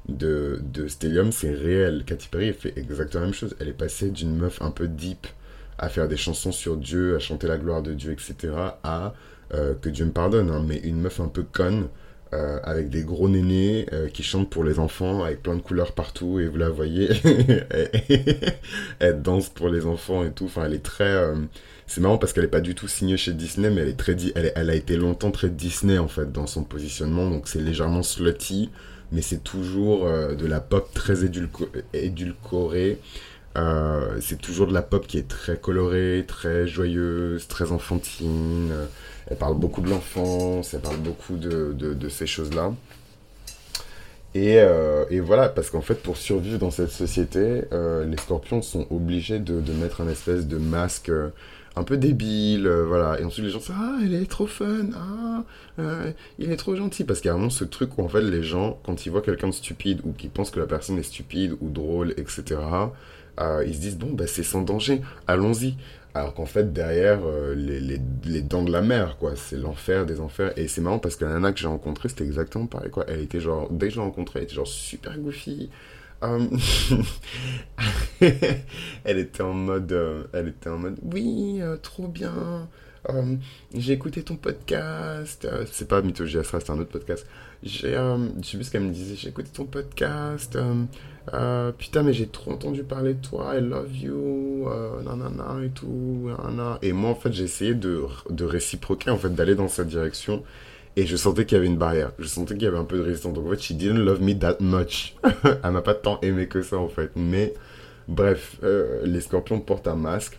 de, 0.07 0.61
de 0.63 0.87
Stellium 0.87 1.33
c'est 1.33 1.51
réel. 1.51 2.03
Katy 2.05 2.29
Perry 2.29 2.49
a 2.49 2.53
fait 2.53 2.73
exactement 2.77 3.21
la 3.21 3.27
même 3.27 3.35
chose. 3.35 3.55
Elle 3.59 3.67
est 3.67 3.73
passée 3.73 4.11
d'une 4.11 4.37
meuf 4.37 4.61
un 4.61 4.71
peu 4.71 4.87
deep 4.87 5.27
à 5.77 5.89
faire 5.89 6.07
des 6.07 6.17
chansons 6.17 6.53
sur 6.53 6.77
Dieu 6.77 7.17
à 7.17 7.19
chanter 7.19 7.47
la 7.47 7.57
gloire 7.57 7.81
de 7.81 7.93
Dieu 7.93 8.13
etc 8.13 8.53
à 8.83 9.13
que 9.81 9.89
Dieu 9.89 10.05
me 10.05 10.11
pardonne 10.11 10.49
hein, 10.49 10.63
mais 10.65 10.77
une 10.77 11.01
meuf 11.01 11.19
un 11.19 11.27
peu 11.27 11.43
conne 11.43 11.89
euh, 12.33 12.59
avec 12.63 12.89
des 12.89 13.03
gros 13.03 13.27
nénés 13.27 13.87
euh, 13.91 14.07
qui 14.07 14.23
chantent 14.23 14.49
pour 14.49 14.63
les 14.63 14.79
enfants 14.79 15.25
avec 15.25 15.43
plein 15.43 15.53
de 15.53 15.59
couleurs 15.59 15.91
partout 15.91 16.39
et 16.39 16.47
vous 16.47 16.55
la 16.55 16.69
voyez 16.69 17.09
elle 18.99 19.21
danse 19.21 19.49
pour 19.49 19.67
les 19.67 19.85
enfants 19.85 20.23
et 20.23 20.31
tout. 20.31 20.45
Enfin 20.45 20.63
elle 20.63 20.73
est 20.73 20.83
très 20.83 21.03
euh, 21.03 21.35
c'est 21.87 21.99
marrant 21.99 22.17
parce 22.17 22.31
qu'elle 22.31 22.45
est 22.45 22.47
pas 22.47 22.61
du 22.61 22.73
tout 22.73 22.87
signée 22.87 23.17
chez 23.17 23.33
Disney 23.33 23.69
mais 23.69 23.81
elle 23.81 23.89
est 23.89 23.99
très 23.99 24.15
elle, 24.33 24.69
a 24.69 24.75
été 24.75 24.95
longtemps 24.95 25.31
très 25.31 25.49
Disney 25.49 25.97
en 25.97 26.07
fait 26.07 26.31
dans 26.31 26.47
son 26.47 26.63
positionnement. 26.63 27.29
Donc 27.29 27.49
c'est 27.49 27.59
légèrement 27.59 28.01
slutty 28.01 28.69
mais 29.11 29.21
c'est 29.21 29.43
toujours 29.43 30.05
de 30.05 30.45
la 30.47 30.61
pop 30.61 30.89
très 30.93 31.25
édulcorée. 31.93 32.97
C'est 34.21 34.41
toujours 34.41 34.67
de 34.67 34.73
la 34.73 34.83
pop 34.83 35.05
qui 35.05 35.17
est 35.17 35.27
très 35.27 35.57
colorée 35.57 36.23
très 36.25 36.65
joyeuse 36.65 37.49
très 37.49 37.73
enfantine 37.73 38.71
elle 39.31 39.37
parle 39.37 39.55
beaucoup 39.55 39.79
de 39.79 39.89
l'enfance, 39.89 40.73
elle 40.73 40.81
parle 40.81 40.97
beaucoup 40.97 41.37
de, 41.37 42.09
ces 42.09 42.27
choses-là. 42.27 42.73
Et, 44.35 44.59
euh, 44.59 45.05
et, 45.09 45.21
voilà, 45.21 45.47
parce 45.47 45.69
qu'en 45.69 45.81
fait, 45.81 45.95
pour 46.03 46.17
survivre 46.17 46.59
dans 46.59 46.69
cette 46.69 46.91
société, 46.91 47.63
euh, 47.71 48.05
les 48.05 48.17
scorpions 48.17 48.61
sont 48.61 48.87
obligés 48.91 49.39
de, 49.39 49.61
de, 49.61 49.71
mettre 49.71 50.01
un 50.01 50.09
espèce 50.09 50.47
de 50.47 50.57
masque 50.57 51.09
euh, 51.09 51.29
un 51.75 51.83
peu 51.83 51.97
débile, 51.97 52.67
voilà. 52.67 53.19
Et 53.19 53.23
ensuite, 53.23 53.45
les 53.45 53.51
gens 53.51 53.59
disent 53.59 53.71
Ah, 53.73 53.99
elle 54.03 54.13
est 54.13 54.29
trop 54.29 54.47
fun, 54.47 54.89
ah, 54.95 55.43
il 56.39 56.51
est 56.51 56.57
trop 56.57 56.75
gentil. 56.75 57.03
Parce 57.03 57.19
qu'il 57.19 57.27
y 57.27 57.31
a 57.31 57.33
vraiment 57.33 57.49
ce 57.49 57.63
truc 57.63 57.97
où, 57.97 58.03
en 58.03 58.09
fait, 58.09 58.21
les 58.21 58.43
gens, 58.43 58.79
quand 58.83 59.05
ils 59.05 59.09
voient 59.09 59.21
quelqu'un 59.21 59.47
de 59.47 59.53
stupide 59.53 60.01
ou 60.03 60.11
qui 60.11 60.27
pensent 60.27 60.51
que 60.51 60.59
la 60.59 60.67
personne 60.67 60.97
est 60.97 61.03
stupide 61.03 61.55
ou 61.61 61.69
drôle, 61.69 62.13
etc., 62.17 62.59
ils 63.65 63.75
se 63.75 63.79
disent 63.79 63.97
Bon, 63.97 64.11
bah, 64.11 64.27
c'est 64.27 64.43
sans 64.43 64.61
danger, 64.61 65.01
allons-y. 65.27 65.75
Alors 66.13 66.33
qu'en 66.33 66.45
fait, 66.45 66.73
derrière, 66.73 67.21
euh, 67.25 67.55
les, 67.55 67.79
les, 67.79 68.01
les, 68.25 68.41
dents 68.41 68.63
de 68.63 68.71
la 68.71 68.81
mer, 68.81 69.17
quoi. 69.17 69.33
C'est 69.35 69.55
l'enfer 69.55 70.05
des 70.05 70.19
enfers. 70.19 70.51
Et 70.57 70.67
c'est 70.67 70.81
marrant 70.81 70.99
parce 70.99 71.15
que 71.15 71.23
la 71.23 71.31
nana 71.31 71.53
que 71.53 71.59
j'ai 71.59 71.67
rencontrée, 71.67 72.09
c'était 72.09 72.25
exactement 72.25 72.65
pareil, 72.65 72.91
quoi. 72.91 73.05
Elle 73.07 73.21
était 73.21 73.39
genre, 73.39 73.69
dès 73.71 73.87
que 73.87 73.93
je 73.93 73.99
l'ai 73.99 74.05
rencontrée, 74.05 74.39
elle 74.39 74.45
était 74.45 74.55
genre 74.55 74.67
super 74.67 75.17
goofy. 75.17 75.69
Um, 76.21 76.49
elle 78.21 79.17
était 79.17 79.41
en 79.41 79.53
mode, 79.53 79.91
euh, 79.91 80.23
elle 80.33 80.49
était 80.49 80.69
en 80.69 80.77
mode, 80.77 80.97
oui, 81.01 81.57
euh, 81.61 81.77
trop 81.77 82.07
bien. 82.07 82.67
J'ai 83.73 83.93
écouté 83.93 84.21
ton 84.21 84.35
podcast. 84.35 85.47
c'est 85.71 85.87
pas 85.87 86.03
Mythologie 86.03 86.37
Astra, 86.37 86.59
c'est 86.59 86.71
un 86.71 86.77
autre 86.77 86.91
podcast. 86.91 87.25
J'ai, 87.63 87.93
je 87.93 88.47
sais 88.47 88.57
plus 88.57 88.65
ce 88.65 88.71
qu'elle 88.71 88.83
me 88.83 88.93
disait. 88.93 89.15
J'ai 89.15 89.29
écouté 89.29 89.49
ton 89.51 89.65
podcast. 89.65 90.55
Euh, 91.33 91.71
putain, 91.71 92.03
mais 92.03 92.13
j'ai 92.13 92.27
trop 92.27 92.51
entendu 92.51 92.83
parler 92.83 93.13
de 93.13 93.21
toi, 93.21 93.55
I 93.55 93.61
love 93.61 93.95
you, 93.95 94.67
euh, 94.67 95.01
nanana 95.03 95.63
et 95.63 95.69
tout, 95.69 96.29
nanana. 96.29 96.79
Et 96.81 96.93
moi, 96.93 97.11
en 97.11 97.15
fait, 97.15 97.31
j'ai 97.31 97.43
essayé 97.43 97.75
de, 97.75 98.03
de 98.29 98.45
réciproquer, 98.45 99.11
en 99.11 99.17
fait, 99.17 99.29
d'aller 99.29 99.55
dans 99.55 99.67
cette 99.67 99.87
direction. 99.87 100.43
Et 100.97 101.05
je 101.05 101.15
sentais 101.15 101.45
qu'il 101.45 101.55
y 101.55 101.59
avait 101.59 101.67
une 101.67 101.77
barrière. 101.77 102.11
Je 102.19 102.27
sentais 102.27 102.55
qu'il 102.55 102.63
y 102.63 102.67
avait 102.67 102.77
un 102.77 102.83
peu 102.83 102.97
de 102.97 103.03
résistance. 103.03 103.33
Donc, 103.33 103.47
en 103.47 103.51
fait, 103.51 103.61
she 103.61 103.73
didn't 103.73 104.03
love 104.03 104.21
me 104.21 104.37
that 104.37 104.57
much. 104.59 105.15
Elle 105.63 105.71
m'a 105.71 105.81
pas 105.81 105.93
tant 105.93 106.19
aimé 106.21 106.47
que 106.47 106.61
ça, 106.61 106.77
en 106.77 106.89
fait. 106.89 107.11
Mais, 107.15 107.53
bref, 108.07 108.57
euh, 108.63 109.01
les 109.05 109.21
scorpions 109.21 109.61
portent 109.61 109.87
un 109.87 109.95
masque. 109.95 110.37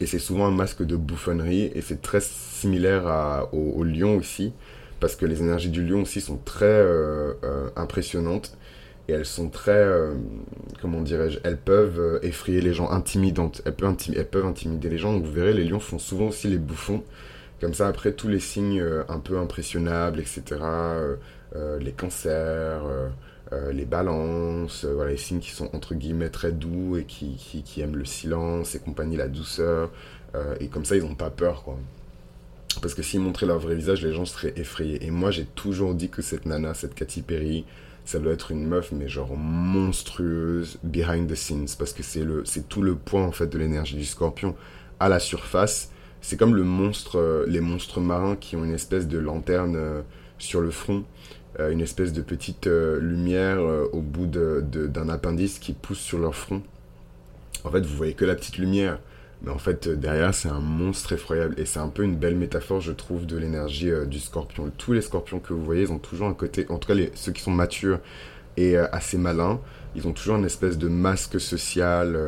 Et 0.00 0.06
c'est 0.06 0.20
souvent 0.20 0.46
un 0.46 0.52
masque 0.52 0.84
de 0.84 0.94
bouffonnerie. 0.94 1.72
Et 1.74 1.80
c'est 1.80 2.00
très 2.00 2.20
similaire 2.20 3.48
au, 3.52 3.82
lion 3.82 4.16
aussi. 4.16 4.52
Parce 5.00 5.16
que 5.16 5.26
les 5.26 5.40
énergies 5.40 5.70
du 5.70 5.84
lion 5.84 6.02
aussi 6.02 6.20
sont 6.20 6.36
très 6.36 6.66
euh, 6.66 7.32
euh, 7.42 7.70
impressionnantes 7.74 8.56
et 9.08 9.12
elles 9.12 9.26
sont 9.26 9.48
très, 9.48 9.88
comment 10.80 11.00
dirais-je, 11.00 11.40
elles 11.42 11.56
peuvent 11.56 12.20
effrayer 12.22 12.60
les 12.60 12.74
gens, 12.74 12.90
intimidantes. 12.90 13.60
Elles 13.64 13.74
peuvent, 13.74 13.96
elles 14.14 14.28
peuvent, 14.28 14.46
intimider 14.46 14.88
les 14.88 14.98
gens. 14.98 15.12
Donc 15.12 15.24
vous 15.24 15.32
verrez, 15.32 15.52
les 15.52 15.64
lions 15.64 15.80
font 15.80 15.98
souvent 15.98 16.28
aussi 16.28 16.46
les 16.46 16.58
bouffons. 16.58 17.02
Comme 17.60 17.74
ça, 17.74 17.88
après, 17.88 18.12
tous 18.12 18.28
les 18.28 18.40
signes 18.40 18.80
euh, 18.80 19.02
un 19.08 19.18
peu 19.18 19.38
impressionnables, 19.38 20.20
etc., 20.20 20.60
les 21.80 21.90
cancers, 21.90 22.82
les 23.72 23.84
balances, 23.84 24.84
voilà, 24.84 25.10
les 25.10 25.16
signes 25.16 25.40
qui 25.40 25.50
sont 25.50 25.68
entre 25.74 25.96
guillemets 25.96 26.30
très 26.30 26.52
doux 26.52 26.96
et 26.96 27.04
qui, 27.04 27.34
qui, 27.64 27.80
aiment 27.80 27.96
le 27.96 28.04
silence 28.04 28.76
et 28.76 28.78
compagnie, 28.78 29.16
la 29.16 29.26
douceur. 29.26 29.90
et 30.60 30.68
comme 30.68 30.84
ça, 30.84 30.94
ils 30.94 31.02
n'ont 31.02 31.16
pas 31.16 31.30
peur, 31.30 31.64
quoi. 31.64 31.76
Parce 32.80 32.94
que 32.94 33.02
s'ils 33.02 33.20
montraient 33.20 33.46
leur 33.46 33.58
vrai 33.58 33.74
visage, 33.74 34.04
les 34.04 34.12
gens 34.12 34.24
seraient 34.24 34.54
effrayés. 34.56 35.04
Et 35.04 35.10
moi, 35.10 35.30
j'ai 35.30 35.44
toujours 35.44 35.94
dit 35.94 36.08
que 36.08 36.22
cette 36.22 36.46
nana, 36.46 36.72
cette 36.72 36.94
Katy 36.94 37.22
Perry, 37.22 37.64
ça 38.04 38.18
doit 38.18 38.32
être 38.32 38.50
une 38.50 38.66
meuf, 38.66 38.92
mais 38.92 39.08
genre 39.08 39.36
monstrueuse, 39.36 40.78
behind 40.82 41.30
the 41.30 41.34
scenes, 41.34 41.68
parce 41.78 41.92
que 41.92 42.02
c'est 42.02 42.68
tout 42.68 42.82
le 42.82 42.94
point 42.94 43.24
en 43.24 43.32
fait 43.32 43.46
de 43.46 43.58
l'énergie 43.58 43.96
du 43.96 44.04
scorpion. 44.04 44.56
À 44.98 45.08
la 45.08 45.18
surface, 45.18 45.90
c'est 46.20 46.36
comme 46.36 46.54
le 46.54 46.64
monstre, 46.64 47.18
euh, 47.18 47.44
les 47.48 47.60
monstres 47.60 48.00
marins 48.00 48.36
qui 48.36 48.56
ont 48.56 48.64
une 48.64 48.74
espèce 48.74 49.08
de 49.08 49.18
lanterne 49.18 49.76
euh, 49.76 50.02
sur 50.38 50.60
le 50.60 50.70
front, 50.70 51.04
euh, 51.58 51.70
une 51.70 51.80
espèce 51.80 52.12
de 52.12 52.22
petite 52.22 52.66
lumière 52.66 53.60
au 53.92 54.00
bout 54.00 54.26
d'un 54.26 55.08
appendice 55.08 55.58
qui 55.58 55.72
pousse 55.72 55.98
sur 55.98 56.18
leur 56.18 56.34
front. 56.34 56.62
En 57.64 57.70
fait, 57.70 57.80
vous 57.80 57.96
voyez 57.96 58.14
que 58.14 58.24
la 58.24 58.34
petite 58.34 58.58
lumière. 58.58 58.98
Mais 59.42 59.50
en 59.50 59.58
fait, 59.58 59.88
derrière, 59.88 60.34
c'est 60.34 60.50
un 60.50 60.60
monstre 60.60 61.12
effroyable. 61.12 61.54
Et 61.58 61.64
c'est 61.64 61.78
un 61.78 61.88
peu 61.88 62.02
une 62.02 62.16
belle 62.16 62.36
métaphore, 62.36 62.82
je 62.82 62.92
trouve, 62.92 63.24
de 63.24 63.38
l'énergie 63.38 63.90
du 64.06 64.20
scorpion. 64.20 64.70
Tous 64.76 64.92
les 64.92 65.00
scorpions 65.00 65.40
que 65.40 65.54
vous 65.54 65.64
voyez, 65.64 65.82
ils 65.82 65.92
ont 65.92 65.98
toujours 65.98 66.28
un 66.28 66.34
côté, 66.34 66.66
en 66.68 66.76
tout 66.76 66.88
cas 66.88 66.94
les, 66.94 67.10
ceux 67.14 67.32
qui 67.32 67.42
sont 67.42 67.50
matures 67.50 68.00
et 68.58 68.76
assez 68.76 69.16
malins, 69.16 69.60
ils 69.94 70.06
ont 70.06 70.12
toujours 70.12 70.36
une 70.36 70.44
espèce 70.44 70.76
de 70.76 70.88
masque 70.88 71.40
social, 71.40 72.18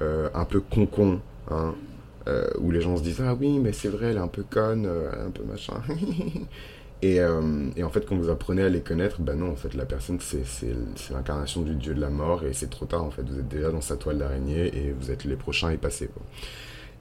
un 0.00 0.44
peu 0.46 0.60
concon, 0.60 1.20
hein, 1.50 1.74
où 2.58 2.70
les 2.70 2.80
gens 2.80 2.96
se 2.96 3.02
disent 3.02 3.22
Ah 3.24 3.34
oui, 3.34 3.58
mais 3.58 3.72
c'est 3.72 3.88
vrai, 3.88 4.06
elle 4.06 4.16
est 4.16 4.20
un 4.20 4.28
peu 4.28 4.42
conne, 4.42 4.86
un 4.86 5.30
peu 5.30 5.44
machin. 5.44 5.74
Et, 7.02 7.20
euh, 7.20 7.68
et, 7.76 7.84
en 7.84 7.90
fait, 7.90 8.06
quand 8.06 8.16
vous 8.16 8.30
apprenez 8.30 8.62
à 8.62 8.68
les 8.68 8.80
connaître, 8.80 9.20
ben 9.20 9.34
non, 9.36 9.52
en 9.52 9.56
fait, 9.56 9.74
la 9.74 9.84
personne, 9.84 10.18
c'est 10.20 10.72
l'incarnation 11.12 11.62
du 11.62 11.74
dieu 11.74 11.94
de 11.94 12.00
la 12.00 12.08
mort 12.08 12.44
et 12.44 12.54
c'est 12.54 12.70
trop 12.70 12.86
tard, 12.86 13.04
en 13.04 13.10
fait. 13.10 13.22
Vous 13.22 13.38
êtes 13.38 13.48
déjà 13.48 13.70
dans 13.70 13.82
sa 13.82 13.96
toile 13.96 14.18
d'araignée 14.18 14.66
et 14.74 14.92
vous 14.98 15.10
êtes 15.10 15.24
les 15.24 15.36
prochains 15.36 15.76
passer. 15.76 16.06
Quoi. 16.08 16.22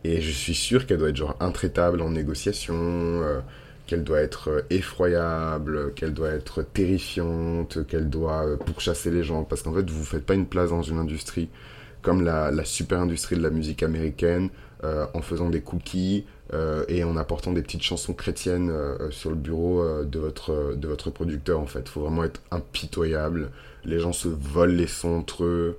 Et 0.03 0.21
je 0.21 0.31
suis 0.31 0.53
sûr 0.53 0.85
qu'elle 0.85 0.97
doit 0.97 1.09
être 1.09 1.15
genre 1.15 1.37
intraitable 1.39 2.01
en 2.01 2.09
négociation, 2.09 2.75
euh, 2.75 3.39
qu'elle 3.87 4.03
doit 4.03 4.19
être 4.19 4.49
euh, 4.49 4.61
effroyable, 4.69 5.93
qu'elle 5.93 6.13
doit 6.13 6.31
être 6.31 6.61
terrifiante, 6.61 7.87
qu'elle 7.87 8.09
doit 8.09 8.57
pourchasser 8.65 9.11
les 9.11 9.23
gens. 9.23 9.43
Parce 9.45 9.61
qu'en 9.63 9.73
fait, 9.73 9.89
vous 9.89 9.99
ne 10.01 10.05
faites 10.05 10.25
pas 10.25 10.33
une 10.33 10.47
place 10.47 10.71
dans 10.71 10.83
une 10.83 10.97
industrie 10.97 11.49
comme 12.05 12.23
la, 12.23 12.51
super 12.63 13.01
industrie 13.01 13.35
de 13.35 13.41
la 13.41 13.49
musique 13.49 13.83
américaine 13.83 14.49
en 15.15 15.21
faisant 15.21 15.49
des 15.49 15.61
cookies, 15.61 16.25
euh, 16.53 16.85
et 16.87 17.03
en 17.03 17.17
apportant 17.17 17.53
des 17.53 17.63
petites 17.63 17.81
chansons 17.81 18.13
chrétiennes 18.13 18.69
euh, 18.69 19.09
sur 19.09 19.31
le 19.31 19.35
bureau 19.35 19.81
euh, 19.81 20.03
de, 20.03 20.19
votre, 20.19 20.75
de 20.75 20.87
votre 20.87 21.09
producteur 21.09 21.59
en 21.59 21.65
fait. 21.65 21.79
Il 21.79 21.89
faut 21.89 22.01
vraiment 22.01 22.23
être 22.23 22.39
impitoyable. 22.51 23.49
Les 23.83 23.99
gens 23.99 24.13
se 24.13 24.27
volent 24.27 24.73
les 24.73 24.87
sons 24.87 25.15
entre 25.15 25.43
eux. 25.43 25.77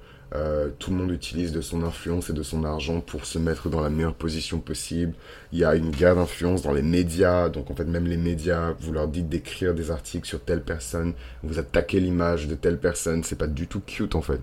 tout 0.80 0.90
le 0.90 0.96
monde 0.96 1.12
utilise 1.12 1.52
de 1.52 1.60
son 1.60 1.84
influence 1.84 2.30
et 2.30 2.32
de 2.32 2.42
son 2.42 2.64
argent 2.64 3.00
pour 3.00 3.26
se 3.26 3.38
mettre 3.38 3.68
dans 3.68 3.80
la 3.80 3.90
meilleure 3.90 4.14
position 4.14 4.58
possible. 4.58 5.14
Il 5.52 5.60
y 5.60 5.64
a 5.64 5.76
une 5.76 5.90
guerre 5.90 6.16
d'influence 6.16 6.62
dans 6.62 6.72
les 6.72 6.82
médias. 6.82 7.48
Donc 7.48 7.70
en 7.70 7.76
fait 7.76 7.84
même 7.84 8.06
les 8.06 8.16
médias, 8.16 8.74
vous 8.80 8.92
leur 8.92 9.06
dites 9.06 9.28
d'écrire 9.28 9.72
des 9.72 9.92
articles 9.92 10.26
sur 10.26 10.40
telle 10.40 10.62
personne. 10.62 11.14
Vous 11.44 11.60
attaquez 11.60 12.00
l'image 12.00 12.48
de 12.48 12.56
telle 12.56 12.78
personne. 12.78 13.22
C'est 13.22 13.38
pas 13.38 13.46
du 13.46 13.68
tout 13.68 13.80
cute 13.80 14.16
en 14.16 14.22
fait. 14.22 14.40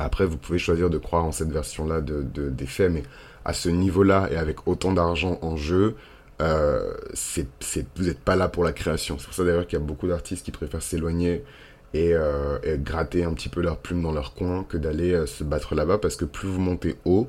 Après 0.00 0.26
vous 0.26 0.36
pouvez 0.36 0.58
choisir 0.58 0.90
de 0.90 0.98
croire 0.98 1.24
en 1.24 1.32
cette 1.32 1.50
version-là 1.50 2.00
de, 2.00 2.22
de, 2.22 2.48
des 2.48 2.66
faits. 2.66 2.90
Mais 2.90 3.02
à 3.44 3.52
ce 3.52 3.68
niveau-là 3.68 4.28
et 4.30 4.36
avec 4.36 4.66
autant 4.66 4.92
d'argent 4.92 5.38
en 5.42 5.56
jeu, 5.56 5.94
euh, 6.40 6.94
vous 7.96 8.04
n'êtes 8.04 8.20
pas 8.20 8.36
là 8.36 8.48
pour 8.48 8.64
la 8.64 8.72
création. 8.72 9.18
C'est 9.18 9.26
pour 9.26 9.34
ça 9.34 9.44
d'ailleurs 9.44 9.66
qu'il 9.66 9.78
y 9.78 9.82
a 9.82 9.84
beaucoup 9.84 10.08
d'artistes 10.08 10.44
qui 10.44 10.50
préfèrent 10.50 10.82
s'éloigner 10.82 11.44
et, 11.92 12.14
gratter 12.78 13.24
un 13.24 13.34
petit 13.34 13.48
peu 13.48 13.60
leurs 13.60 13.78
plumes 13.78 14.02
dans 14.02 14.12
leur 14.12 14.34
coin 14.34 14.64
que 14.64 14.76
d'aller 14.76 15.26
se 15.26 15.44
battre 15.44 15.74
là-bas 15.74 15.98
parce 15.98 16.16
que 16.16 16.24
plus 16.24 16.48
vous 16.48 16.60
montez 16.60 16.96
haut 17.04 17.28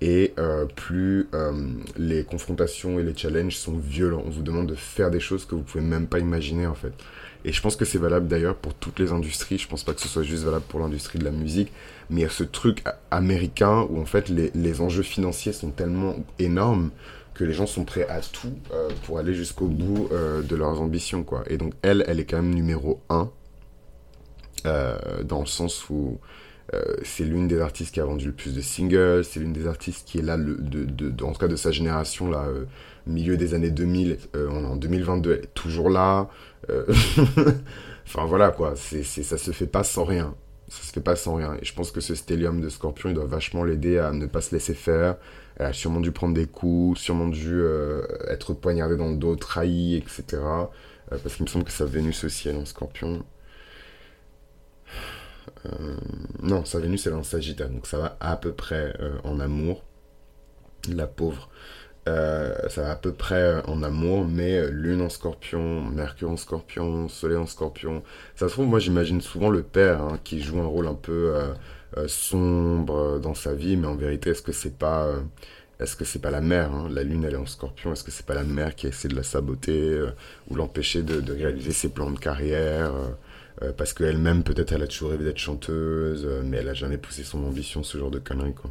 et 0.00 0.34
plus 0.74 1.28
les 1.96 2.24
confrontations 2.24 2.98
et 2.98 3.02
les 3.02 3.16
challenges 3.16 3.56
sont 3.56 3.76
violents. 3.76 4.22
On 4.26 4.30
vous 4.30 4.42
demande 4.42 4.66
de 4.66 4.74
faire 4.74 5.10
des 5.10 5.20
choses 5.20 5.44
que 5.44 5.54
vous 5.54 5.62
pouvez 5.62 5.84
même 5.84 6.06
pas 6.06 6.18
imaginer 6.18 6.66
en 6.66 6.74
fait. 6.74 6.92
Et 7.44 7.52
je 7.52 7.62
pense 7.62 7.76
que 7.76 7.84
c'est 7.84 7.98
valable 7.98 8.26
d'ailleurs 8.26 8.56
pour 8.56 8.74
toutes 8.74 8.98
les 8.98 9.12
industries. 9.12 9.58
Je 9.58 9.68
pense 9.68 9.84
pas 9.84 9.94
que 9.94 10.00
ce 10.00 10.08
soit 10.08 10.22
juste 10.22 10.44
valable 10.44 10.64
pour 10.68 10.80
l'industrie 10.80 11.18
de 11.18 11.24
la 11.24 11.30
musique, 11.30 11.72
mais 12.10 12.20
il 12.20 12.22
y 12.24 12.26
a 12.26 12.30
ce 12.30 12.44
truc 12.44 12.84
américain 13.10 13.86
où 13.88 14.00
en 14.00 14.06
fait 14.06 14.28
les, 14.28 14.50
les 14.54 14.80
enjeux 14.80 15.02
financiers 15.02 15.52
sont 15.52 15.70
tellement 15.70 16.16
énormes 16.38 16.90
que 17.34 17.44
les 17.44 17.52
gens 17.52 17.66
sont 17.66 17.84
prêts 17.84 18.06
à 18.08 18.20
tout 18.20 18.52
euh, 18.72 18.88
pour 19.04 19.18
aller 19.18 19.32
jusqu'au 19.32 19.66
bout 19.66 20.08
euh, 20.10 20.42
de 20.42 20.56
leurs 20.56 20.80
ambitions 20.80 21.22
quoi. 21.22 21.44
Et 21.46 21.56
donc 21.56 21.74
elle, 21.82 22.04
elle 22.08 22.18
est 22.18 22.24
quand 22.24 22.38
même 22.38 22.52
numéro 22.52 23.00
1 23.08 23.30
euh, 24.66 25.22
dans 25.22 25.40
le 25.40 25.46
sens 25.46 25.88
où 25.88 26.18
c'est 27.02 27.24
l'une 27.24 27.48
des 27.48 27.60
artistes 27.60 27.94
qui 27.94 28.00
a 28.00 28.04
vendu 28.04 28.26
le 28.26 28.32
plus 28.32 28.54
de 28.54 28.60
singles, 28.60 29.24
c'est 29.24 29.40
l'une 29.40 29.52
des 29.52 29.66
artistes 29.66 30.06
qui 30.06 30.18
est 30.18 30.22
là, 30.22 30.36
le, 30.36 30.56
en 31.22 31.32
tout 31.32 31.38
cas 31.38 31.48
de 31.48 31.56
sa 31.56 31.70
génération, 31.70 32.30
là, 32.30 32.46
milieu 33.06 33.36
des 33.36 33.54
années 33.54 33.70
2000, 33.70 34.18
on 34.34 34.64
est 34.64 34.66
en 34.66 34.76
2022, 34.76 35.32
elle 35.32 35.44
est 35.44 35.54
toujours 35.54 35.88
là. 35.88 36.28
enfin 38.06 38.24
voilà 38.26 38.50
quoi, 38.50 38.74
c'est, 38.76 39.02
ça 39.02 39.38
se 39.38 39.50
fait 39.50 39.66
pas 39.66 39.82
sans 39.82 40.04
rien 40.04 40.34
ça 40.68 40.82
se 40.82 40.92
fait 40.92 41.00
pas 41.00 41.16
sans 41.16 41.34
rien. 41.34 41.56
Et 41.60 41.64
je 41.64 41.74
pense 41.74 41.90
que 41.90 42.00
ce 42.00 42.14
stellium 42.14 42.60
de 42.60 42.68
Scorpion, 42.68 43.08
il 43.08 43.14
doit 43.14 43.26
vachement 43.26 43.64
l'aider 43.64 43.98
à 43.98 44.12
ne 44.12 44.26
pas 44.26 44.40
se 44.40 44.54
laisser 44.54 44.74
faire. 44.74 45.16
Elle 45.56 45.66
a 45.66 45.72
sûrement 45.72 46.00
dû 46.00 46.12
prendre 46.12 46.34
des 46.34 46.46
coups, 46.46 47.00
sûrement 47.00 47.26
dû 47.26 47.54
euh, 47.54 48.02
être 48.28 48.52
poignardée 48.54 48.96
dans 48.96 49.08
le 49.08 49.16
dos, 49.16 49.34
trahi, 49.34 49.96
etc. 49.96 50.24
Euh, 50.32 51.18
parce 51.22 51.34
qu'il 51.34 51.44
me 51.44 51.48
semble 51.48 51.64
que 51.64 51.72
sa 51.72 51.86
Vénus 51.86 52.22
aussi, 52.24 52.48
elle 52.48 52.56
en 52.56 52.66
Scorpion. 52.66 53.24
Euh, 55.66 55.96
non, 56.42 56.64
sa 56.64 56.78
Vénus, 56.78 57.06
est 57.06 57.12
en 57.12 57.22
Sagittaire, 57.22 57.68
donc 57.68 57.86
ça 57.86 57.98
va 57.98 58.16
à 58.20 58.36
peu 58.36 58.52
près 58.52 58.94
en 59.24 59.40
amour. 59.40 59.84
La 60.94 61.06
pauvre. 61.06 61.50
Euh, 62.08 62.54
ça 62.68 62.82
va 62.82 62.90
à 62.92 62.96
peu 62.96 63.12
près 63.12 63.34
euh, 63.34 63.62
en 63.66 63.82
amour, 63.82 64.24
mais 64.24 64.58
euh, 64.58 64.70
Lune 64.70 65.02
en 65.02 65.10
scorpion, 65.10 65.82
Mercure 65.82 66.30
en 66.30 66.36
scorpion, 66.36 67.08
Soleil 67.08 67.36
en 67.36 67.46
scorpion. 67.46 68.02
Ça 68.34 68.48
se 68.48 68.54
trouve, 68.54 68.66
moi 68.66 68.78
j'imagine 68.78 69.20
souvent 69.20 69.50
le 69.50 69.62
père 69.62 70.00
hein, 70.02 70.18
qui 70.24 70.40
joue 70.40 70.58
un 70.60 70.66
rôle 70.66 70.86
un 70.86 70.94
peu 70.94 71.34
sombre 72.06 73.18
dans 73.18 73.34
sa 73.34 73.54
vie, 73.54 73.76
mais 73.76 73.86
en 73.86 73.96
vérité, 73.96 74.30
est-ce 74.30 74.42
que 74.42 74.52
c'est 74.52 74.78
pas. 74.78 75.08
est-ce 75.80 75.96
que 75.96 76.04
c'est 76.04 76.20
pas 76.20 76.30
la 76.30 76.40
mère 76.40 76.72
hein? 76.72 76.88
La 76.90 77.02
lune, 77.02 77.24
elle 77.24 77.34
est 77.34 77.36
en 77.36 77.46
scorpion. 77.46 77.92
Est-ce 77.92 78.04
que 78.04 78.10
c'est 78.10 78.26
pas 78.26 78.34
la 78.34 78.44
mère 78.44 78.74
qui 78.74 78.86
essaie 78.86 79.08
de 79.08 79.16
la 79.16 79.22
saboter 79.22 80.00
ou 80.48 80.54
l'empêcher 80.54 81.02
de, 81.02 81.32
réaliser 81.32 81.72
ses 81.72 81.88
plans 81.90 82.10
de 82.10 82.18
carrière 82.18 82.92
Parce 83.76 83.92
qu'elle-même, 83.92 84.44
peut-être, 84.44 84.72
elle 84.72 84.82
a 84.82 84.86
toujours 84.86 85.10
rêvé 85.10 85.24
d'être 85.24 85.38
chanteuse, 85.38 86.28
mais 86.44 86.58
elle 86.58 86.68
a 86.68 86.74
jamais 86.74 86.98
poussé 86.98 87.24
son 87.24 87.44
ambition, 87.44 87.82
ce 87.82 87.98
genre 87.98 88.10
de 88.10 88.18
conneries, 88.18 88.54
quoi. 88.54 88.70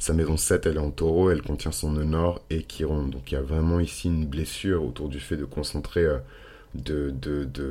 Sa 0.00 0.14
maison 0.14 0.38
7, 0.38 0.64
elle 0.64 0.76
est 0.76 0.78
en 0.78 0.90
taureau, 0.90 1.30
elle 1.30 1.42
contient 1.42 1.72
son 1.72 1.92
nœud 1.92 2.04
nord 2.04 2.40
et 2.48 2.64
Chiron. 2.66 3.06
Donc 3.08 3.30
il 3.30 3.34
y 3.34 3.36
a 3.36 3.42
vraiment 3.42 3.80
ici 3.80 4.08
une 4.08 4.26
blessure 4.26 4.82
autour 4.82 5.10
du 5.10 5.20
fait 5.20 5.36
de 5.36 5.44
concentrer 5.44 6.06
euh, 6.06 7.10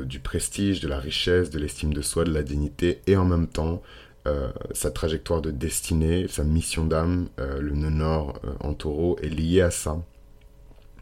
du 0.05 0.19
prestige, 0.19 0.79
de 0.79 0.87
la 0.87 0.99
richesse, 0.99 1.49
de 1.49 1.57
l'estime 1.57 1.91
de 1.91 2.03
soi, 2.03 2.25
de 2.25 2.31
la 2.31 2.43
dignité 2.43 3.01
et 3.07 3.17
en 3.17 3.25
même 3.25 3.47
temps 3.47 3.81
euh, 4.27 4.51
sa 4.73 4.91
trajectoire 4.91 5.41
de 5.41 5.49
destinée, 5.49 6.27
sa 6.27 6.43
mission 6.43 6.85
d'âme, 6.85 7.29
euh, 7.39 7.59
le 7.59 7.71
nœud 7.71 7.89
nord 7.89 8.39
en 8.59 8.75
taureau 8.75 9.17
est 9.23 9.29
lié 9.29 9.61
à 9.61 9.71
ça. 9.71 9.97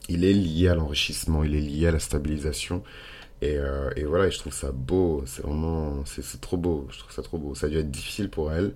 Il 0.07 0.23
est 0.23 0.31
lié 0.31 0.69
à 0.69 0.75
l'enrichissement, 0.75 1.43
il 1.43 1.55
est 1.55 1.59
lié 1.59 1.87
à 1.87 1.91
la 1.91 1.99
stabilisation. 1.99 2.83
Et, 3.41 3.57
et, 3.95 4.03
voilà, 4.03 4.29
je 4.29 4.39
trouve 4.39 4.53
ça 4.53 4.71
beau, 4.71 5.23
c'est 5.27 5.43
vraiment, 5.43 6.03
c'est 6.05 6.41
trop 6.41 6.57
beau, 6.57 6.87
je 6.89 6.99
trouve 6.99 7.11
ça 7.11 7.21
trop 7.21 7.37
beau. 7.37 7.53
Ça 7.53 7.67
a 7.67 7.69
dû 7.69 7.77
être 7.77 7.91
difficile 7.91 8.29
pour 8.29 8.51
elle, 8.51 8.73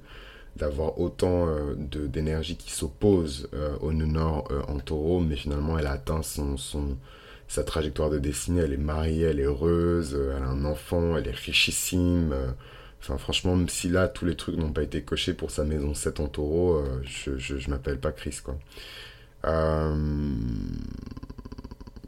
d'avoir 0.55 0.99
autant 0.99 1.47
euh, 1.47 1.75
d'énergie 1.75 2.57
qui 2.57 2.71
s'oppose 2.71 3.49
euh, 3.53 3.75
au 3.81 3.93
nœud 3.93 4.07
euh, 4.51 4.61
en 4.67 4.79
taureau, 4.79 5.19
mais 5.19 5.35
finalement 5.35 5.79
elle 5.79 5.87
a 5.87 5.91
atteint 5.91 6.21
son, 6.23 6.57
son, 6.57 6.97
sa 7.47 7.63
trajectoire 7.63 8.09
de 8.09 8.19
destinée, 8.19 8.61
elle 8.61 8.73
est 8.73 8.77
mariée, 8.77 9.23
elle 9.23 9.39
est 9.39 9.45
heureuse, 9.45 10.19
elle 10.35 10.43
a 10.43 10.47
un 10.47 10.65
enfant, 10.65 11.17
elle 11.17 11.27
est 11.27 11.35
richissime. 11.35 12.35
Enfin 13.01 13.17
franchement, 13.17 13.55
même 13.55 13.69
si 13.69 13.89
là 13.89 14.07
tous 14.07 14.25
les 14.25 14.35
trucs 14.35 14.57
n'ont 14.57 14.73
pas 14.73 14.83
été 14.83 15.01
cochés 15.01 15.33
pour 15.33 15.51
sa 15.51 15.63
maison 15.63 15.93
7 15.93 16.19
en 16.19 16.27
taureau, 16.27 16.83
je, 17.03 17.37
je, 17.37 17.57
je 17.57 17.69
m'appelle 17.69 17.99
pas 17.99 18.11
Chris 18.11 18.39
quoi. 18.43 18.57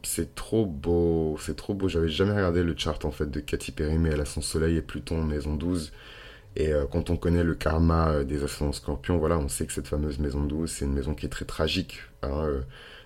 C'est 0.06 0.34
trop 0.34 0.66
beau, 0.66 1.36
c'est 1.40 1.56
trop 1.56 1.74
beau. 1.74 1.88
J'avais 1.88 2.08
jamais 2.08 2.32
regardé 2.32 2.62
le 2.62 2.74
chart 2.76 3.04
en 3.04 3.10
fait 3.10 3.30
de 3.30 3.40
Katy 3.40 3.72
Perry, 3.72 3.98
mais 3.98 4.10
elle 4.10 4.20
a 4.20 4.24
son 4.24 4.42
soleil 4.42 4.76
et 4.76 4.82
Pluton 4.82 5.20
en 5.20 5.24
maison 5.24 5.54
12. 5.54 5.92
Et 6.56 6.72
euh, 6.72 6.86
quand 6.90 7.10
on 7.10 7.16
connaît 7.16 7.42
le 7.44 7.54
karma 7.54 8.10
euh, 8.10 8.24
des 8.24 8.44
ascendants 8.44 8.72
scorpions, 8.72 9.18
voilà, 9.18 9.38
on 9.38 9.48
sait 9.48 9.66
que 9.66 9.72
cette 9.72 9.88
fameuse 9.88 10.18
maison 10.18 10.44
douce, 10.44 10.72
c'est 10.72 10.84
une 10.84 10.92
maison 10.92 11.14
qui 11.14 11.26
est 11.26 11.30
très 11.30 11.44
tragique. 11.44 12.00
Hein, 12.22 12.44
euh, 12.44 12.60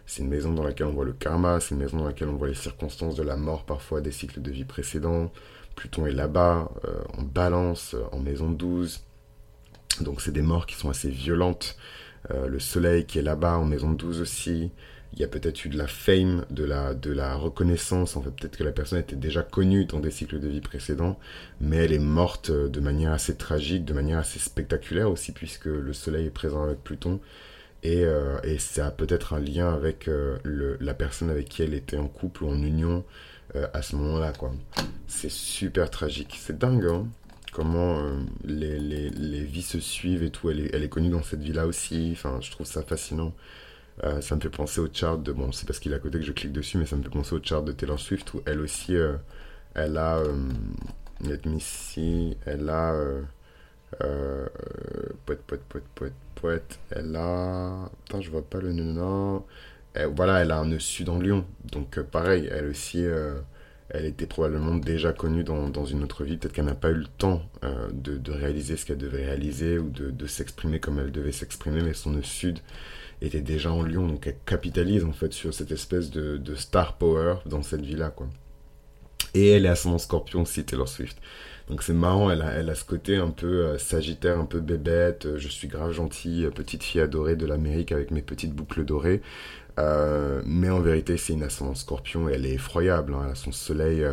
c'est 0.06 0.22
une 0.22 0.28
maison 0.28 0.52
dans 0.52 0.62
laquelle 0.62 0.86
on 0.86 0.92
voit 0.92 1.04
le 1.04 1.12
karma, 1.12 1.60
c'est 1.60 1.74
une 1.74 1.80
maison 1.80 1.98
dans 1.98 2.06
laquelle 2.06 2.28
on 2.28 2.36
voit 2.36 2.48
les 2.48 2.54
circonstances 2.54 3.14
de 3.14 3.22
la 3.22 3.36
mort 3.36 3.64
parfois 3.64 4.00
des 4.00 4.12
cycles 4.12 4.42
de 4.42 4.50
vie 4.50 4.64
précédents. 4.64 5.30
Pluton 5.76 6.06
est 6.06 6.12
là-bas, 6.12 6.70
en 7.16 7.22
balance, 7.22 7.94
en 8.10 8.18
maison 8.18 8.50
12. 8.50 9.00
Donc 10.00 10.20
c'est 10.20 10.32
des 10.32 10.42
morts 10.42 10.66
qui 10.66 10.74
sont 10.74 10.90
assez 10.90 11.08
violentes. 11.08 11.76
le 12.30 12.58
soleil 12.58 13.04
qui 13.06 13.20
est 13.20 13.22
là-bas 13.22 13.58
en 13.58 13.64
maison 13.64 13.92
12 13.92 14.20
aussi 14.20 14.72
il 15.14 15.20
y 15.20 15.24
a 15.24 15.28
peut-être 15.28 15.64
eu 15.64 15.68
de 15.68 15.78
la 15.78 15.86
fame, 15.86 16.44
de 16.50 16.64
la, 16.64 16.94
de 16.94 17.10
la 17.10 17.34
reconnaissance, 17.34 18.16
en 18.16 18.22
fait. 18.22 18.30
Peut-être 18.30 18.58
que 18.58 18.64
la 18.64 18.72
personne 18.72 18.98
était 18.98 19.16
déjà 19.16 19.42
connue 19.42 19.84
dans 19.84 20.00
des 20.00 20.10
cycles 20.10 20.38
de 20.38 20.48
vie 20.48 20.60
précédents, 20.60 21.18
mais 21.60 21.76
elle 21.76 21.92
est 21.92 21.98
morte 21.98 22.50
euh, 22.50 22.68
de 22.68 22.80
manière 22.80 23.12
assez 23.12 23.36
tragique, 23.36 23.84
de 23.84 23.94
manière 23.94 24.18
assez 24.18 24.38
spectaculaire 24.38 25.10
aussi, 25.10 25.32
puisque 25.32 25.66
le 25.66 25.92
Soleil 25.92 26.26
est 26.26 26.30
présent 26.30 26.62
avec 26.62 26.84
Pluton, 26.84 27.20
et, 27.82 28.04
euh, 28.04 28.38
et 28.42 28.58
ça 28.58 28.88
a 28.88 28.90
peut-être 28.90 29.32
un 29.32 29.40
lien 29.40 29.72
avec 29.72 30.08
euh, 30.08 30.36
la 30.80 30.94
personne 30.94 31.30
avec 31.30 31.48
qui 31.48 31.62
elle 31.62 31.74
était 31.74 31.96
en 31.96 32.08
couple 32.08 32.44
ou 32.44 32.48
en 32.48 32.62
union 32.62 33.04
à 33.72 33.80
ce 33.80 33.96
moment-là, 33.96 34.34
quoi. 34.34 34.52
C'est 35.06 35.30
super 35.30 35.88
tragique, 35.88 36.36
c'est 36.38 36.58
dingue, 36.58 36.84
hein 36.84 37.06
comment 37.50 38.02
les, 38.44 38.78
les, 38.78 39.08
les, 39.08 39.40
vies 39.40 39.62
se 39.62 39.80
suivent 39.80 40.22
et 40.22 40.28
tout, 40.30 40.50
elle 40.50 40.60
est, 40.60 40.74
elle 40.74 40.82
est 40.82 40.88
connue 40.90 41.08
dans 41.08 41.22
cette 41.22 41.40
vie-là 41.40 41.66
aussi, 41.66 42.10
enfin 42.12 42.38
je 42.42 42.50
trouve 42.50 42.66
ça 42.66 42.82
fascinant. 42.82 43.32
Euh, 44.04 44.20
ça 44.20 44.36
me 44.36 44.40
fait 44.40 44.50
penser 44.50 44.80
au 44.80 44.88
chart 44.92 45.20
de. 45.20 45.32
Bon, 45.32 45.52
c'est 45.52 45.66
parce 45.66 45.78
qu'il 45.80 45.92
est 45.92 45.96
à 45.96 45.98
côté 45.98 46.18
que 46.18 46.24
je 46.24 46.32
clique 46.32 46.52
dessus, 46.52 46.78
mais 46.78 46.86
ça 46.86 46.96
me 46.96 47.02
fait 47.02 47.08
penser 47.08 47.34
au 47.34 47.42
chart 47.42 47.64
de 47.64 47.72
Taylor 47.72 47.98
Swift 47.98 48.32
où 48.34 48.42
elle 48.46 48.60
aussi, 48.60 48.96
euh, 48.96 49.16
elle 49.74 49.96
a. 49.96 50.22
let 51.24 51.40
me 51.46 51.58
see, 51.58 52.36
elle 52.46 52.68
a. 52.68 52.94
Euh, 54.02 54.46
poète, 55.26 55.42
poète, 55.46 55.62
poète, 55.68 55.84
poète, 55.94 56.12
poète. 56.34 56.78
Elle 56.90 57.16
a. 57.16 57.90
Attends, 58.06 58.20
je 58.20 58.30
vois 58.30 58.42
pas 58.42 58.60
le 58.60 58.72
nom. 58.72 59.44
voilà, 60.14 60.40
elle 60.42 60.52
a 60.52 60.58
un 60.58 60.66
nœud 60.66 60.78
sud 60.78 61.08
en 61.08 61.18
Lyon. 61.18 61.44
Donc, 61.72 62.00
pareil, 62.00 62.48
elle 62.52 62.66
aussi. 62.68 63.04
elle 63.90 64.04
était 64.04 64.26
probablement 64.26 64.76
déjà 64.76 65.12
connue 65.12 65.42
dans, 65.42 65.68
dans 65.70 65.86
une 65.86 66.04
autre 66.04 66.22
vie. 66.22 66.36
Peut-être 66.36 66.52
qu'elle 66.52 66.66
n'a 66.66 66.74
pas 66.74 66.90
eu 66.90 66.94
le 66.94 67.06
temps 67.06 67.42
de, 67.92 68.16
de, 68.16 68.32
réaliser 68.32 68.76
ce 68.76 68.86
qu'elle 68.86 68.98
devait 68.98 69.24
réaliser 69.24 69.78
ou 69.78 69.90
de, 69.90 70.10
de 70.10 70.26
s'exprimer 70.26 70.78
comme 70.78 71.00
elle 71.00 71.10
devait 71.10 71.32
s'exprimer, 71.32 71.82
mais 71.82 71.94
son 71.94 72.10
nœud 72.10 72.22
sud 72.22 72.60
était 73.20 73.40
déjà 73.40 73.72
en 73.72 73.82
Lyon, 73.82 74.06
donc 74.06 74.26
elle 74.26 74.36
capitalise 74.46 75.04
en 75.04 75.12
fait 75.12 75.32
sur 75.32 75.52
cette 75.52 75.72
espèce 75.72 76.10
de, 76.10 76.54
star 76.54 76.96
power 76.96 77.36
dans 77.46 77.62
cette 77.62 77.82
vie-là, 77.82 78.10
quoi. 78.10 78.28
Et 79.34 79.50
elle 79.50 79.66
est 79.66 79.74
son 79.74 79.98
scorpion 79.98 80.42
aussi, 80.42 80.64
Taylor 80.64 80.88
Swift. 80.88 81.18
Donc 81.68 81.82
c'est 81.82 81.92
marrant, 81.92 82.30
elle 82.30 82.40
a, 82.42 82.52
elle 82.52 82.70
a 82.70 82.74
ce 82.74 82.84
côté 82.84 83.16
un 83.16 83.30
peu 83.30 83.66
euh, 83.66 83.78
sagittaire, 83.78 84.38
un 84.38 84.46
peu 84.46 84.60
bébête, 84.60 85.26
euh, 85.26 85.38
je 85.38 85.48
suis 85.48 85.68
grave 85.68 85.92
gentille, 85.92 86.46
euh, 86.46 86.50
petite 86.50 86.82
fille 86.82 87.00
adorée 87.02 87.36
de 87.36 87.44
l'Amérique 87.44 87.92
avec 87.92 88.10
mes 88.10 88.22
petites 88.22 88.54
boucles 88.54 88.84
dorées. 88.86 89.20
mais 90.46 90.70
en 90.70 90.80
vérité, 90.80 91.16
c'est 91.18 91.34
une 91.34 91.42
ascendance 91.42 91.80
scorpion 91.80 92.28
et 92.28 92.32
elle 92.34 92.46
est 92.46 92.54
effroyable. 92.54 93.14
Hein, 93.14 93.22
elle 93.26 93.32
a 93.32 93.34
son 93.34 93.52
soleil. 93.52 94.04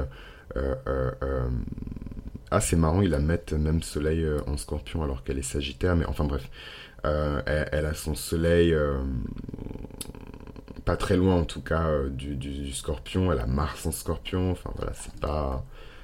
ah, 2.51 2.61
c'est 2.61 2.75
marrant, 2.75 3.01
il 3.01 3.09
la 3.09 3.19
met 3.19 3.41
même 3.57 3.81
soleil 3.81 4.25
en 4.47 4.57
scorpion 4.57 5.03
alors 5.03 5.23
qu'elle 5.23 5.39
est 5.39 5.41
sagittaire, 5.41 5.95
mais 5.95 6.05
enfin 6.05 6.25
bref. 6.25 6.49
Euh, 7.05 7.41
elle, 7.71 7.85
a 7.85 7.93
son 7.93 8.15
soleil 8.15 8.73
euh, 8.73 8.97
pas 10.85 10.97
très 10.97 11.17
loin 11.17 11.35
en 11.35 11.45
tout 11.45 11.61
cas 11.61 11.87
euh, 11.87 12.09
du, 12.09 12.71
scorpion. 12.73 13.31
Elle 13.31 13.39
a 13.39 13.45
Mars 13.45 13.85
en 13.85 13.91
scorpion. 13.91 14.51
Enfin 14.51 14.71
voilà, 14.75 14.93
c'est 14.93 15.15
pas, 15.19 15.63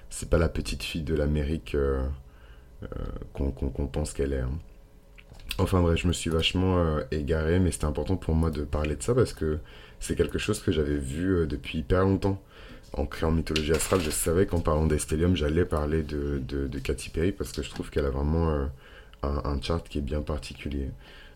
c'est 0.10 0.30
pas 0.30 0.38
la 0.38 0.50
petite 0.50 0.84
fille 0.84 1.04
de 1.04 1.16
l'Amérique 1.16 1.76
qu'on 3.34 3.88
pense 3.88 4.14
qu'elle 4.14 4.34
est. 4.34 4.42
Hein. 4.42 4.60
Enfin 5.58 5.82
bref, 5.82 6.00
je 6.00 6.08
me 6.08 6.14
suis 6.14 6.30
vachement 6.30 7.00
égaré, 7.12 7.60
mais 7.60 7.72
c'était 7.72 7.86
important 7.86 8.16
pour 8.16 8.36
moi 8.36 8.52
de 8.52 8.64
parler 8.64 8.96
de 8.96 9.04
ça 9.04 9.14
parce 9.14 9.34
que 9.34 9.60
c'est 10.00 10.16
quelque 10.16 10.40
chose 10.40 10.62
que 10.62 10.72
j'avais 10.72 10.98
vu 10.98 11.46
depuis 11.48 11.80
hyper 11.80 12.04
longtemps. 12.04 12.42
En 12.94 13.06
créant 13.06 13.32
Mythologie 13.32 13.72
Astrale, 13.72 14.02
je 14.02 14.10
savais 14.10 14.46
qu'en 14.46 14.60
parlant 14.60 14.86
d'Estellium, 14.86 15.36
j'allais 15.36 15.64
parler 15.64 16.04
de, 16.04 16.42
de, 16.46 16.68
de, 16.68 16.80
Katy 16.80 17.10
Perry 17.10 17.32
parce 17.32 17.54
que 17.54 17.62
je 17.62 17.70
trouve 17.70 17.90
qu'elle 17.90 18.06
a 18.06 18.10
vraiment 18.10 18.68
un, 19.24 19.62
chart 19.62 19.88
qui 19.88 20.00
est 20.00 20.02
bien 20.02 20.22
particulier. 20.22 20.90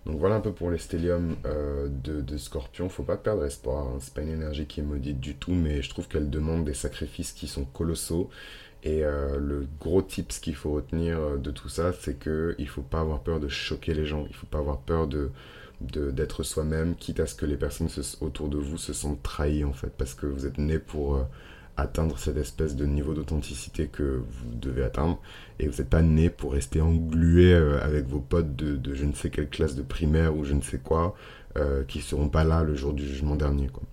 Donc 0.06 0.20
voilà 0.20 0.36
un 0.36 0.42
peu 0.42 0.52
pour 0.52 0.70
les 0.70 0.78
stellium 0.78 1.36
euh, 1.46 1.88
de, 1.90 2.38
Scorpion. 2.38 2.90
Faut 2.90 3.04
pas 3.04 3.18
perdre 3.18 3.44
espoir. 3.46 3.88
Hein. 3.88 3.98
C'est 4.00 4.14
pas 4.14 4.22
une 4.22 4.30
énergie 4.30 4.66
qui 4.66 4.80
est 4.80 4.84
maudite 4.84 5.20
du 5.20 5.36
tout, 5.36 5.54
mais 5.54 5.82
je 5.82 5.90
trouve 5.90 6.08
qu'elle 6.08 6.30
demande 6.30 6.66
des 6.66 6.74
sacrifices 6.74 7.32
qui 7.32 7.48
sont 7.48 7.66
colossaux. 7.66 8.30
Et 8.84 9.04
euh, 9.04 9.40
le 9.40 9.68
gros 9.80 10.04
tips 10.04 10.40
qu'il 10.40 10.56
faut 10.56 10.74
retenir 10.74 11.20
euh, 11.20 11.38
de 11.38 11.50
tout 11.50 11.70
ça, 11.70 11.92
c'est 11.92 12.20
qu'il 12.20 12.56
ne 12.60 12.66
faut 12.66 12.84
pas 12.84 13.00
avoir 13.00 13.22
peur 13.22 13.40
de 13.40 13.48
choquer 13.48 13.96
les 13.96 14.06
gens. 14.06 14.26
Il 14.30 14.36
faut 14.36 14.48
pas 14.48 14.60
avoir 14.60 14.80
peur 14.80 15.08
de 15.08 15.32
d'être 15.82 16.44
soi-même, 16.44 16.96
quitte 16.96 17.20
à 17.20 17.28
ce 17.28 17.36
que 17.36 17.46
les 17.46 17.58
personnes 17.58 17.90
autour 18.22 18.48
de 18.48 18.58
vous 18.58 18.78
se 18.78 18.94
sentent 18.94 19.22
trahies 19.22 19.66
en 19.66 19.74
fait, 19.74 19.92
parce 19.98 20.14
que 20.14 20.26
vous 20.26 20.46
êtes 20.46 20.58
né 20.58 20.80
pour 20.80 21.20
atteindre 21.78 22.18
cette 22.18 22.38
espèce 22.38 22.76
de 22.76 22.86
niveau 22.86 23.14
d'authenticité 23.14 23.88
que 23.88 24.04
vous 24.04 24.56
devez 24.56 24.84
atteindre, 24.84 25.20
et 25.60 25.68
vous 25.68 25.78
n'êtes 25.78 25.90
pas 25.90 26.02
né 26.02 26.30
pour 26.30 26.54
rester 26.54 26.82
englué 26.82 27.54
avec 27.54 28.08
vos 28.08 28.20
potes 28.20 28.56
de, 28.56 28.94
je 28.94 29.06
ne 29.06 29.14
sais 29.14 29.30
quelle 29.30 29.50
classe 29.50 29.76
de 29.76 29.82
primaire 29.82 30.36
ou 30.36 30.44
je 30.44 30.54
ne 30.54 30.62
sais 30.62 30.80
quoi, 30.80 31.16
qui 31.88 32.02
seront 32.02 32.30
pas 32.30 32.44
là 32.44 32.64
le 32.64 32.76
jour 32.76 32.94
du 32.94 33.06
jugement 33.06 33.36
dernier. 33.36 33.68
Quoi. 33.68 33.84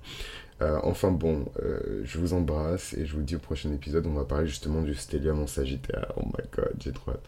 Euh, 0.63 0.79
enfin 0.85 1.11
bon, 1.11 1.47
euh, 1.63 2.03
je 2.05 2.19
vous 2.19 2.35
embrasse 2.35 2.95
et 2.95 3.05
je 3.05 3.15
vous 3.15 3.23
dis 3.23 3.35
au 3.35 3.41
prochain 3.41 3.73
épisode, 3.73 4.07
on 4.07 4.13
va 4.13 4.25
parler 4.25 4.47
justement 4.47 4.81
du 4.83 4.95
stellium 4.95 5.41
en 5.41 5.47
Sagittaire. 5.47 6.13
Oh 6.17 6.23
my 6.25 6.45
god, 6.55 6.75
j'ai 6.79 6.93
trop 6.93 7.13
hâte. 7.13 7.25